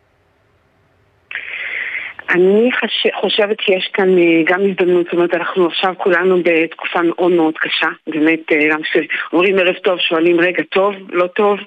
אני 2.31 2.71
חש... 2.73 3.07
חושבת 3.21 3.61
שיש 3.61 3.91
כאן 3.93 4.19
אה, 4.19 4.43
גם 4.45 4.61
הזדמנות, 4.61 5.05
זאת 5.05 5.13
אומרת 5.13 5.35
אנחנו 5.35 5.67
עכשיו 5.67 5.95
כולנו 5.99 6.43
בתקופה 6.43 7.03
מאוד 7.03 7.33
מאוד 7.33 7.55
קשה, 7.59 7.89
באמת 8.07 8.53
גם 8.71 8.81
כשאומרים 8.83 9.59
ערב 9.59 9.75
טוב 9.75 9.99
שואלים 9.99 10.41
רגע 10.41 10.63
טוב, 10.63 10.95
לא 11.11 11.27
טוב 11.27 11.59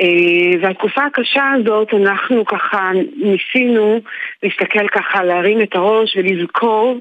אה, 0.00 0.60
והתקופה 0.60 1.04
הקשה 1.04 1.44
הזאת 1.54 1.94
אנחנו 1.94 2.44
ככה 2.44 2.90
ניסינו 3.16 4.00
להסתכל 4.42 4.88
ככה, 4.88 5.24
להרים 5.24 5.62
את 5.62 5.74
הראש 5.74 6.16
ולזכור 6.16 6.98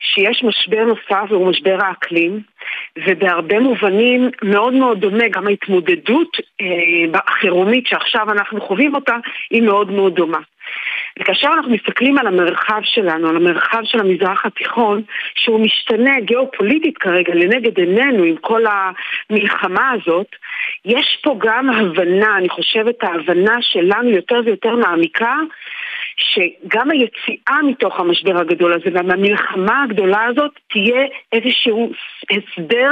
שיש 0.00 0.44
משבר 0.44 0.84
נוסף 0.84 1.30
והוא 1.30 1.50
משבר 1.50 1.78
האקלים 1.80 2.40
ובהרבה 3.06 3.60
מובנים 3.60 4.30
מאוד 4.42 4.74
מאוד 4.74 5.00
דומה, 5.00 5.28
גם 5.28 5.46
ההתמודדות 5.46 6.36
אה, 6.60 7.20
החירומית 7.28 7.86
שעכשיו 7.86 8.30
אנחנו 8.30 8.60
חווים 8.60 8.94
אותה 8.94 9.16
היא 9.50 9.62
מאוד 9.62 9.90
מאוד 9.90 10.14
דומה. 10.14 10.38
וכאשר 11.20 11.48
אנחנו 11.56 11.70
מסתכלים 11.70 12.18
על 12.18 12.26
המרחב 12.26 12.80
שלנו, 12.82 13.28
על 13.28 13.36
המרחב 13.36 13.80
של 13.84 14.00
המזרח 14.00 14.46
התיכון, 14.46 15.02
שהוא 15.34 15.60
משתנה 15.60 16.20
גיאופוליטית 16.20 16.98
כרגע 16.98 17.34
לנגד 17.34 17.78
עינינו 17.78 18.24
עם 18.24 18.36
כל 18.36 18.62
המלחמה 18.66 19.90
הזאת, 19.90 20.26
יש 20.84 21.18
פה 21.22 21.36
גם 21.38 21.70
הבנה, 21.70 22.36
אני 22.36 22.48
חושבת 22.48 22.94
ההבנה 23.02 23.56
שלנו 23.60 24.10
יותר 24.10 24.40
ויותר 24.44 24.76
מעמיקה, 24.76 25.34
שגם 26.18 26.90
היציאה 26.90 27.62
מתוך 27.66 28.00
המשבר 28.00 28.38
הגדול 28.38 28.72
הזה 28.72 28.90
והמלחמה 28.94 29.82
הגדולה 29.82 30.24
הזאת 30.24 30.50
תהיה 30.70 31.06
איזשהו 31.32 31.92
הסדר 32.30 32.90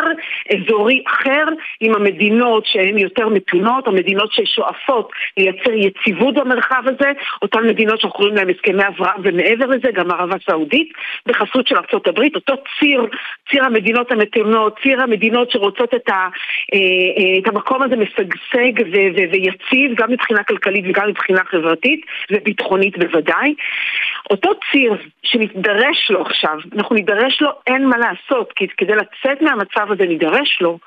אזורי 0.55 1.03
אחר 1.07 1.45
עם 1.81 1.95
המדינות 1.95 2.67
שהן 2.67 2.99
יותר 2.99 3.29
מתונות, 3.29 3.87
המדינות 3.87 4.33
ששואפות 4.33 5.11
לייצר 5.37 5.73
יציבות 5.73 6.35
במרחב 6.35 6.83
הזה, 6.87 7.13
אותן 7.43 7.69
מדינות 7.69 8.01
שאנחנו 8.01 8.17
קוראים 8.19 8.35
להן 8.35 8.51
הסכמי 8.51 8.87
אברהם 8.87 9.21
ומעבר 9.23 9.67
לזה, 9.67 9.91
גם 9.95 10.11
ערבה 10.11 10.37
סעודית, 10.51 10.93
בחסות 11.27 11.67
של 11.67 11.77
ארה"ב, 11.77 12.21
אותו 12.35 12.55
ציר, 12.79 13.07
ציר 13.51 13.65
המדינות 13.65 14.13
המתונות, 14.13 14.79
ציר 14.83 15.03
המדינות 15.03 15.51
שרוצות 15.51 15.95
את, 15.95 16.09
ה, 16.09 16.13
אה, 16.13 16.79
אה, 16.79 17.39
את 17.39 17.49
המקום 17.49 17.83
הזה 17.83 17.97
משגשג 17.97 18.73
ויציב, 19.33 19.95
גם 19.95 20.11
מבחינה 20.11 20.43
כלכלית 20.43 20.85
וגם 20.89 21.09
מבחינה 21.09 21.41
חברתית 21.45 22.01
וביטחונית 22.31 22.99
בוודאי. 22.99 23.16
בוודאי. 23.17 23.55
אותו 24.31 24.51
ציר 24.73 24.93
שנדרש 25.23 26.11
לו 26.11 26.23
עכשיו, 26.23 26.59
אנחנו 26.77 26.95
נידרש 26.95 27.41
לו, 27.41 27.51
אין 27.67 27.87
מה 27.87 27.97
לעשות, 27.99 28.53
כי 28.57 28.67
כדי 28.77 28.93
לצאת 28.93 29.43
מהמצב 29.43 29.93
הזה 29.93 30.07
נידרש 30.07 30.59
לו, 30.61 30.79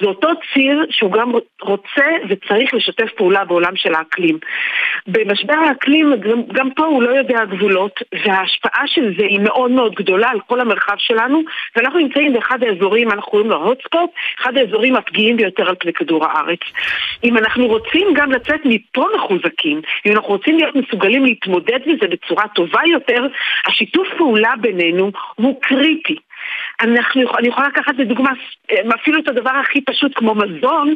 זה 0.00 0.06
אותו 0.06 0.28
ציר 0.54 0.86
שהוא 0.90 1.12
גם 1.12 1.32
רוצה 1.62 2.06
וצריך 2.28 2.74
לשתף 2.74 3.12
פעולה 3.16 3.44
בעולם 3.44 3.76
של 3.76 3.94
האקלים. 3.94 4.38
במשבר 5.06 5.54
האקלים, 5.68 6.14
גם, 6.20 6.42
גם 6.52 6.70
פה 6.70 6.86
הוא 6.86 7.02
לא 7.02 7.10
יודע 7.10 7.44
גבולות, 7.44 8.02
וההשפעה 8.24 8.82
של 8.86 9.14
זה 9.18 9.24
היא 9.24 9.40
מאוד 9.40 9.70
מאוד 9.70 9.94
גדולה 9.94 10.30
על 10.30 10.40
כל 10.40 10.60
המרחב 10.60 10.96
שלנו, 10.98 11.42
ואנחנו 11.76 11.98
נמצאים 11.98 12.32
באחד 12.32 12.62
האזורים, 12.62 13.10
אנחנו 13.10 13.30
קוראים 13.30 13.50
לו 13.50 13.56
הוטספוט, 13.56 14.10
אחד 14.40 14.56
האזורים 14.56 14.96
הפגיעים 14.96 15.36
ביותר 15.36 15.68
על 15.68 15.74
פני 15.78 15.92
כדור 15.92 16.24
הארץ. 16.24 16.60
אם 17.24 17.38
אנחנו 17.38 17.66
רוצים 17.66 18.08
גם 18.14 18.32
לצאת 18.32 18.60
מפה 18.64 19.06
מחוזקים, 19.16 19.80
אם 20.06 20.12
אנחנו 20.12 20.28
רוצים 20.28 20.56
להיות 20.56 20.74
מסוגלים 20.74 21.24
להתמודד 21.24 21.80
מזה 21.86 22.06
בצורה 22.06 22.48
טובה 22.54 22.80
יותר, 22.88 23.26
השיתוף 23.66 24.08
פעולה 24.18 24.52
בינינו 24.60 25.10
הוא 25.34 25.60
קריטי. 25.62 26.16
אנחנו, 26.80 27.22
אני 27.38 27.48
יכולה 27.48 27.68
לקחת 27.68 27.94
לדוגמה 27.98 28.30
אפילו 28.94 29.20
את 29.20 29.28
הדבר 29.28 29.50
הכי 29.50 29.80
פשוט 29.80 30.12
כמו 30.14 30.34
מזון, 30.34 30.94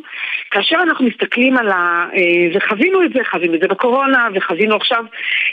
כאשר 0.50 0.76
אנחנו 0.82 1.06
מסתכלים 1.06 1.56
על 1.56 1.68
ה... 1.68 2.06
אה, 2.14 2.48
וחווינו 2.54 3.04
את 3.04 3.12
זה, 3.12 3.20
חווינו 3.30 3.54
את 3.54 3.60
זה 3.60 3.68
בקורונה, 3.68 4.28
וחווינו 4.34 4.76
עכשיו 4.76 5.04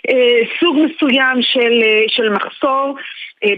אה, 0.09 0.39
סוג 0.59 0.77
מסוים 0.77 1.41
של, 1.41 1.81
אה, 1.83 2.03
של 2.07 2.29
מחסור 2.29 2.97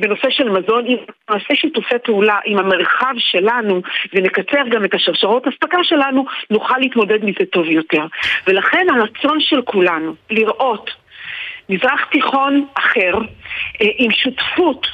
בנושא 0.02 0.30
של 0.30 0.50
מזון, 0.50 0.86
אם 0.88 0.98
נעשה 1.30 1.56
שיתופי 1.56 1.96
פעולה 2.04 2.38
עם 2.46 2.58
המרחב 2.58 3.14
שלנו 3.18 3.82
ונקצר 4.14 4.68
גם 4.70 4.86
את 4.86 4.94
השרשרות 4.94 5.48
אספקה 5.48 5.78
שלנו, 5.84 6.26
נוכל 6.50 6.78
להתמודד 6.78 7.26
מזה 7.26 7.46
טוב 7.52 7.66
יותר. 7.66 8.06
ולכן 8.48 8.88
הרצון 8.90 9.40
של 9.40 9.62
כולנו 9.62 10.16
לראות 10.30 10.92
מזרח 11.72 12.02
תיכון 12.12 12.66
אחר, 12.74 13.14
אה, 13.82 13.88
עם 13.98 14.12
שותפות, 14.12 14.88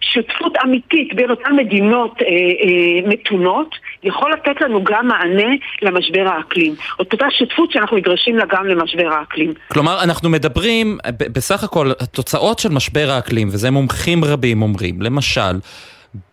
שותפות 0.00 0.52
אמיתית 0.64 1.14
בין 1.14 1.30
אותן 1.30 1.56
מדינות 1.56 2.22
אה, 2.22 2.26
אה, 2.26 3.08
מתונות, 3.08 3.74
יכול 4.02 4.32
לתת 4.32 4.60
לנו 4.60 4.84
גם 4.84 5.08
מענה 5.08 5.54
למשבר 5.82 6.28
האקלים. 6.28 6.74
אותה 6.98 7.26
שותפות 7.30 7.72
שאנחנו 7.72 7.96
נדרשים 7.96 8.36
לה 8.36 8.44
גם 8.46 8.66
למשבר 8.66 9.08
האקלים. 9.12 9.54
כלומר, 9.72 10.02
אנחנו 10.02 10.30
מדברים, 10.30 10.98
בסך 11.18 11.64
הכל, 11.64 11.90
התוצאות 12.00 12.58
של 12.58 12.68
משבר 12.68 13.10
האקלים, 13.10 13.48
וזה 13.48 13.70
מומחים 13.70 14.24
רבים 14.24 14.62
אומרים, 14.62 15.02
למשל, 15.02 15.60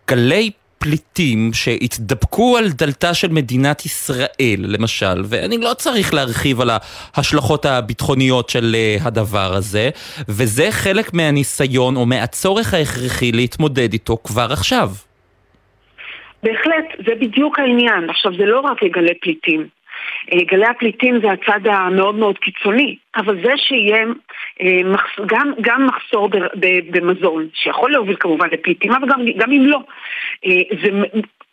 גלי 0.08 0.50
פליטים 0.78 1.50
שהתדפקו 1.52 2.56
על 2.56 2.68
דלתה 2.68 3.14
של 3.14 3.28
מדינת 3.28 3.86
ישראל, 3.86 4.58
למשל, 4.58 5.22
ואני 5.24 5.58
לא 5.58 5.74
צריך 5.74 6.14
להרחיב 6.14 6.60
על 6.60 6.70
ההשלכות 7.14 7.64
הביטחוניות 7.64 8.48
של 8.48 8.74
אה, 8.74 8.96
הדבר 9.00 9.54
הזה, 9.54 9.90
וזה 10.28 10.66
חלק 10.70 11.14
מהניסיון 11.14 11.96
או 11.96 12.06
מהצורך 12.06 12.74
ההכרחי 12.74 13.32
להתמודד 13.32 13.92
איתו 13.92 14.16
כבר 14.24 14.48
עכשיו. 14.52 14.88
בהחלט, 16.42 17.06
זה 17.06 17.14
בדיוק 17.20 17.58
העניין. 17.58 18.10
עכשיו, 18.10 18.32
זה 18.38 18.44
לא 18.44 18.60
רק 18.60 18.78
גלי 18.84 19.14
פליטים. 19.20 19.66
אה, 20.32 20.38
גלי 20.46 20.66
הפליטים 20.66 21.20
זה 21.20 21.28
הצד 21.30 21.66
המאוד 21.66 22.14
מאוד 22.14 22.38
קיצוני, 22.38 22.96
אבל 23.16 23.42
זה 23.44 23.52
שיהיה 23.56 24.04
אה, 24.60 24.80
גם, 25.26 25.52
גם 25.60 25.86
מחסור 25.86 26.28
במזון, 26.90 27.48
שיכול 27.54 27.92
להוביל 27.92 28.16
כמובן 28.20 28.48
לפליטים, 28.52 28.92
אבל 28.92 29.08
גם, 29.08 29.20
גם 29.36 29.52
אם 29.52 29.66
לא, 29.66 29.78
אה, 30.46 30.76
זה 30.82 30.88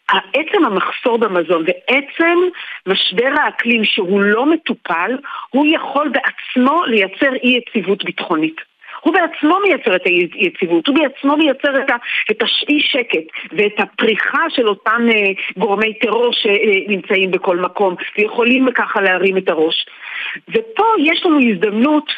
עצם 0.09 0.65
המחסור 0.65 1.17
במזון 1.17 1.65
ועצם 1.67 2.37
משבר 2.87 3.29
האקלים 3.43 3.85
שהוא 3.85 4.21
לא 4.21 4.45
מטופל, 4.45 5.17
הוא 5.49 5.65
יכול 5.69 6.09
בעצמו 6.09 6.83
לייצר 6.85 7.33
אי 7.43 7.59
יציבות 7.59 8.03
ביטחונית. 8.03 8.72
הוא 9.03 9.13
בעצמו 9.13 9.59
מייצר 9.67 9.95
את 9.95 10.05
היציבות, 10.05 10.87
הוא 10.87 10.95
בעצמו 10.95 11.37
מייצר 11.37 11.79
את, 11.79 11.91
את 12.31 12.41
השאי 12.41 12.79
שקט 12.81 13.23
ואת 13.51 13.79
הפריחה 13.79 14.49
של 14.49 14.67
אותם 14.67 15.01
אה, 15.11 15.31
גורמי 15.57 15.93
טרור 15.93 16.33
שנמצאים 16.33 17.31
בכל 17.31 17.57
מקום 17.57 17.95
ויכולים 18.17 18.67
ככה 18.75 19.01
להרים 19.01 19.37
את 19.37 19.49
הראש. 19.49 19.85
ופה 20.49 20.83
יש 20.99 21.25
לנו 21.25 21.39
הזדמנות 21.49 22.11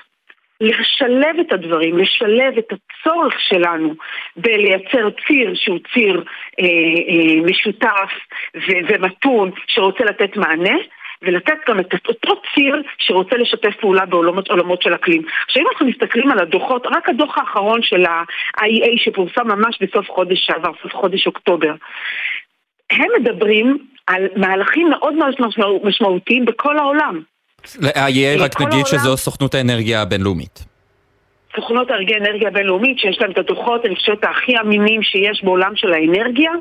לשלב 0.61 1.39
את 1.39 1.53
הדברים, 1.53 1.97
לשלב 1.97 2.57
את 2.57 2.73
הצורך 2.73 3.39
שלנו 3.39 3.93
בלייצר 4.37 5.09
ציר 5.27 5.51
שהוא 5.55 5.79
ציר 5.93 6.23
אה, 6.59 6.65
אה, 7.09 7.41
משותף 7.45 8.11
ו- 8.55 8.87
ומתון 8.87 9.51
שרוצה 9.67 10.03
לתת 10.03 10.37
מענה 10.37 10.75
ולתת 11.21 11.57
גם 11.69 11.79
את 11.79 11.93
אותו 12.07 12.41
ציר 12.53 12.75
שרוצה 12.97 13.35
לשתף 13.37 13.75
פעולה 13.81 14.05
בעולמות 14.05 14.81
של 14.81 14.95
אקלים. 14.95 15.21
עכשיו 15.47 15.63
אם 15.63 15.67
אנחנו 15.71 15.85
מסתכלים 15.87 16.31
על 16.31 16.39
הדוחות, 16.39 16.85
רק 16.85 17.09
הדוח 17.09 17.37
האחרון 17.37 17.79
של 17.83 18.05
ה-IEA 18.05 19.03
שפורסם 19.03 19.47
ממש 19.47 19.79
בסוף 19.81 20.09
חודש 20.09 20.39
שעבר, 20.45 20.71
סוף 20.83 20.93
חודש 20.93 21.27
אוקטובר, 21.27 21.73
הם 22.91 23.07
מדברים 23.19 23.77
על 24.07 24.27
מהלכים 24.35 24.89
מאוד 24.89 25.13
מאוד 25.13 25.33
משמעותיים 25.83 26.45
בכל 26.45 26.77
העולם. 26.77 27.21
ל-IEA 27.81 28.39
רק 28.39 28.61
נגיד 28.61 28.85
שזו 28.85 29.17
סוכנות 29.17 29.55
האנרגיה 29.55 30.01
הבינלאומית. 30.01 30.74
סוכנות 31.55 31.91
ארגי 31.91 32.15
אנרגיה 32.15 32.49
בינלאומית, 32.51 32.99
שיש 32.99 33.21
להם 33.21 33.31
את 33.31 33.37
הדוחות, 33.37 33.85
אני 33.85 33.95
חושבת, 33.95 34.23
הכי 34.23 34.59
אמינים 34.59 35.03
שיש 35.03 35.43
בעולם 35.43 35.75
של 35.75 35.93
האנרגיה. 35.93 36.51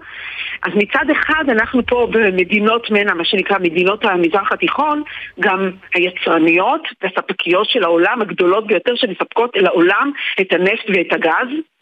אז 0.63 0.73
מצד 0.75 1.11
אחד 1.13 1.45
אנחנו 1.49 1.87
פה 1.87 2.09
במדינות 2.11 2.91
מנה, 2.91 3.15
מה 3.15 3.25
שנקרא 3.25 3.59
מדינות 3.59 4.05
המזרח 4.05 4.53
התיכון, 4.53 5.03
גם 5.41 5.71
היצרניות 5.95 6.83
והספקיות 7.03 7.67
של 7.69 7.85
העולם 7.85 8.23
הגדולות 8.23 8.67
ביותר 8.67 8.93
שמספקות 8.95 9.57
אל 9.57 9.67
העולם 9.67 10.11
את 10.41 10.53
הנפט 10.53 10.85
ואת 10.89 11.13
הגז. 11.13 11.74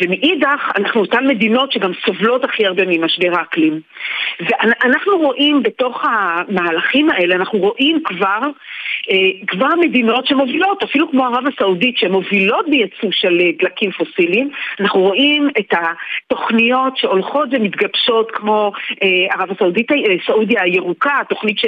ומאידך, 0.00 0.70
אנחנו 0.76 1.00
אותן 1.00 1.26
מדינות 1.26 1.72
שגם 1.72 1.92
סובלות 2.06 2.44
הכי 2.44 2.66
הרבה 2.66 2.82
ממשבר 2.86 3.38
האקלים. 3.38 3.80
ואנחנו 4.40 5.18
רואים 5.18 5.62
בתוך 5.62 6.04
המהלכים 6.04 7.10
האלה, 7.10 7.34
אנחנו 7.34 7.58
רואים 7.58 8.02
כבר, 8.04 8.40
אה, 9.10 9.46
כבר 9.46 9.68
מדינות 9.80 10.26
שמובילות, 10.26 10.82
אפילו 10.82 11.10
כמו 11.10 11.24
ערב 11.24 11.44
הסעודית, 11.54 11.96
שמובילות 11.96 12.68
בייצוא 12.68 13.08
של 13.12 13.40
אה, 13.40 13.50
דלקים 13.58 13.90
פוסיליים, 13.90 14.50
אנחנו 14.80 15.00
רואים 15.00 15.48
את 15.58 15.72
התוכניות 15.72 16.96
שהולכות 16.96 17.48
ומתגבשות, 17.52 18.30
כמו 18.30 18.72
אה, 19.02 19.08
ערב 19.34 19.50
הסעודית, 19.50 19.86
סעודיה 20.26 20.62
הירוקה, 20.62 21.14
התוכנית 21.20 21.58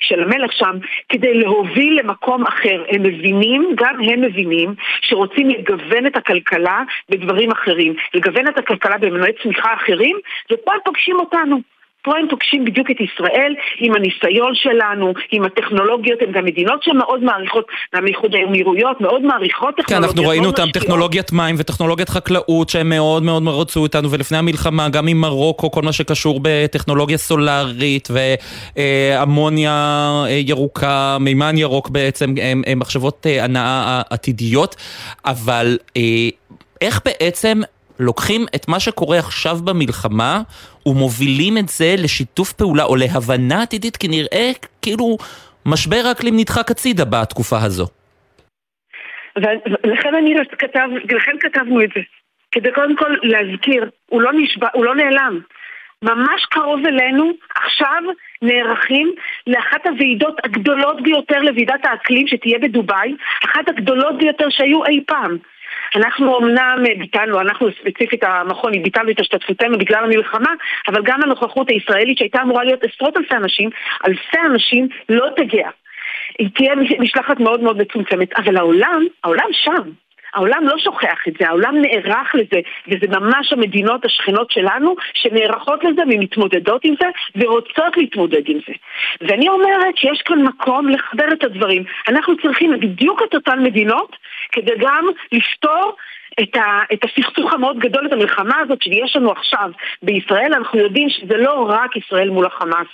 של, 0.00 0.20
המלך 0.22 0.52
שם, 0.52 0.72
כדי 1.08 1.34
להוביל 1.34 1.98
למקום 1.98 2.46
אחר. 2.46 2.84
הם 2.88 3.02
מבינים, 3.02 3.68
גם 3.76 4.00
הם 4.00 4.20
מבינים, 4.20 4.74
שרוצים 5.00 5.48
לגוון 5.48 6.06
את 6.06 6.16
הכלכלה 6.16 6.82
בדברים 7.10 7.50
אחרים, 7.66 7.94
לגוון 8.14 8.48
את 8.48 8.58
הכלכלה 8.58 8.98
במנועי 8.98 9.32
צמיחה 9.42 9.74
אחרים, 9.74 10.16
ופה 10.52 10.72
הם 10.72 10.80
פוגשים 10.84 11.16
אותנו. 11.16 11.60
פה 12.06 12.18
הם 12.18 12.26
פוגשים 12.30 12.64
בדיוק 12.64 12.90
את 12.90 12.96
ישראל 13.00 13.54
עם 13.78 13.94
הניסיון 13.94 14.52
שלנו, 14.54 15.12
עם 15.30 15.44
הטכנולוגיות, 15.44 16.22
הן 16.22 16.32
גם 16.32 16.44
מדינות 16.44 16.82
שמאוד 16.82 17.22
מעריכות, 17.24 17.66
גם 17.94 18.06
איחוד 18.06 18.34
האמירויות, 18.34 19.00
מאוד 19.00 19.22
מעריכות 19.22 19.74
טכנולוגיות. 19.76 19.86
כן, 19.88 19.96
אנחנו 19.96 20.30
ראינו 20.30 20.46
אותם, 20.46 20.70
טכנולוגיית 20.72 21.32
מים 21.32 21.54
וטכנולוגיית 21.58 22.08
חקלאות 22.08 22.68
שהם 22.68 22.88
מאוד 22.88 23.22
מאוד 23.22 23.42
רצו 23.46 23.84
איתנו, 23.84 24.10
ולפני 24.10 24.38
המלחמה 24.38 24.88
גם 24.88 25.08
עם 25.08 25.20
מרוקו, 25.20 25.70
כל 25.70 25.82
מה 25.82 25.92
שקשור 25.92 26.40
בטכנולוגיה 26.42 27.18
סולארית 27.18 28.08
ואמוניה 28.76 29.72
אה, 30.26 30.40
ירוקה, 30.46 31.16
מימן 31.20 31.56
ירוק 31.58 31.88
בעצם, 31.88 32.34
הם 32.66 32.78
מחשבות 32.78 33.26
אה, 33.26 33.44
הנאה 33.44 34.02
עתידיות, 34.10 34.76
אבל... 35.24 35.76
איך 36.80 37.00
בעצם 37.04 37.60
לוקחים 38.00 38.46
את 38.54 38.68
מה 38.68 38.80
שקורה 38.80 39.18
עכשיו 39.18 39.56
במלחמה 39.64 40.42
ומובילים 40.86 41.58
את 41.58 41.68
זה 41.68 41.94
לשיתוף 41.98 42.52
פעולה 42.52 42.84
או 42.84 42.96
להבנה 42.96 43.62
עתידית, 43.62 43.96
כי 43.96 44.08
נראה 44.08 44.50
כאילו 44.82 45.16
משבר 45.66 46.02
האקלים 46.08 46.36
נדחק 46.36 46.70
הצידה 46.70 47.04
בתקופה 47.04 47.56
הזו. 47.62 47.86
ולכן 49.36 50.14
אני 50.14 50.34
כתב, 50.58 50.88
לכן 51.10 51.32
כתבנו 51.40 51.82
את 51.82 51.88
זה. 51.94 52.00
כדי 52.52 52.72
קודם 52.72 52.96
כל 52.96 53.16
להזכיר, 53.22 53.90
הוא 54.06 54.22
לא 54.22 54.32
נשבע, 54.32 54.68
הוא 54.72 54.84
לא 54.84 54.94
נעלם. 54.94 55.40
ממש 56.02 56.44
קרוב 56.50 56.86
אלינו, 56.86 57.32
עכשיו 57.54 58.02
נערכים 58.42 59.14
לאחת 59.46 59.86
הוועידות 59.86 60.40
הגדולות 60.44 61.02
ביותר 61.02 61.38
לוועידת 61.38 61.84
האקלים 61.84 62.26
שתהיה 62.28 62.58
בדובאי, 62.58 63.14
אחת 63.44 63.68
הגדולות 63.68 64.18
ביותר 64.18 64.46
שהיו 64.50 64.84
אי 64.84 65.00
פעם. 65.06 65.38
אנחנו 65.96 66.38
אמנם 66.38 66.84
ביטלנו, 66.98 67.40
אנחנו 67.40 67.68
ספציפית 67.80 68.24
המכון, 68.24 68.82
ביטלנו 68.82 69.10
את 69.10 69.20
השתתפותנו 69.20 69.78
בגלל 69.78 70.04
המלחמה, 70.04 70.50
אבל 70.88 71.02
גם 71.02 71.20
הנוכחות 71.22 71.70
הישראלית 71.70 72.18
שהייתה 72.18 72.42
אמורה 72.42 72.64
להיות 72.64 72.84
עשרות 72.84 73.16
אלפי 73.16 73.34
אנשים, 73.34 73.70
אלפי 74.06 74.38
אנשים 74.46 74.88
לא 75.08 75.26
תגיע. 75.36 75.68
היא 76.38 76.48
תהיה 76.54 76.74
משלחת 76.98 77.40
מאוד 77.40 77.60
מאוד 77.60 77.78
מצומצמת, 77.78 78.32
אבל 78.38 78.56
העולם, 78.56 79.04
העולם 79.24 79.48
שם. 79.52 79.90
העולם 80.34 80.64
לא 80.64 80.78
שוכח 80.78 81.18
את 81.28 81.32
זה, 81.38 81.48
העולם 81.48 81.74
נערך 81.82 82.34
לזה, 82.34 82.60
וזה 82.88 83.18
ממש 83.18 83.52
המדינות 83.52 84.04
השכנות 84.04 84.50
שלנו 84.50 84.94
שנערכות 85.14 85.84
לזה 85.84 86.02
ומתמודדות 86.02 86.84
עם 86.84 86.94
זה 87.00 87.06
ורוצות 87.36 87.96
להתמודד 87.96 88.42
עם 88.46 88.58
זה. 88.68 88.72
ואני 89.20 89.48
אומרת 89.48 89.96
שיש 89.96 90.22
כאן 90.22 90.42
מקום 90.42 90.88
לחבר 90.88 91.32
את 91.32 91.44
הדברים. 91.44 91.84
אנחנו 92.08 92.36
צריכים 92.42 92.80
בדיוק 92.80 93.22
את 93.28 93.34
אותן 93.34 93.62
מדינות 93.62 94.16
כדי 94.52 94.72
גם 94.78 95.04
לפתור 95.32 95.96
את, 96.42 96.56
ה, 96.56 96.80
את 96.92 97.04
הסכסוך 97.04 97.52
המאוד 97.52 97.78
גדול, 97.78 98.06
את 98.06 98.12
המלחמה 98.12 98.58
הזאת 98.58 98.82
שיש 98.82 99.16
לנו 99.16 99.32
עכשיו 99.32 99.70
בישראל, 100.02 100.54
אנחנו 100.54 100.78
יודעים 100.78 101.08
שזה 101.10 101.36
לא 101.36 101.66
רק 101.68 101.96
ישראל 101.96 102.30
מול 102.30 102.46
החמאס. 102.46 102.86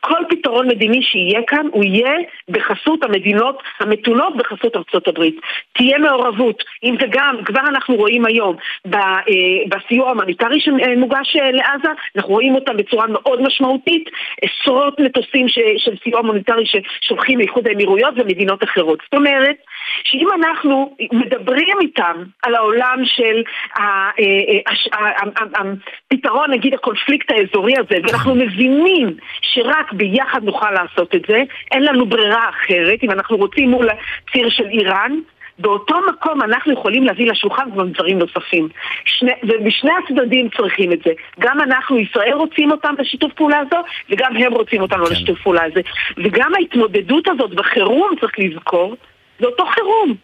כל 0.00 0.22
פתרון 0.28 0.68
מדיני 0.68 1.02
שיהיה 1.02 1.40
כאן, 1.46 1.66
הוא 1.72 1.84
יהיה 1.84 2.12
בחסות 2.48 3.04
המדינות 3.04 3.62
המתונות, 3.80 4.36
בחסות 4.36 4.76
ארצות 4.76 5.08
הברית. 5.08 5.40
תהיה 5.72 5.98
מעורבות. 5.98 6.64
אם 6.84 6.96
זה 7.00 7.06
גם, 7.10 7.36
כבר 7.44 7.60
אנחנו 7.60 7.96
רואים 7.96 8.24
היום, 8.24 8.56
אה, 8.94 9.00
בסיוע 9.68 10.06
ההומניטרי 10.06 10.60
שמוגש 10.60 11.36
אה, 11.36 11.50
לעזה, 11.50 11.88
אנחנו 12.16 12.32
רואים 12.32 12.54
אותם 12.54 12.76
בצורה 12.76 13.06
מאוד 13.06 13.42
משמעותית, 13.42 14.10
עשרות 14.42 15.00
מטוסים 15.00 15.48
של 15.76 15.96
סיוע 16.04 16.20
הומניטרי 16.20 16.64
ששולחים 16.66 17.38
מאיחוד 17.38 17.68
האמירויות 17.68 18.14
ומדינות 18.16 18.64
אחרות. 18.64 18.98
זאת 19.04 19.14
אומרת, 19.14 19.56
שאם 20.04 20.28
אנחנו 20.34 20.96
מדברים 21.12 21.80
איתם 21.80 22.22
על 22.42 22.54
העולם 22.54 22.98
של 23.04 23.42
הפתרון, 26.12 26.50
אה, 26.50 26.56
נגיד, 26.56 26.74
הקונפליקט 26.74 27.30
האזורי 27.30 27.74
הזה, 27.78 27.96
ואנחנו 28.02 28.34
מבינים 28.34 29.16
שרק 29.40 29.92
ביחד 29.92 30.44
נוכל 30.44 30.70
לעשות 30.70 31.14
את 31.14 31.22
זה, 31.28 31.42
אין 31.72 31.82
לנו 31.82 32.06
ברירה 32.06 32.48
אחרת, 32.48 32.98
אם 33.02 33.10
אנחנו 33.10 33.36
רוצים 33.36 33.70
מול 33.70 33.88
הציר 33.88 34.50
של 34.50 34.66
איראן, 34.66 35.12
באותו 35.58 35.94
מקום 36.08 36.42
אנחנו 36.42 36.72
יכולים 36.72 37.04
להביא 37.04 37.30
לשולחן 37.30 37.70
גם 37.76 37.90
דברים 37.92 38.18
נוספים. 38.18 38.68
שני, 39.04 39.32
ובשני 39.42 39.90
הצדדים 40.04 40.48
צריכים 40.56 40.92
את 40.92 40.98
זה. 41.04 41.10
גם 41.40 41.60
אנחנו, 41.60 41.98
ישראל, 41.98 42.32
רוצים 42.32 42.70
אותם 42.70 42.94
בשיתוף 42.98 43.32
פעולה 43.32 43.58
הזו, 43.58 43.76
וגם 44.10 44.36
הם 44.36 44.52
רוצים 44.52 44.82
אותנו 44.82 45.06
כן. 45.06 45.12
לשיתוף 45.12 45.42
פעולה 45.42 45.64
הזה. 45.64 45.80
וגם 46.16 46.54
ההתמודדות 46.54 47.28
הזאת 47.28 47.54
בחירום, 47.54 48.10
צריך 48.20 48.32
לזכור, 48.38 48.96
זה 49.40 49.46
אותו 49.46 49.64
חירום. 49.66 50.14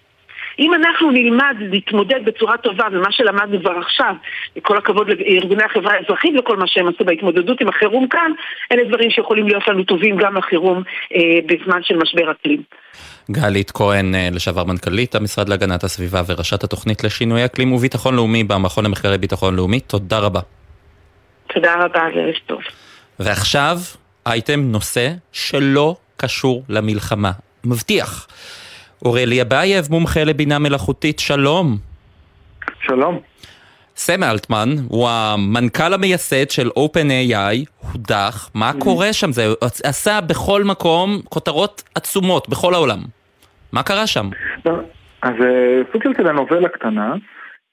אם 0.59 0.75
אנחנו 0.75 1.11
נלמד 1.11 1.57
להתמודד 1.61 2.21
בצורה 2.25 2.57
טובה, 2.57 2.85
ומה 2.93 3.13
שלמדנו 3.13 3.61
כבר 3.61 3.79
עכשיו, 3.79 4.15
כל 4.63 4.79
הכבוד 4.79 5.09
לארגוני 5.09 5.63
החברה 5.63 5.93
האזרחית 5.95 6.35
וכל 6.39 6.57
מה 6.57 6.67
שהם 6.67 6.89
עשו 6.89 7.05
בהתמודדות 7.05 7.61
עם 7.61 7.69
החירום 7.69 8.09
כאן, 8.09 8.33
אלה 8.73 8.85
דברים 8.89 9.11
שיכולים 9.11 9.49
להיות 9.49 9.69
לנו 9.69 9.85
טובים 9.85 10.17
גם 10.17 10.37
לחירום 10.37 10.83
אה, 11.15 11.21
בזמן 11.47 11.83
של 11.83 11.97
משבר 11.97 12.31
אקלים. 12.31 12.63
גלית 13.31 13.71
כהן, 13.71 14.15
אה, 14.15 14.29
לשעבר 14.33 14.65
מנכ"לית 14.65 15.15
המשרד 15.15 15.49
להגנת 15.49 15.85
הסביבה 15.85 16.23
וראשת 16.27 16.65
התוכנית 16.65 17.05
לשינוי 17.05 17.45
אקלים 17.45 17.73
וביטחון 17.73 18.17
לאומי 18.17 18.45
במכון 18.45 18.85
למחקרי 18.85 19.19
ביטחון 19.19 19.57
לאומי, 19.57 19.81
תודה 19.81 20.19
רבה. 20.19 20.41
תודה 21.55 21.85
רבה, 21.85 22.01
ערב 22.01 22.35
טוב. 22.47 22.61
ועכשיו, 23.21 23.77
אייטם 24.27 24.61
נושא 24.61 25.09
שלא 25.33 25.97
קשור 26.17 26.63
למלחמה. 26.69 27.31
מבטיח. 27.65 28.27
אורלי 29.05 29.43
אבייב, 29.43 29.85
מומחה 29.91 30.25
לבינה 30.25 30.59
מלאכותית, 30.59 31.19
שלום. 31.19 31.77
שלום. 32.83 33.19
סם 33.97 34.23
אלטמן 34.23 34.69
הוא 34.89 35.09
המנכ"ל 35.11 35.95
המייסד 35.95 36.51
של 36.51 36.69
OpenAI, 36.69 37.87
הודח, 37.93 38.51
מה 38.55 38.71
mm-hmm. 38.71 38.85
קורה 38.85 39.13
שם? 39.13 39.33
זה 39.33 39.47
עשה 39.85 40.21
בכל 40.21 40.65
מקום 40.65 41.21
כותרות 41.29 41.83
עצומות, 41.95 42.49
בכל 42.49 42.75
העולם. 42.75 42.99
מה 43.73 43.83
קרה 43.83 44.07
שם? 44.07 44.29
לא, 44.67 44.73
אז 45.23 45.35
אה, 45.43 45.83
סוג 45.93 46.03
של 46.03 46.15
טלנובלה 46.15 46.69
קטנה, 46.69 47.15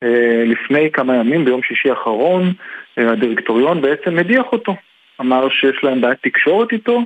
אה, 0.03 0.43
לפני 0.45 0.91
כמה 0.93 1.15
ימים, 1.15 1.45
ביום 1.45 1.61
שישי 1.63 1.89
האחרון, 1.89 2.53
אה, 2.97 3.11
הדירקטוריון 3.11 3.82
בעצם 3.82 4.19
הדיח 4.19 4.45
אותו. 4.51 4.75
אמר 5.21 5.49
שיש 5.49 5.84
להם 5.84 6.01
בעיית 6.01 6.17
תקשורת 6.21 6.71
איתו, 6.71 7.01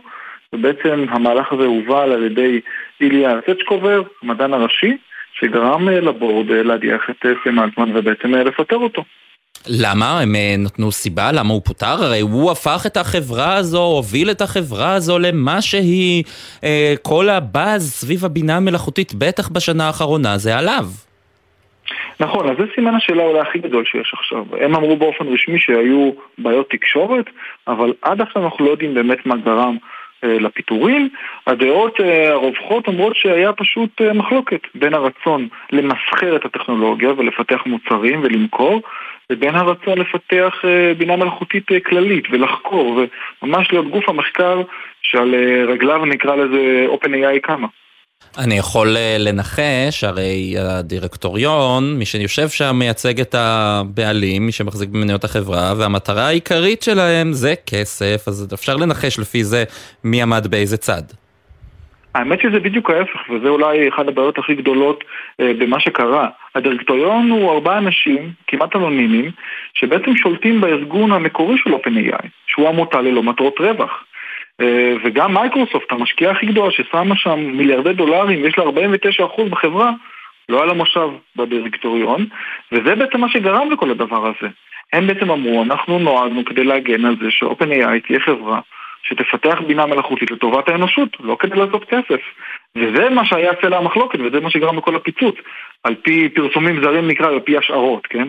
ובעצם 0.56 1.06
המהלך 1.10 1.52
הזה 1.52 1.66
הובל 1.66 2.12
על 2.12 2.24
ידי 2.24 2.62
איליה 3.02 3.40
סצ'קובר, 3.50 4.02
המדען 4.24 4.54
הראשי, 4.54 4.98
שגרם 5.34 5.90
אה, 5.90 6.00
לבורד 6.00 6.52
אה, 6.52 6.64
להדיח 6.64 7.02
את 7.10 7.26
אה, 7.26 7.32
סם 7.44 7.60
אלטמן 7.60 7.98
ובעצם 7.98 8.36
לפטר 8.36 8.76
אותו. 8.76 9.04
למה? 9.68 10.20
הם 10.20 10.36
נתנו 10.58 10.92
סיבה 10.92 11.32
למה 11.32 11.54
הוא 11.54 11.62
פוטר? 11.66 12.04
הרי 12.04 12.20
הוא 12.20 12.52
הפך 12.52 12.84
את 12.88 12.98
החברה 12.98 13.56
הזו, 13.56 13.84
הוביל 13.84 14.32
את 14.32 14.42
החברה 14.42 14.94
הזו 14.94 15.20
למה 15.20 15.62
שהיא, 15.62 16.24
אה, 16.64 16.94
כל 17.02 17.30
הבאז 17.30 17.92
סביב 17.92 18.26
הבינה 18.26 18.58
המלאכותית, 18.58 19.14
בטח 19.14 19.50
בשנה 19.50 19.88
האחרונה, 19.88 20.38
זה 20.38 20.58
עליו. 20.58 20.86
נכון, 22.20 22.50
אז 22.50 22.56
זה 22.60 22.64
סימן 22.76 22.96
השאלה 22.96 23.24
אולי 23.24 23.40
הכי 23.40 23.60
גדול 23.60 23.84
שיש 23.86 24.14
עכשיו. 24.14 24.46
הם 24.62 24.76
אמרו 24.76 24.98
באופן 24.98 25.28
רשמי 25.28 25.60
שהיו 25.60 26.12
בעיות 26.38 26.70
תקשורת, 26.70 27.26
אבל 27.68 27.94
עד 28.02 28.22
עכשיו 28.22 28.46
אנחנו 28.46 28.66
לא 28.66 28.72
יודעים 28.72 28.94
באמת 28.94 29.26
מה 29.26 29.36
גרם 29.38 29.78
לפיטורים, 30.24 31.10
הדעות 31.48 32.02
אה, 32.02 32.32
הרווחות 32.32 32.88
אומרות 32.88 33.16
שהיה 33.16 33.54
פשוט 33.54 34.02
אה, 34.02 34.14
מחלוקת 34.14 34.62
בין 34.76 34.94
הרצון 34.94 35.48
למסחר 35.72 36.36
את 36.36 36.46
הטכנולוגיה 36.46 37.10
ולפתח 37.18 37.62
מוצרים 37.66 38.22
ולמכור, 38.24 38.82
לבין 39.30 39.56
הרצון 39.56 39.98
לפתח 39.98 40.62
בינה 40.98 41.16
מלאכותית 41.16 41.68
כללית 41.86 42.24
ולחקור 42.32 43.02
וממש 43.42 43.72
להיות 43.72 43.88
גוף 43.88 44.10
המחקר 44.10 44.62
שעל 45.02 45.36
רגליו 45.68 46.06
נקרא 46.06 46.36
לזה 46.36 46.88
OpenAI 46.90 47.40
קמה. 47.42 47.68
אני 48.38 48.58
יכול 48.58 48.98
אה, 48.98 49.16
לנחש, 49.20 50.04
הרי 50.04 50.56
הדירקטוריון, 50.60 51.96
מי 52.00 52.06
שיושב 52.06 52.50
שם 52.50 52.76
מייצג 52.76 53.20
את 53.20 53.36
הבעלים, 53.38 54.46
מי 54.46 54.52
שמחזיק 54.52 54.90
במניות 54.90 55.24
החברה, 55.24 55.74
והמטרה 55.78 56.28
העיקרית 56.28 56.82
שלהם 56.82 57.34
זה 57.34 57.54
כסף, 57.68 58.28
אז 58.28 58.48
אפשר 58.54 58.76
לנחש 58.76 59.20
לפי 59.20 59.44
זה 59.44 59.64
מי 60.04 60.22
עמד 60.22 60.48
באיזה 60.48 60.78
צד. 60.78 61.04
האמת 62.16 62.42
שזה 62.42 62.60
בדיוק 62.60 62.90
ההפך, 62.90 63.30
וזה 63.30 63.50
אולי 63.50 63.90
אחת 63.90 64.08
הבעיות 64.08 64.38
הכי 64.38 64.56
גדולות 64.56 65.04
אה, 65.40 65.52
במה 65.60 65.80
שקרה. 65.80 66.28
הדירקטוריון 66.56 67.30
הוא 67.30 67.52
ארבעה 67.52 67.78
אנשים, 67.78 68.32
כמעט 68.48 68.76
אנונימיים, 68.76 69.32
שבעצם 69.74 70.16
שולטים 70.16 70.62
בארגון 70.62 71.12
המקורי 71.12 71.58
של 71.58 71.70
OpenAI, 71.74 72.28
שהוא 72.48 72.68
עמותה 72.68 73.02
ללא 73.02 73.24
מטרות 73.24 73.60
רווח. 73.60 74.04
אה, 74.62 74.94
וגם 75.04 75.34
מייקרוסופט, 75.34 75.92
המשקיעה 75.92 76.32
הכי 76.32 76.46
גדולה 76.46 76.72
ששמה 76.72 77.16
שם 77.16 77.40
מיליארדי 77.40 77.94
דולרים, 77.94 78.46
יש 78.46 78.58
לה 78.58 78.64
49% 78.64 79.50
בחברה, 79.50 79.92
לא 80.50 80.58
היה 80.58 80.66
לה 80.66 80.74
מושב 80.74 81.10
בדירקטוריון, 81.36 82.26
וזה 82.72 82.96
בעצם 82.96 83.22
מה 83.22 83.30
שגרם 83.30 83.72
לכל 83.72 83.92
הדבר 83.92 84.28
הזה. 84.28 84.52
הם 84.94 85.08
בעצם 85.08 85.32
אמרו, 85.32 85.64
אנחנו 85.64 86.00
נועדנו 86.00 86.46
כדי 86.46 86.64
להגן 86.64 87.06
על 87.06 87.16
זה 87.22 87.32
ש-OpenAI 87.32 88.08
תהיה 88.08 88.20
חברה 88.20 88.60
שתפתח 89.04 89.62
בינה 89.68 89.86
מלאכותית 89.86 90.32
לטובת 90.32 90.70
האנושות, 90.70 91.10
לא 91.20 91.38
כדי 91.40 91.56
לעשות 91.56 91.86
כסף. 91.86 92.22
וזה 92.76 93.10
מה 93.10 93.26
שהיה 93.26 93.52
סלע 93.62 93.78
המחלוקת, 93.78 94.20
וזה 94.20 94.40
מה 94.40 94.50
שגרם 94.50 94.78
לכל 94.78 94.96
הפיצוץ. 94.96 95.36
על 95.84 95.96
פי 95.96 96.30
פרסומים 96.30 96.84
זרים 96.84 97.08
נקרא, 97.08 97.28
על 97.28 97.40
פי 97.40 97.58
השערות, 97.58 98.08
כן? 98.08 98.28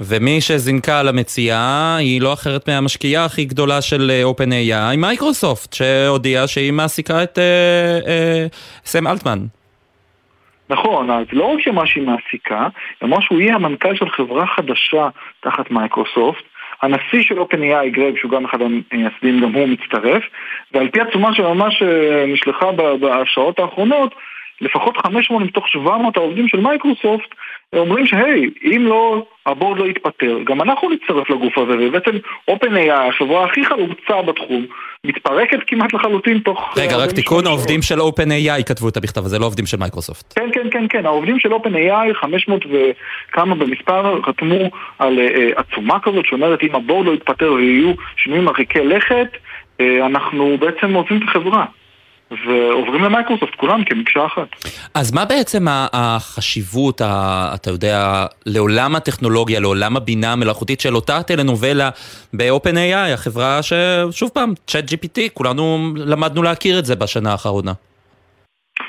ומי 0.00 0.40
שזינקה 0.40 1.00
על 1.00 1.08
המציאה 1.08 1.96
היא 1.96 2.20
לא 2.20 2.32
אחרת 2.32 2.68
מהמשקיעה 2.68 3.24
הכי 3.24 3.44
גדולה 3.44 3.82
של 3.82 4.10
אה, 4.10 4.22
OpenAI, 4.30 4.96
Microsoft, 4.96 5.72
שהודיעה 5.72 6.46
שהיא 6.46 6.72
מעסיקה 6.72 7.22
את 7.22 7.38
אה, 7.38 7.98
אה, 8.06 8.46
סם 8.84 9.06
אלטמן. 9.06 9.38
נכון, 10.70 11.10
אז 11.10 11.26
לא 11.32 11.44
רק 11.44 11.60
שמה 11.60 11.86
שהיא 11.86 12.06
מעסיקה, 12.06 12.68
אמרה 13.04 13.22
שהוא 13.22 13.40
יהיה 13.40 13.54
המנכ"ל 13.54 13.94
של 13.96 14.10
חברה 14.10 14.46
חדשה 14.46 15.08
תחת 15.40 15.70
מייקרוסופט, 15.70 16.42
הנשיא 16.82 17.22
של 17.22 17.38
OpenAI, 17.38 17.88
גרג, 17.90 18.18
שהוא 18.18 18.30
גם 18.30 18.44
אחד 18.44 18.58
המייסדים, 18.62 19.40
גם 19.40 19.52
הוא 19.52 19.66
מצטרף, 19.66 20.22
ועל 20.72 20.88
פי 20.88 21.00
עצומה 21.00 21.34
שממש 21.34 21.82
אה, 21.82 22.24
נשלחה 22.26 22.66
בשעות 23.00 23.58
האחרונות, 23.58 24.14
לפחות 24.60 24.96
500 24.96 25.42
מתוך 25.42 25.68
700 25.68 26.16
העובדים 26.16 26.48
של 26.48 26.60
מייקרוסופט 26.60 27.34
אומרים 27.74 28.06
שהי, 28.06 28.50
אם 28.62 28.86
לא, 28.86 29.26
ה 29.46 29.51
board 29.51 29.78
לא 29.78 29.84
יתפטר, 29.84 30.38
גם 30.44 30.62
אנחנו 30.62 30.90
נצטרף 30.90 31.30
לגוף 31.30 31.58
הזה, 31.58 31.72
ובעצם 31.80 32.16
OpenAI, 32.50 32.92
החברה 32.92 33.44
הכי 33.44 33.64
חלוצה 33.64 34.22
בתחום, 34.22 34.66
מתפרקת 35.04 35.58
כמעט 35.66 35.92
לחלוטין 35.92 36.38
תוך... 36.38 36.74
רגע, 36.76 36.96
רק 36.96 37.12
תיקון, 37.12 37.46
העובדים 37.46 37.82
של 37.82 38.00
OpenAI 38.00 38.62
כתבו 38.66 38.88
את 38.88 38.96
המכתב 38.96 39.24
הזה, 39.24 39.38
לא 39.38 39.46
עובדים 39.46 39.66
של 39.66 39.76
מייקרוסופט. 39.76 40.32
כן, 40.38 40.48
כן, 40.52 40.68
כן, 40.70 40.86
כן, 40.88 41.06
העובדים 41.06 41.38
של 41.38 41.52
OpenAI, 41.52 42.14
500 42.14 42.62
וכמה 42.66 43.54
במספר, 43.54 44.22
חתמו 44.22 44.70
על 44.98 45.18
uh, 45.18 45.60
עצומה 45.60 45.98
כזאת 46.02 46.26
שאומרת 46.26 46.62
אם 46.62 46.74
ה 46.74 46.79
board 46.79 47.06
לא 47.06 47.12
יתפטר 47.12 47.52
ויהיו 47.52 47.92
שינויים 48.16 48.44
מרחיקי 48.44 48.84
לכת, 48.84 49.28
uh, 49.32 49.82
אנחנו 50.06 50.56
בעצם 50.60 50.94
עוזבים 50.94 51.18
את 51.18 51.28
החברה. 51.28 51.64
ועוברים 52.30 53.04
למייקרוסופט 53.04 53.54
כולם 53.54 53.84
כמקשה 53.84 54.26
אחת. 54.26 54.48
אז 54.94 55.14
מה 55.14 55.24
בעצם 55.24 55.64
החשיבות, 55.92 57.00
אתה 57.54 57.70
יודע, 57.70 58.26
לעולם 58.46 58.96
הטכנולוגיה, 58.96 59.60
לעולם 59.60 59.96
הבינה 59.96 60.32
המלאכותית 60.32 60.80
של 60.80 60.94
אותה 60.94 61.22
טלנובלה 61.22 61.90
ב-OpenAI, 62.34 63.14
החברה 63.14 63.60
ששוב 63.62 64.30
פעם, 64.34 64.52
צ'אט 64.66 64.84
GPT, 64.84 65.20
כולנו 65.34 65.92
למדנו 65.96 66.42
להכיר 66.42 66.78
את 66.78 66.84
זה 66.84 66.96
בשנה 66.96 67.32
האחרונה. 67.32 67.72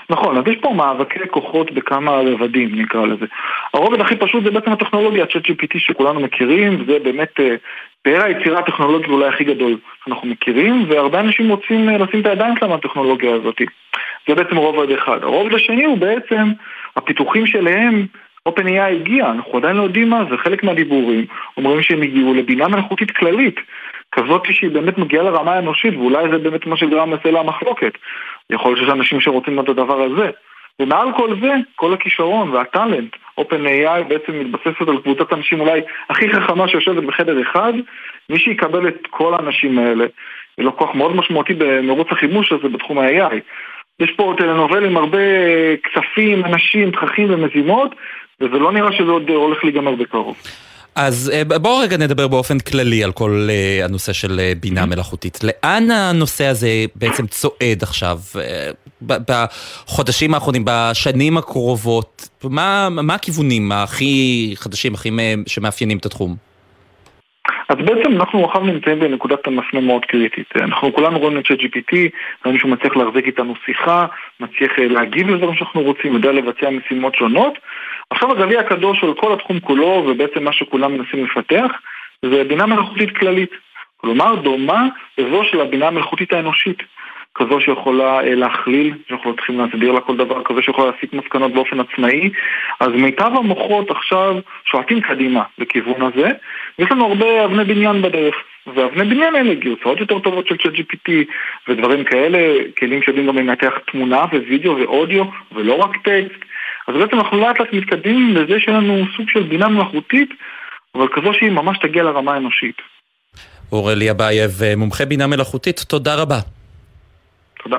נכון, 0.09 0.37
אז 0.37 0.43
יש 0.47 0.55
פה 0.61 0.73
מאבקי 0.73 1.19
כוחות 1.31 1.71
בכמה 1.71 2.11
רבדים 2.11 2.81
נקרא 2.81 3.05
לזה. 3.05 3.25
הרובד 3.73 4.01
הכי 4.01 4.15
פשוט 4.15 4.43
זה 4.43 4.51
בעצם 4.51 4.71
הטכנולוגיה, 4.71 5.25
ChatGPT 5.25 5.77
שכולנו 5.77 6.19
מכירים, 6.19 6.85
זה 6.87 6.97
באמת 7.03 7.39
אה, 7.39 7.55
פאר 8.03 8.23
היצירה 8.23 8.59
הטכנולוגית 8.59 9.09
אולי 9.09 9.27
הכי 9.27 9.43
גדול 9.43 9.77
שאנחנו 10.05 10.27
מכירים, 10.27 10.85
והרבה 10.89 11.19
אנשים 11.19 11.49
רוצים 11.49 11.89
אה, 11.89 11.97
לשים 11.97 12.19
את 12.21 12.25
הידיים 12.25 12.57
שלהם 12.57 12.71
מהטכנולוגיה 12.71 13.35
הזאת. 13.35 13.61
זה 14.27 14.35
בעצם 14.35 14.57
רובד 14.57 14.91
אחד. 14.91 15.23
הרובד 15.23 15.53
השני 15.53 15.85
הוא 15.85 15.97
בעצם 15.97 16.51
הפיתוחים 16.95 17.47
שלהם 17.47 18.05
OpenAI 18.49 18.91
הגיע, 18.91 19.31
אנחנו 19.31 19.57
עדיין 19.57 19.75
לא 19.75 19.83
יודעים 19.83 20.09
מה 20.09 20.23
זה, 20.29 20.37
חלק 20.37 20.63
מהדיבורים 20.63 21.25
אומרים 21.57 21.81
שהם 21.81 22.01
הגיעו 22.01 22.33
לבינה 22.33 22.67
מלאכותית 22.67 23.11
כללית, 23.11 23.59
כזאת 24.11 24.45
שהיא 24.51 24.69
באמת 24.69 24.97
מגיעה 24.97 25.23
לרמה 25.23 25.53
האנושית, 25.53 25.95
ואולי 25.95 26.29
זה 26.31 26.37
באמת 26.37 26.65
מה 26.65 26.77
שגרם 26.77 27.13
לסלע 27.13 27.39
המחלוקת. 27.39 27.97
יכול 28.49 28.71
להיות 28.71 28.79
שיש 28.79 28.89
אנשים 28.89 29.21
שרוצים 29.21 29.59
את 29.59 29.69
הדבר 29.69 30.01
הזה. 30.01 30.29
ומעל 30.79 31.07
כל 31.17 31.35
זה, 31.41 31.53
כל 31.75 31.93
הכישרון 31.93 32.49
והטאלנט, 32.49 33.15
OpenAI 33.39 34.03
בעצם 34.07 34.39
מתבססת 34.39 34.87
על 34.87 35.01
קבוצת 35.01 35.33
אנשים 35.33 35.59
אולי 35.59 35.81
הכי 36.09 36.29
חכמה 36.29 36.67
שיושבת 36.67 37.03
בחדר 37.03 37.41
אחד, 37.41 37.73
מי 38.29 38.39
שיקבל 38.39 38.87
את 38.87 39.07
כל 39.09 39.33
האנשים 39.33 39.79
האלה, 39.79 40.05
יהיה 40.57 40.65
לו 40.65 40.77
כוח 40.77 40.95
מאוד 40.95 41.15
משמעותי 41.15 41.53
במרוץ 41.53 42.07
החימוש 42.11 42.51
הזה 42.51 42.69
בתחום 42.69 42.99
ה-AI. 42.99 43.35
יש 43.99 44.11
פה 44.11 44.33
טלנובל 44.37 44.85
עם 44.85 44.97
הרבה 44.97 45.17
כספים, 45.83 46.45
אנשים, 46.45 46.91
תככים 46.91 47.33
ומזימות, 47.33 47.95
וזה 48.41 48.59
לא 48.59 48.71
נראה 48.71 48.91
שזה 48.91 49.11
עוד 49.11 49.29
הולך 49.29 49.63
להיגמר 49.63 49.95
בקרוב. 49.95 50.37
אז 50.97 51.31
אה, 51.33 51.59
בואו 51.59 51.79
רגע 51.79 51.97
נדבר 51.97 52.27
באופן 52.27 52.59
כללי 52.59 53.03
על 53.03 53.11
כל 53.11 53.47
אה, 53.49 53.85
הנושא 53.85 54.13
של 54.13 54.39
אה, 54.39 54.53
בינה 54.59 54.85
מלאכותית. 54.85 55.39
לאן 55.43 55.91
הנושא 55.91 56.45
הזה 56.45 56.67
בעצם 56.95 57.27
צועד 57.27 57.83
עכשיו, 57.83 58.17
בחודשים 59.01 60.33
האחרונים, 60.33 60.63
בשנים 60.65 61.37
הקרובות? 61.37 62.29
מה, 62.43 62.87
מה 62.89 63.13
הכיוונים 63.13 63.71
הכי 63.71 64.53
חדשים, 64.55 64.93
הכי 64.93 65.09
שמאפיינים 65.47 65.97
את 65.97 66.05
התחום? 66.05 66.35
אז 67.69 67.75
בעצם 67.75 68.11
אנחנו 68.15 68.45
עכשיו 68.45 68.61
נמצאים 68.61 68.99
בנקודת 68.99 69.47
המפנה 69.47 69.79
מאוד 69.79 70.05
קריטית. 70.05 70.47
אנחנו 70.55 70.93
כולנו 70.93 71.19
רואים 71.19 71.37
את 71.37 71.45
ChatGPT, 71.45 71.97
ראינו 72.45 72.59
שהוא 72.59 72.71
מצליח 72.71 72.95
להחזיק 72.97 73.25
איתנו 73.25 73.53
שיחה, 73.65 74.05
מצליח 74.39 74.71
להגיב 74.77 75.29
לדברים 75.29 75.55
שאנחנו 75.55 75.81
רוצים, 75.81 76.13
יודע 76.13 76.31
לבצע 76.31 76.69
משימות 76.69 77.15
שונות. 77.15 77.53
עכשיו 78.09 78.31
הגביע 78.31 78.59
הקדוש 78.59 78.99
של 78.99 79.13
כל 79.13 79.33
התחום 79.33 79.59
כולו, 79.59 80.05
ובעצם 80.07 80.43
מה 80.43 80.53
שכולם 80.53 80.97
מנסים 80.97 81.25
לפתח, 81.25 81.71
זה 82.21 82.43
בינה 82.43 82.65
מלאכותית 82.65 83.17
כללית. 83.17 83.51
כלומר, 83.97 84.35
דומה 84.35 84.87
לזו 85.17 85.43
של 85.43 85.61
הבינה 85.61 85.87
המלאכותית 85.87 86.33
האנושית. 86.33 86.83
כזו 87.35 87.61
שיכולה 87.61 88.19
אה, 88.19 88.35
להכליל, 88.35 88.93
שאנחנו 89.09 89.35
צריכים 89.35 89.59
להסביר 89.59 89.91
לה 89.91 90.01
כל 90.01 90.17
דבר, 90.17 90.43
כזו 90.43 90.61
שיכולה 90.61 90.91
להסיק 90.91 91.13
מסקנות 91.13 91.53
באופן 91.53 91.79
עצמאי. 91.79 92.29
אז 92.79 92.89
מיטב 92.89 93.31
המוחות 93.35 93.91
עכשיו 93.91 94.35
שועטים 94.65 95.01
קדימה 95.01 95.43
לכיוון 95.57 96.01
הזה, 96.01 96.31
ויש 96.79 96.91
לנו 96.91 97.05
הרבה 97.05 97.45
אבני 97.45 97.63
בניין 97.63 98.01
בדרך. 98.01 98.35
ואבני 98.75 99.03
בניין 99.03 99.35
האלה 99.35 99.53
גרסאות 99.53 99.99
יותר 99.99 100.19
טובות 100.19 100.47
של 100.47 100.55
ChatGPT 100.55 101.11
ודברים 101.67 102.03
כאלה, 102.03 102.63
כלים 102.77 103.01
שיודעים 103.01 103.27
גם 103.27 103.37
לנתח 103.37 103.73
תמונה 103.91 104.25
ווידאו 104.31 104.77
ואודיו 104.77 105.23
ולא 105.51 105.73
רק 105.73 105.97
טקסט. 105.97 106.45
אז 106.87 106.95
בעצם 106.95 107.19
אנחנו 107.19 107.37
לאט 107.37 107.59
לאט 107.59 107.73
מתקדמים 107.73 108.35
לזה 108.35 108.59
שאין 108.59 108.75
לנו 108.75 109.05
סוג 109.17 109.25
של 109.29 109.43
בינה 109.43 109.67
מלאכותית, 109.67 110.29
אבל 110.95 111.07
כזו 111.15 111.33
שהיא 111.33 111.51
ממש 111.51 111.77
תגיע 111.81 112.03
לרמה 112.03 112.33
האנושית. 112.33 112.75
אורלי 113.71 114.11
אבייב, 114.11 114.51
מומחה 114.77 115.05
בינה 115.05 115.27
מלאכותית, 115.27 115.79
תודה 115.79 116.15
רבה. 116.15 116.39
תודה. 117.63 117.77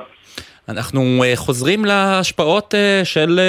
אנחנו 0.69 1.23
uh, 1.23 1.35
חוזרים 1.35 1.85
להשפעות 1.85 2.73
uh, 2.73 3.05
של 3.05 3.39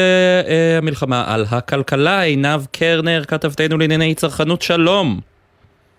המלחמה 0.78 1.34
על 1.34 1.44
הכלכלה. 1.50 2.20
עינב 2.20 2.60
קרנר, 2.72 3.24
כתבתנו 3.24 3.78
לענייני 3.78 4.14
צרכנות, 4.14 4.62
שלום. 4.62 5.20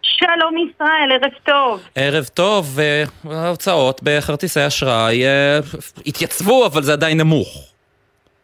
שלום 0.01 0.55
ישראל, 0.57 1.12
ערב 1.12 1.32
טוב. 1.43 1.88
ערב 1.95 2.26
טוב, 2.34 2.80
ההוצאות 3.26 4.01
בכרטיסי 4.03 4.68
אשראי 4.68 5.24
התייצבו, 6.05 6.66
אבל 6.66 6.82
זה 6.82 6.93
עדיין 6.93 7.18
נמוך. 7.18 7.70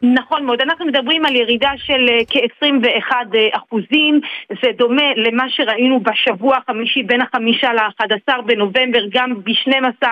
נכון 0.02 0.46
מאוד, 0.46 0.62
אנחנו 0.62 0.86
מדברים 0.86 1.26
על 1.26 1.36
ירידה 1.36 1.72
של 1.78 2.08
כ-21 2.30 3.12
אחוזים, 3.52 4.22
זה 4.62 4.72
דומה 4.78 5.14
למה 5.16 5.50
שראינו 5.50 6.00
בשבוע 6.00 6.58
החמישי 6.58 7.04
בין 7.04 7.22
החמישה 7.22 7.74
ל-11 7.74 8.42
בנובמבר, 8.42 9.00
גם 9.12 9.44
ב-12 9.44 10.08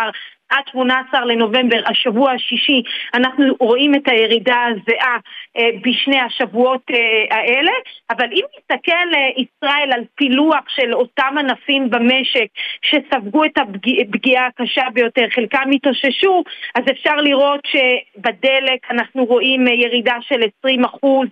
עד 0.56 0.64
18 0.72 1.26
לנובמבר, 1.26 1.82
השבוע 1.86 2.32
השישי, 2.32 2.82
אנחנו 3.14 3.46
רואים 3.60 3.96
את 3.96 4.08
הירידה 4.08 4.66
הזהה 4.66 5.18
אה, 5.58 5.70
בשני 5.82 6.20
השבועות 6.20 6.82
אה, 6.92 7.38
האלה, 7.38 7.72
אבל 8.10 8.28
אם 8.32 8.44
נסתכל 8.58 9.16
אה, 9.16 9.30
ישראל 9.38 9.90
על 9.94 10.04
פילוח 10.16 10.64
של 10.68 10.94
אותם 10.94 11.36
ענפים 11.40 11.90
במשק 11.90 12.48
שספגו 12.82 13.46
את 13.46 13.58
הפגיעה 13.58 14.48
הקשה 14.48 14.84
ביותר, 14.94 15.26
חלקם 15.36 15.70
התאוששו, 15.72 16.44
אז 16.76 16.84
אפשר 16.92 17.16
לראות 17.16 17.60
שבדלק 17.66 18.92
אנחנו 18.92 19.26
רואים 19.26 19.68
ירידה 19.68 20.16
של 20.22 20.42
20 20.60 20.86
אחוז 20.86 21.28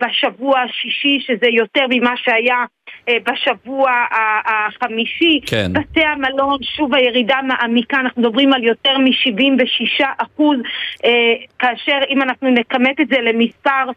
בשבוע 0.00 0.60
השישי, 0.60 1.20
שזה 1.20 1.46
יותר 1.48 1.86
ממה 1.90 2.16
שהיה 2.16 2.64
בשבוע 3.10 3.90
החמישי. 4.46 5.40
כן. 5.46 5.72
בתי 5.72 6.04
המלון, 6.04 6.58
שוב 6.62 6.94
הירידה 6.94 7.38
מעמיקה, 7.42 8.00
אנחנו 8.00 8.22
מדברים 8.22 8.52
על 8.52 8.64
יותר 8.64 8.98
מ-76 8.98 10.04
אחוז, 10.18 10.58
אה, 11.04 11.34
כאשר 11.58 11.98
אם 12.10 12.22
אנחנו 12.22 12.50
נכמת 12.50 13.00
את 13.00 13.08
זה 13.08 13.20
למספר 13.20 13.90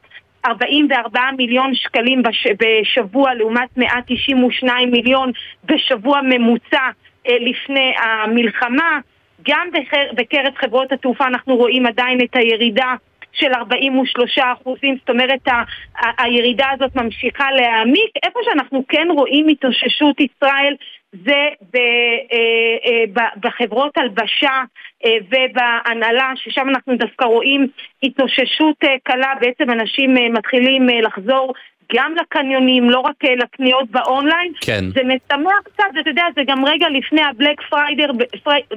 44 0.45 1.21
מיליון 1.37 1.75
שקלים 1.75 2.23
בש, 2.23 2.47
בשבוע 2.59 3.33
לעומת 3.33 3.77
192 3.77 4.91
מיליון 4.91 5.31
בשבוע 5.65 6.21
ממוצע 6.23 6.89
אה, 7.27 7.35
לפני 7.39 7.93
המלחמה. 7.97 8.99
גם 9.47 9.67
בקרב 10.13 10.53
חברות 10.55 10.91
התעופה 10.91 11.27
אנחנו 11.27 11.55
רואים 11.55 11.85
עדיין 11.85 12.19
את 12.21 12.35
הירידה 12.35 12.93
של 13.33 13.53
43 13.53 14.39
אחוזים, 14.39 14.97
זאת 14.99 15.09
אומרת 15.09 15.47
ה, 15.47 15.51
ה, 15.51 16.23
הירידה 16.23 16.67
הזאת 16.73 16.95
ממשיכה 16.95 17.51
להעמיק. 17.51 18.11
איפה 18.25 18.39
שאנחנו 18.43 18.83
כן 18.89 19.07
רואים 19.15 19.47
התאוששות 19.47 20.15
ישראל 20.19 20.75
זה 21.13 21.47
ב, 21.73 21.77
אה, 21.77 22.39
אה, 22.85 23.03
ב, 23.13 23.19
בחברות 23.47 23.97
הלבשה 23.97 24.63
אה, 25.05 25.17
ובהנעלה, 25.27 26.31
ששם 26.35 26.69
אנחנו 26.69 26.95
דווקא 26.95 27.25
רואים 27.25 27.67
התאוששות 28.03 28.75
אה, 28.83 28.95
קלה, 29.03 29.33
בעצם 29.41 29.71
אנשים 29.71 30.17
אה, 30.17 30.29
מתחילים 30.29 30.89
אה, 30.89 31.01
לחזור 31.01 31.53
גם 31.95 32.13
לקניונים, 32.21 32.89
לא 32.89 32.99
רק 32.99 33.25
אה, 33.25 33.35
לקניות 33.35 33.91
באונליין. 33.91 34.51
כן. 34.61 34.85
זה 34.93 35.01
משמח 35.03 35.59
קצת, 35.63 35.83
אתה 36.01 36.09
יודע, 36.09 36.23
זה 36.35 36.41
גם 36.47 36.65
רגע 36.65 36.87
לפני 36.89 37.21
ה 37.21 37.28
Black 37.28 37.61
Friday, 37.69 38.11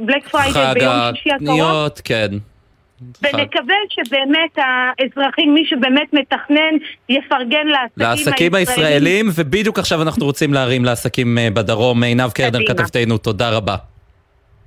Black 0.01 0.29
Friday 0.29 0.53
חל 0.53 0.75
ביום 0.75 0.95
שישי 1.15 1.31
הקרוב. 1.31 1.51
הקניות, 1.51 2.01
כן. 2.05 2.52
ונקווה 3.23 3.75
שבאמת 3.91 4.57
האזרחים, 4.57 5.55
מי 5.55 5.65
שבאמת 5.67 6.13
מתכנן, 6.13 6.75
יפרגן 7.09 7.67
לעסקים, 7.67 8.27
לעסקים 8.27 8.55
הישראלים, 8.55 9.29
ובדיוק 9.35 9.79
עכשיו 9.79 10.03
אנחנו 10.03 10.27
רוצים 10.27 10.55
להרים 10.55 10.85
לעסקים 10.85 11.39
אה, 11.39 11.49
בדרום. 11.51 12.03
עינב 12.03 12.31
קרנר 12.31 12.51
קדימה. 12.51 12.75
כתבתנו, 12.75 13.19
תודה 13.19 13.51
רבה. 13.51 13.77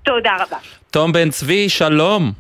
תודה 0.04 0.32
רבה. 0.40 0.58
תום 0.92 1.12
בן 1.12 1.30
צבי, 1.30 1.70
שלום. 1.70 2.32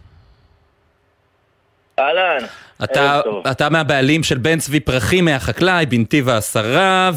אהלן. 1.99 2.45
אתה. 2.83 3.21
אתה 3.51 3.69
מהבעלים 3.69 4.23
של 4.23 4.37
בן 4.37 4.59
צבי 4.59 4.79
פרחים 4.79 5.25
מהחקלאי 5.25 5.85
בנתיב 5.85 6.29
העשרה, 6.29 7.11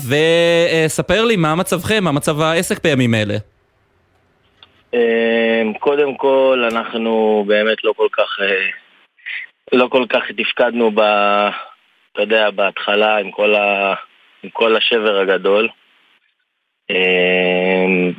וספר 0.87 1.25
לי 1.25 1.37
מה 1.37 1.55
מצבכם, 1.55 2.05
מה 2.05 2.13
מצב 2.13 2.41
העסק 2.41 2.83
בימים 2.85 3.15
אלה. 3.15 3.37
אמ, 4.95 5.73
קודם 5.79 6.15
כל, 6.15 6.69
אנחנו 6.73 7.45
באמת 7.47 7.85
לא 7.85 7.93
כל 7.97 8.09
כך, 8.13 8.41
אה, 8.41 8.67
לא 9.73 9.89
כל 9.91 10.05
כך 10.09 10.23
תפקדנו 10.37 10.91
ב... 10.91 11.01
אתה 12.13 12.23
יודע, 12.23 12.51
בהתחלה 12.51 13.17
עם 13.19 13.31
כל, 13.31 13.55
ה, 13.55 13.95
עם 14.43 14.51
כל 14.51 14.77
השבר 14.77 15.19
הגדול. 15.19 15.69
אמ, 16.91 18.13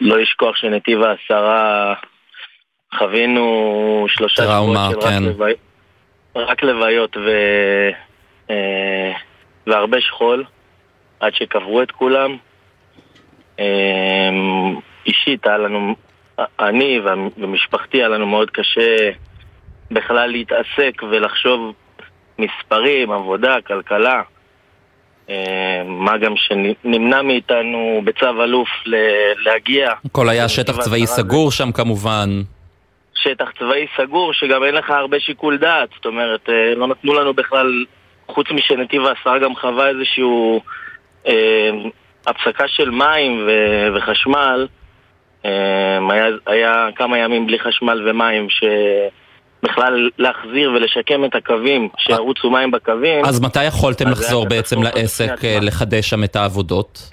לא 0.00 0.18
לשכוח 0.18 0.56
שנתיב 0.56 1.02
העשרה 1.02 1.94
חווינו 2.94 4.06
שלושה 4.08 4.42
טראומה, 4.42 4.88
שבועות 4.90 5.02
של 5.02 5.08
כן. 5.08 5.16
רק, 5.16 5.22
לווי, 5.22 5.52
רק 6.36 6.62
לוויות 6.62 7.16
ו, 7.16 7.30
אה, 8.50 9.12
והרבה 9.66 10.00
שכול 10.00 10.44
עד 11.20 11.34
שקברו 11.34 11.82
את 11.82 11.90
כולם. 11.90 12.36
אישית 15.06 15.46
היה 15.46 15.58
לנו, 15.58 15.94
אני 16.60 17.00
ומשפחתי 17.38 17.96
היה 17.98 18.08
לנו 18.08 18.26
מאוד 18.26 18.50
קשה 18.50 19.10
בכלל 19.90 20.30
להתעסק 20.30 21.02
ולחשוב 21.10 21.74
מספרים, 22.38 23.12
עבודה, 23.12 23.56
כלכלה. 23.66 24.22
אה, 25.30 25.82
מה 25.86 26.18
גם 26.18 26.34
שנמנע 26.36 27.22
מאיתנו 27.22 28.00
בצו 28.04 28.42
אלוף 28.42 28.68
להגיע. 29.44 29.92
הכל 30.04 30.28
היה 30.28 30.48
שטח 30.48 30.78
צבאי 30.78 31.06
סגור 31.06 31.50
שם 31.50 31.72
כמובן. 31.72 32.28
שטח 33.14 33.50
צבאי 33.58 33.86
סגור, 33.96 34.32
שגם 34.32 34.64
אין 34.64 34.74
לך 34.74 34.90
הרבה 34.90 35.20
שיקול 35.20 35.58
דעת. 35.58 35.88
זאת 35.96 36.06
אומרת, 36.06 36.48
אה, 36.48 36.74
לא 36.74 36.86
נתנו 36.86 37.14
לנו 37.14 37.34
בכלל, 37.34 37.84
חוץ 38.28 38.46
משנתיב 38.50 39.06
העשרה 39.06 39.38
גם 39.38 39.56
חווה 39.56 39.88
איזשהו 39.88 40.60
אה, 41.26 41.70
הפסקה 42.26 42.68
של 42.68 42.90
מים 42.90 43.46
ו- 43.46 43.96
וחשמל. 43.96 44.66
אה, 45.46 46.14
היה, 46.14 46.26
היה 46.46 46.88
כמה 46.96 47.18
ימים 47.18 47.46
בלי 47.46 47.58
חשמל 47.58 48.08
ומים, 48.10 48.46
שבכלל 48.50 50.10
להחזיר 50.18 50.70
ולשקם 50.70 51.24
את 51.24 51.34
הקווים, 51.34 51.88
שירוצו 51.98 52.50
מים 52.50 52.70
בקווים. 52.70 53.24
אז 53.24 53.40
מתי 53.40 53.64
יכולתם 53.64 54.06
אז 54.06 54.12
לחזור 54.12 54.48
בעצם 54.48 54.82
לעסק, 54.82 55.44
אה. 55.44 55.58
לחדש 55.62 56.10
שם 56.10 56.24
את 56.24 56.36
העבודות? 56.36 57.08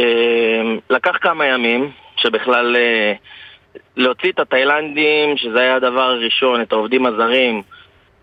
אה, 0.00 0.62
לקח 0.90 1.16
כמה 1.20 1.46
ימים, 1.46 1.90
שבכלל 2.16 2.76
אה, 2.76 3.12
להוציא 3.96 4.32
את 4.32 4.38
התאילנדים, 4.38 5.36
שזה 5.36 5.60
היה 5.60 5.76
הדבר 5.76 6.00
הראשון, 6.00 6.60
את 6.60 6.72
העובדים 6.72 7.06
הזרים, 7.06 7.62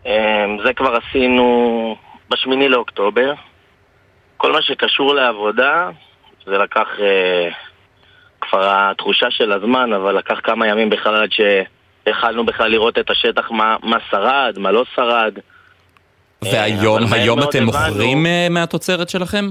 אה, 0.06 0.46
זה 0.66 0.74
כבר 0.74 0.96
עשינו 0.96 1.96
בשמיני 2.30 2.70
לאוקטובר. 2.70 3.34
כל 4.38 4.52
מה 4.52 4.62
שקשור 4.62 5.14
לעבודה, 5.14 5.90
זה 6.46 6.58
לקח 6.58 6.88
אה, 7.00 7.50
כבר 8.50 8.70
התחושה 8.70 9.32
של 9.32 9.52
הזמן, 9.52 9.94
אבל 9.94 10.18
לקח 10.18 10.40
כמה 10.44 10.68
ימים 10.68 10.90
בכלל 10.90 11.16
עד 11.16 11.30
שהחלנו 11.32 12.46
בכלל 12.46 12.72
לראות 12.72 12.98
את 12.98 13.10
השטח, 13.10 13.52
מה, 13.52 13.76
מה 13.84 13.98
שרד, 14.12 14.60
מה 14.60 14.72
לא 14.72 14.84
שרד. 14.96 15.34
והיום, 16.42 17.00
היום 17.12 17.40
אתם 17.50 17.64
מוכרים 17.64 18.26
אה, 18.26 18.48
מהתוצרת 18.50 19.10
שלכם? 19.10 19.46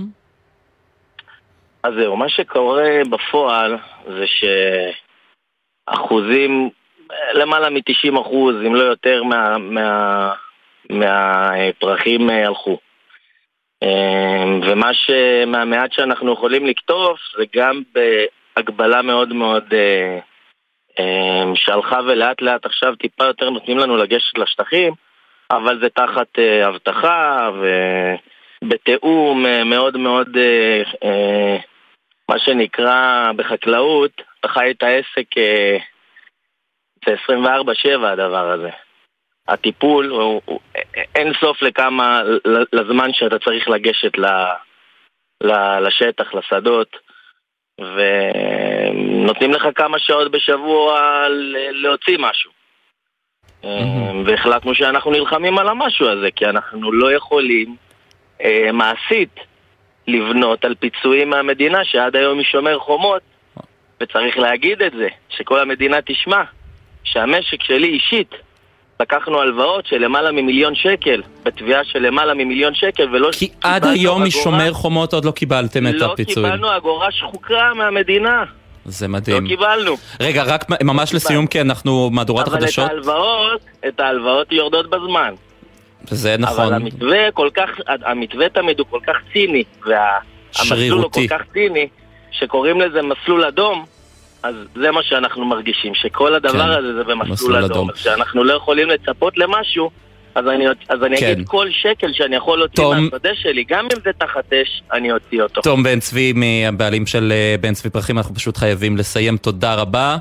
אז 1.82 1.92
זהו, 2.00 2.16
מה 2.16 2.28
שקורה 2.28 2.90
בפועל 3.10 3.76
זה 4.06 4.24
שאחוזים, 5.88 6.70
למעלה 7.34 7.70
מ-90 7.70 8.20
אחוז, 8.20 8.54
אם 8.66 8.74
לא 8.74 8.82
יותר, 8.82 9.22
מה, 9.22 9.58
מה, 9.58 10.32
מהפרחים 10.90 12.30
אה, 12.30 12.46
הלכו. 12.46 12.78
אה, 13.82 14.44
ומה 14.62 14.94
ש... 14.94 15.10
מהמעט 15.46 15.92
שאנחנו 15.92 16.32
יכולים 16.32 16.66
לקטוף 16.66 17.18
זה 17.38 17.44
גם 17.56 17.82
בהגבלה 18.56 19.02
מאוד 19.02 19.32
מאוד 19.32 19.64
אה, 19.72 20.18
אה, 20.98 21.52
שהלכה 21.54 22.00
ולאט 22.06 22.42
לאט 22.42 22.66
עכשיו 22.66 22.96
טיפה 22.96 23.24
יותר 23.24 23.50
נותנים 23.50 23.78
לנו 23.78 23.96
לגשת 23.96 24.38
לשטחים, 24.38 24.92
אבל 25.50 25.80
זה 25.82 25.88
תחת 25.88 26.38
אה, 26.38 26.68
אבטחה 26.68 27.50
ובתיאום 28.64 29.46
אה, 29.46 29.64
מאוד 29.64 29.96
מאוד 29.96 30.36
אה, 30.36 30.82
אה, 31.04 31.56
מה 32.30 32.38
שנקרא 32.38 33.32
בחקלאות, 33.36 34.22
אתה 34.40 34.48
חי 34.48 34.70
את 34.70 34.82
העסק, 34.82 35.38
אה, 35.38 35.76
זה 37.06 37.14
24-7 37.28 38.06
הדבר 38.06 38.50
הזה. 38.50 38.70
הטיפול 39.48 40.10
הוא, 40.10 40.42
הוא 40.44 40.60
אין 41.14 41.32
סוף 41.40 41.62
לכמה, 41.62 42.22
לזמן 42.72 43.12
שאתה 43.12 43.38
צריך 43.38 43.68
לגשת 43.68 44.18
ל, 44.18 44.26
ל, 45.42 45.78
לשטח, 45.86 46.34
לשדות, 46.34 46.96
ונותנים 47.80 49.52
לך 49.52 49.68
כמה 49.74 49.98
שעות 49.98 50.30
בשבוע 50.30 51.00
ל- 51.28 51.82
להוציא 51.82 52.18
משהו. 52.18 52.50
אה, 53.64 53.70
והחלטנו 54.26 54.74
שאנחנו 54.74 55.10
נלחמים 55.10 55.58
על 55.58 55.68
המשהו 55.68 56.08
הזה, 56.08 56.30
כי 56.30 56.46
אנחנו 56.46 56.92
לא 56.92 57.12
יכולים 57.12 57.76
אה, 58.44 58.72
מעשית 58.72 59.34
לבנות 60.06 60.64
על 60.64 60.74
פיצויים 60.74 61.30
מהמדינה 61.30 61.84
שעד 61.84 62.16
היום 62.16 62.38
היא 62.38 62.46
שומר 62.46 62.78
חומות 62.78 63.22
וצריך 64.00 64.38
להגיד 64.38 64.82
את 64.82 64.92
זה, 64.92 65.08
שכל 65.28 65.60
המדינה 65.60 66.02
תשמע 66.02 66.42
שהמשק 67.04 67.62
שלי 67.62 67.88
אישית 67.88 68.30
לקחנו 69.00 69.40
הלוואות 69.40 69.86
של 69.86 69.98
למעלה 69.98 70.32
ממיליון 70.32 70.74
שקל 70.74 71.22
בתביעה 71.42 71.84
של 71.84 71.98
למעלה 71.98 72.34
ממיליון 72.34 72.74
שקל 72.74 73.14
ולא 73.14 73.28
כי 73.32 73.48
עד 73.62 73.84
היום 73.84 74.24
משומר 74.24 74.72
חומות 74.72 75.14
עוד 75.14 75.24
לא 75.24 75.30
קיבלתם 75.30 75.86
את 75.86 75.94
לא 75.94 76.12
הפיצויים. 76.12 76.52
קיבלנו 76.52 76.76
אגורה 76.76 77.12
שחוקה 77.12 77.72
מהמדינה 77.74 78.44
זה 78.84 79.06
לא 79.06 79.12
מדהים. 79.12 79.46
קיבלנו 79.48 79.94
רגע, 80.20 80.42
רק 80.42 80.64
ממש 80.82 81.14
לסיום, 81.14 81.46
כי 81.46 81.60
אנחנו 81.60 82.10
מהדורת 82.12 82.48
אבל 82.48 82.56
את 82.56 82.62
החדשות. 82.62 82.88
ההלוואות, 82.90 83.60
את 83.88 84.00
ההלוואות 84.00 84.52
יורדות 84.52 84.90
בזמן 84.90 85.34
זה 86.10 86.36
נכון. 86.38 86.64
אבל 86.64 86.74
המתווה 86.74 87.30
כל 87.34 87.50
כך, 87.54 87.70
המתווה 87.86 88.48
תמיד 88.48 88.78
הוא 88.78 88.86
כל 88.90 89.00
כך 89.06 89.16
ציני, 89.32 89.62
והמסלול 89.86 90.20
הוא 90.58 90.64
שרירותי. 90.64 91.28
כל 91.28 91.38
כך 91.38 91.44
ציני, 91.52 91.88
שקוראים 92.30 92.80
לזה 92.80 93.00
מסלול 93.02 93.44
אדום, 93.44 93.84
אז 94.44 94.54
זה 94.74 94.90
מה 94.90 95.00
שאנחנו 95.02 95.44
מרגישים, 95.44 95.94
שכל 95.94 96.34
הדבר 96.34 96.52
כן, 96.52 96.70
הזה 96.78 96.94
זה 96.94 97.04
במסלול 97.04 97.32
מסלול 97.32 97.56
אדום. 97.56 97.70
אדום. 97.70 97.90
אז 97.90 97.98
שאנחנו 97.98 98.44
לא 98.44 98.52
יכולים 98.52 98.88
לצפות 98.88 99.38
למשהו, 99.38 99.90
אז 100.34 100.44
אני, 100.54 100.64
אז 100.88 101.02
אני 101.06 101.16
כן. 101.16 101.30
אגיד 101.30 101.48
כל 101.48 101.66
שקל 101.70 102.12
שאני 102.12 102.36
יכול 102.36 102.58
להוציא 102.58 102.84
תום- 102.84 103.08
מהשדה 103.12 103.30
שלי, 103.34 103.64
גם 103.68 103.84
אם 103.84 104.00
זה 104.04 104.10
תחת 104.18 104.52
אש, 104.52 104.82
אני 104.92 105.12
אוציא 105.12 105.42
אותו. 105.42 105.60
תום 105.60 105.82
בן 105.82 106.00
צבי, 106.00 106.32
מהבעלים 106.32 107.06
של 107.06 107.32
אה, 107.32 107.54
בן 107.60 107.74
צבי 107.74 107.90
פרחים, 107.90 108.18
אנחנו 108.18 108.34
פשוט 108.34 108.56
חייבים 108.56 108.96
לסיים. 108.96 109.36
תודה 109.36 109.74
רבה. 109.74 110.16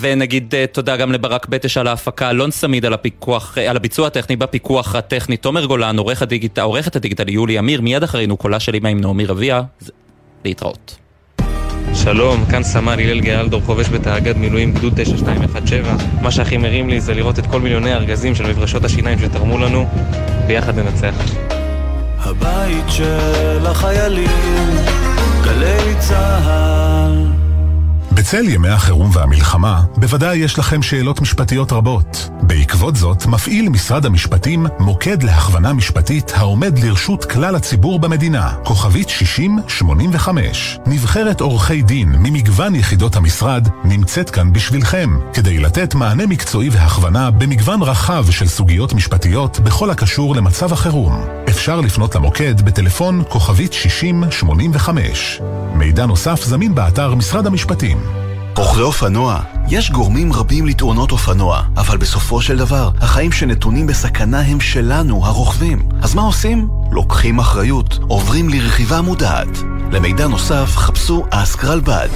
ונגיד 0.00 0.54
אה, 0.54 0.64
תודה 0.66 0.96
גם 0.96 1.12
לברק 1.12 1.46
בטש 1.46 1.76
על 1.76 1.86
ההפקה, 1.86 2.30
אלון 2.30 2.50
סמיד 2.50 2.84
על 2.86 2.92
הפיקוח, 2.92 3.58
אה, 3.58 3.70
על 3.70 3.76
הביצוע 3.76 4.06
הטכני 4.06 4.36
בפיקוח 4.36 4.94
הטכני, 4.94 5.36
תומר 5.36 5.64
גולן, 5.66 5.98
עורך 5.98 6.22
הדיגיט, 6.22 6.58
עורכת 6.58 6.96
הדיגיטל 6.96 7.28
יולי 7.28 7.58
אמיר, 7.58 7.80
מיד 7.80 8.02
אחרינו 8.02 8.36
קולה 8.36 8.60
של 8.60 8.74
אמא 8.74 8.88
עם 8.88 9.00
נעמי 9.00 9.26
רביע, 9.26 9.60
להתראות. 10.44 10.96
שלום, 11.94 12.44
כאן 12.50 12.62
סמל 12.62 12.92
הלל 12.92 13.20
גאלדור, 13.20 13.62
חובש 13.66 13.88
בתאגד 13.88 14.36
מילואים 14.36 14.72
גדוד 14.72 14.92
9217. 14.96 15.96
מה 16.22 16.30
שהכי 16.30 16.56
מרים 16.56 16.88
לי 16.88 17.00
זה 17.00 17.14
לראות 17.14 17.38
את 17.38 17.46
כל 17.46 17.60
מיליוני 17.60 17.92
הארגזים 17.92 18.34
של 18.34 18.46
מברשות 18.46 18.84
השיניים 18.84 19.18
שתרמו 19.18 19.58
לנו, 19.58 19.88
ביחד 20.46 20.78
ננצח. 20.78 21.14
הבית 22.18 22.84
של 22.88 23.66
החיילים, 23.66 24.76
גלי 25.44 25.94
צהל 25.98 27.01
בצל 28.14 28.48
ימי 28.48 28.68
החירום 28.68 29.10
והמלחמה, 29.12 29.82
בוודאי 29.96 30.36
יש 30.36 30.58
לכם 30.58 30.82
שאלות 30.82 31.20
משפטיות 31.20 31.72
רבות. 31.72 32.28
בעקבות 32.42 32.96
זאת, 32.96 33.26
מפעיל 33.26 33.68
משרד 33.68 34.06
המשפטים 34.06 34.66
מוקד 34.78 35.22
להכוונה 35.22 35.72
משפטית 35.72 36.32
העומד 36.34 36.78
לרשות 36.78 37.24
כלל 37.24 37.54
הציבור 37.54 37.98
במדינה, 37.98 38.54
כוכבית 38.64 39.08
6085. 39.08 40.78
נבחרת 40.86 41.40
עורכי 41.40 41.82
דין 41.82 42.08
ממגוון 42.08 42.74
יחידות 42.74 43.16
המשרד 43.16 43.68
נמצאת 43.84 44.30
כאן 44.30 44.52
בשבילכם, 44.52 45.18
כדי 45.34 45.58
לתת 45.58 45.94
מענה 45.94 46.26
מקצועי 46.26 46.68
והכוונה 46.68 47.30
במגוון 47.30 47.82
רחב 47.82 48.30
של 48.30 48.48
סוגיות 48.48 48.92
משפטיות 48.92 49.60
בכל 49.60 49.90
הקשור 49.90 50.36
למצב 50.36 50.72
החירום. 50.72 51.24
אפשר 51.48 51.80
לפנות 51.80 52.14
למוקד 52.14 52.60
בטלפון 52.60 53.22
כוכבית 53.28 53.72
6085. 53.72 55.40
מידע 55.74 56.06
נוסף 56.06 56.44
זמין 56.44 56.74
באתר 56.74 57.14
משרד 57.14 57.46
המשפטים. 57.46 58.11
רוכבי 58.56 58.82
אופנוע, 58.82 59.40
יש 59.68 59.90
גורמים 59.90 60.32
רבים 60.32 60.66
לתאונות 60.66 61.12
אופנוע, 61.12 61.62
אבל 61.76 61.96
בסופו 61.96 62.42
של 62.42 62.56
דבר, 62.56 62.90
החיים 63.00 63.32
שנתונים 63.32 63.86
בסכנה 63.86 64.40
הם 64.40 64.60
שלנו, 64.60 65.26
הרוכבים. 65.26 65.88
אז 66.02 66.14
מה 66.14 66.22
עושים? 66.22 66.68
לוקחים 66.90 67.38
אחריות, 67.38 67.98
עוברים 68.08 68.48
לרכיבה 68.48 69.00
מודעת. 69.00 69.58
למידע 69.92 70.26
נוסף, 70.26 70.76
חפשו 70.76 71.24
אסק 71.30 71.64
רלב"ד. 71.64 72.08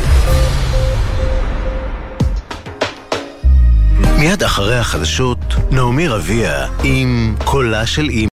מיד 4.18 4.42
אחרי 4.42 4.78
החדשות, 4.78 5.38
נעמי 5.70 6.08
רביע 6.08 6.66
עם 6.84 7.34
קולה 7.44 7.86
של 7.86 8.08
אימא. 8.08 8.24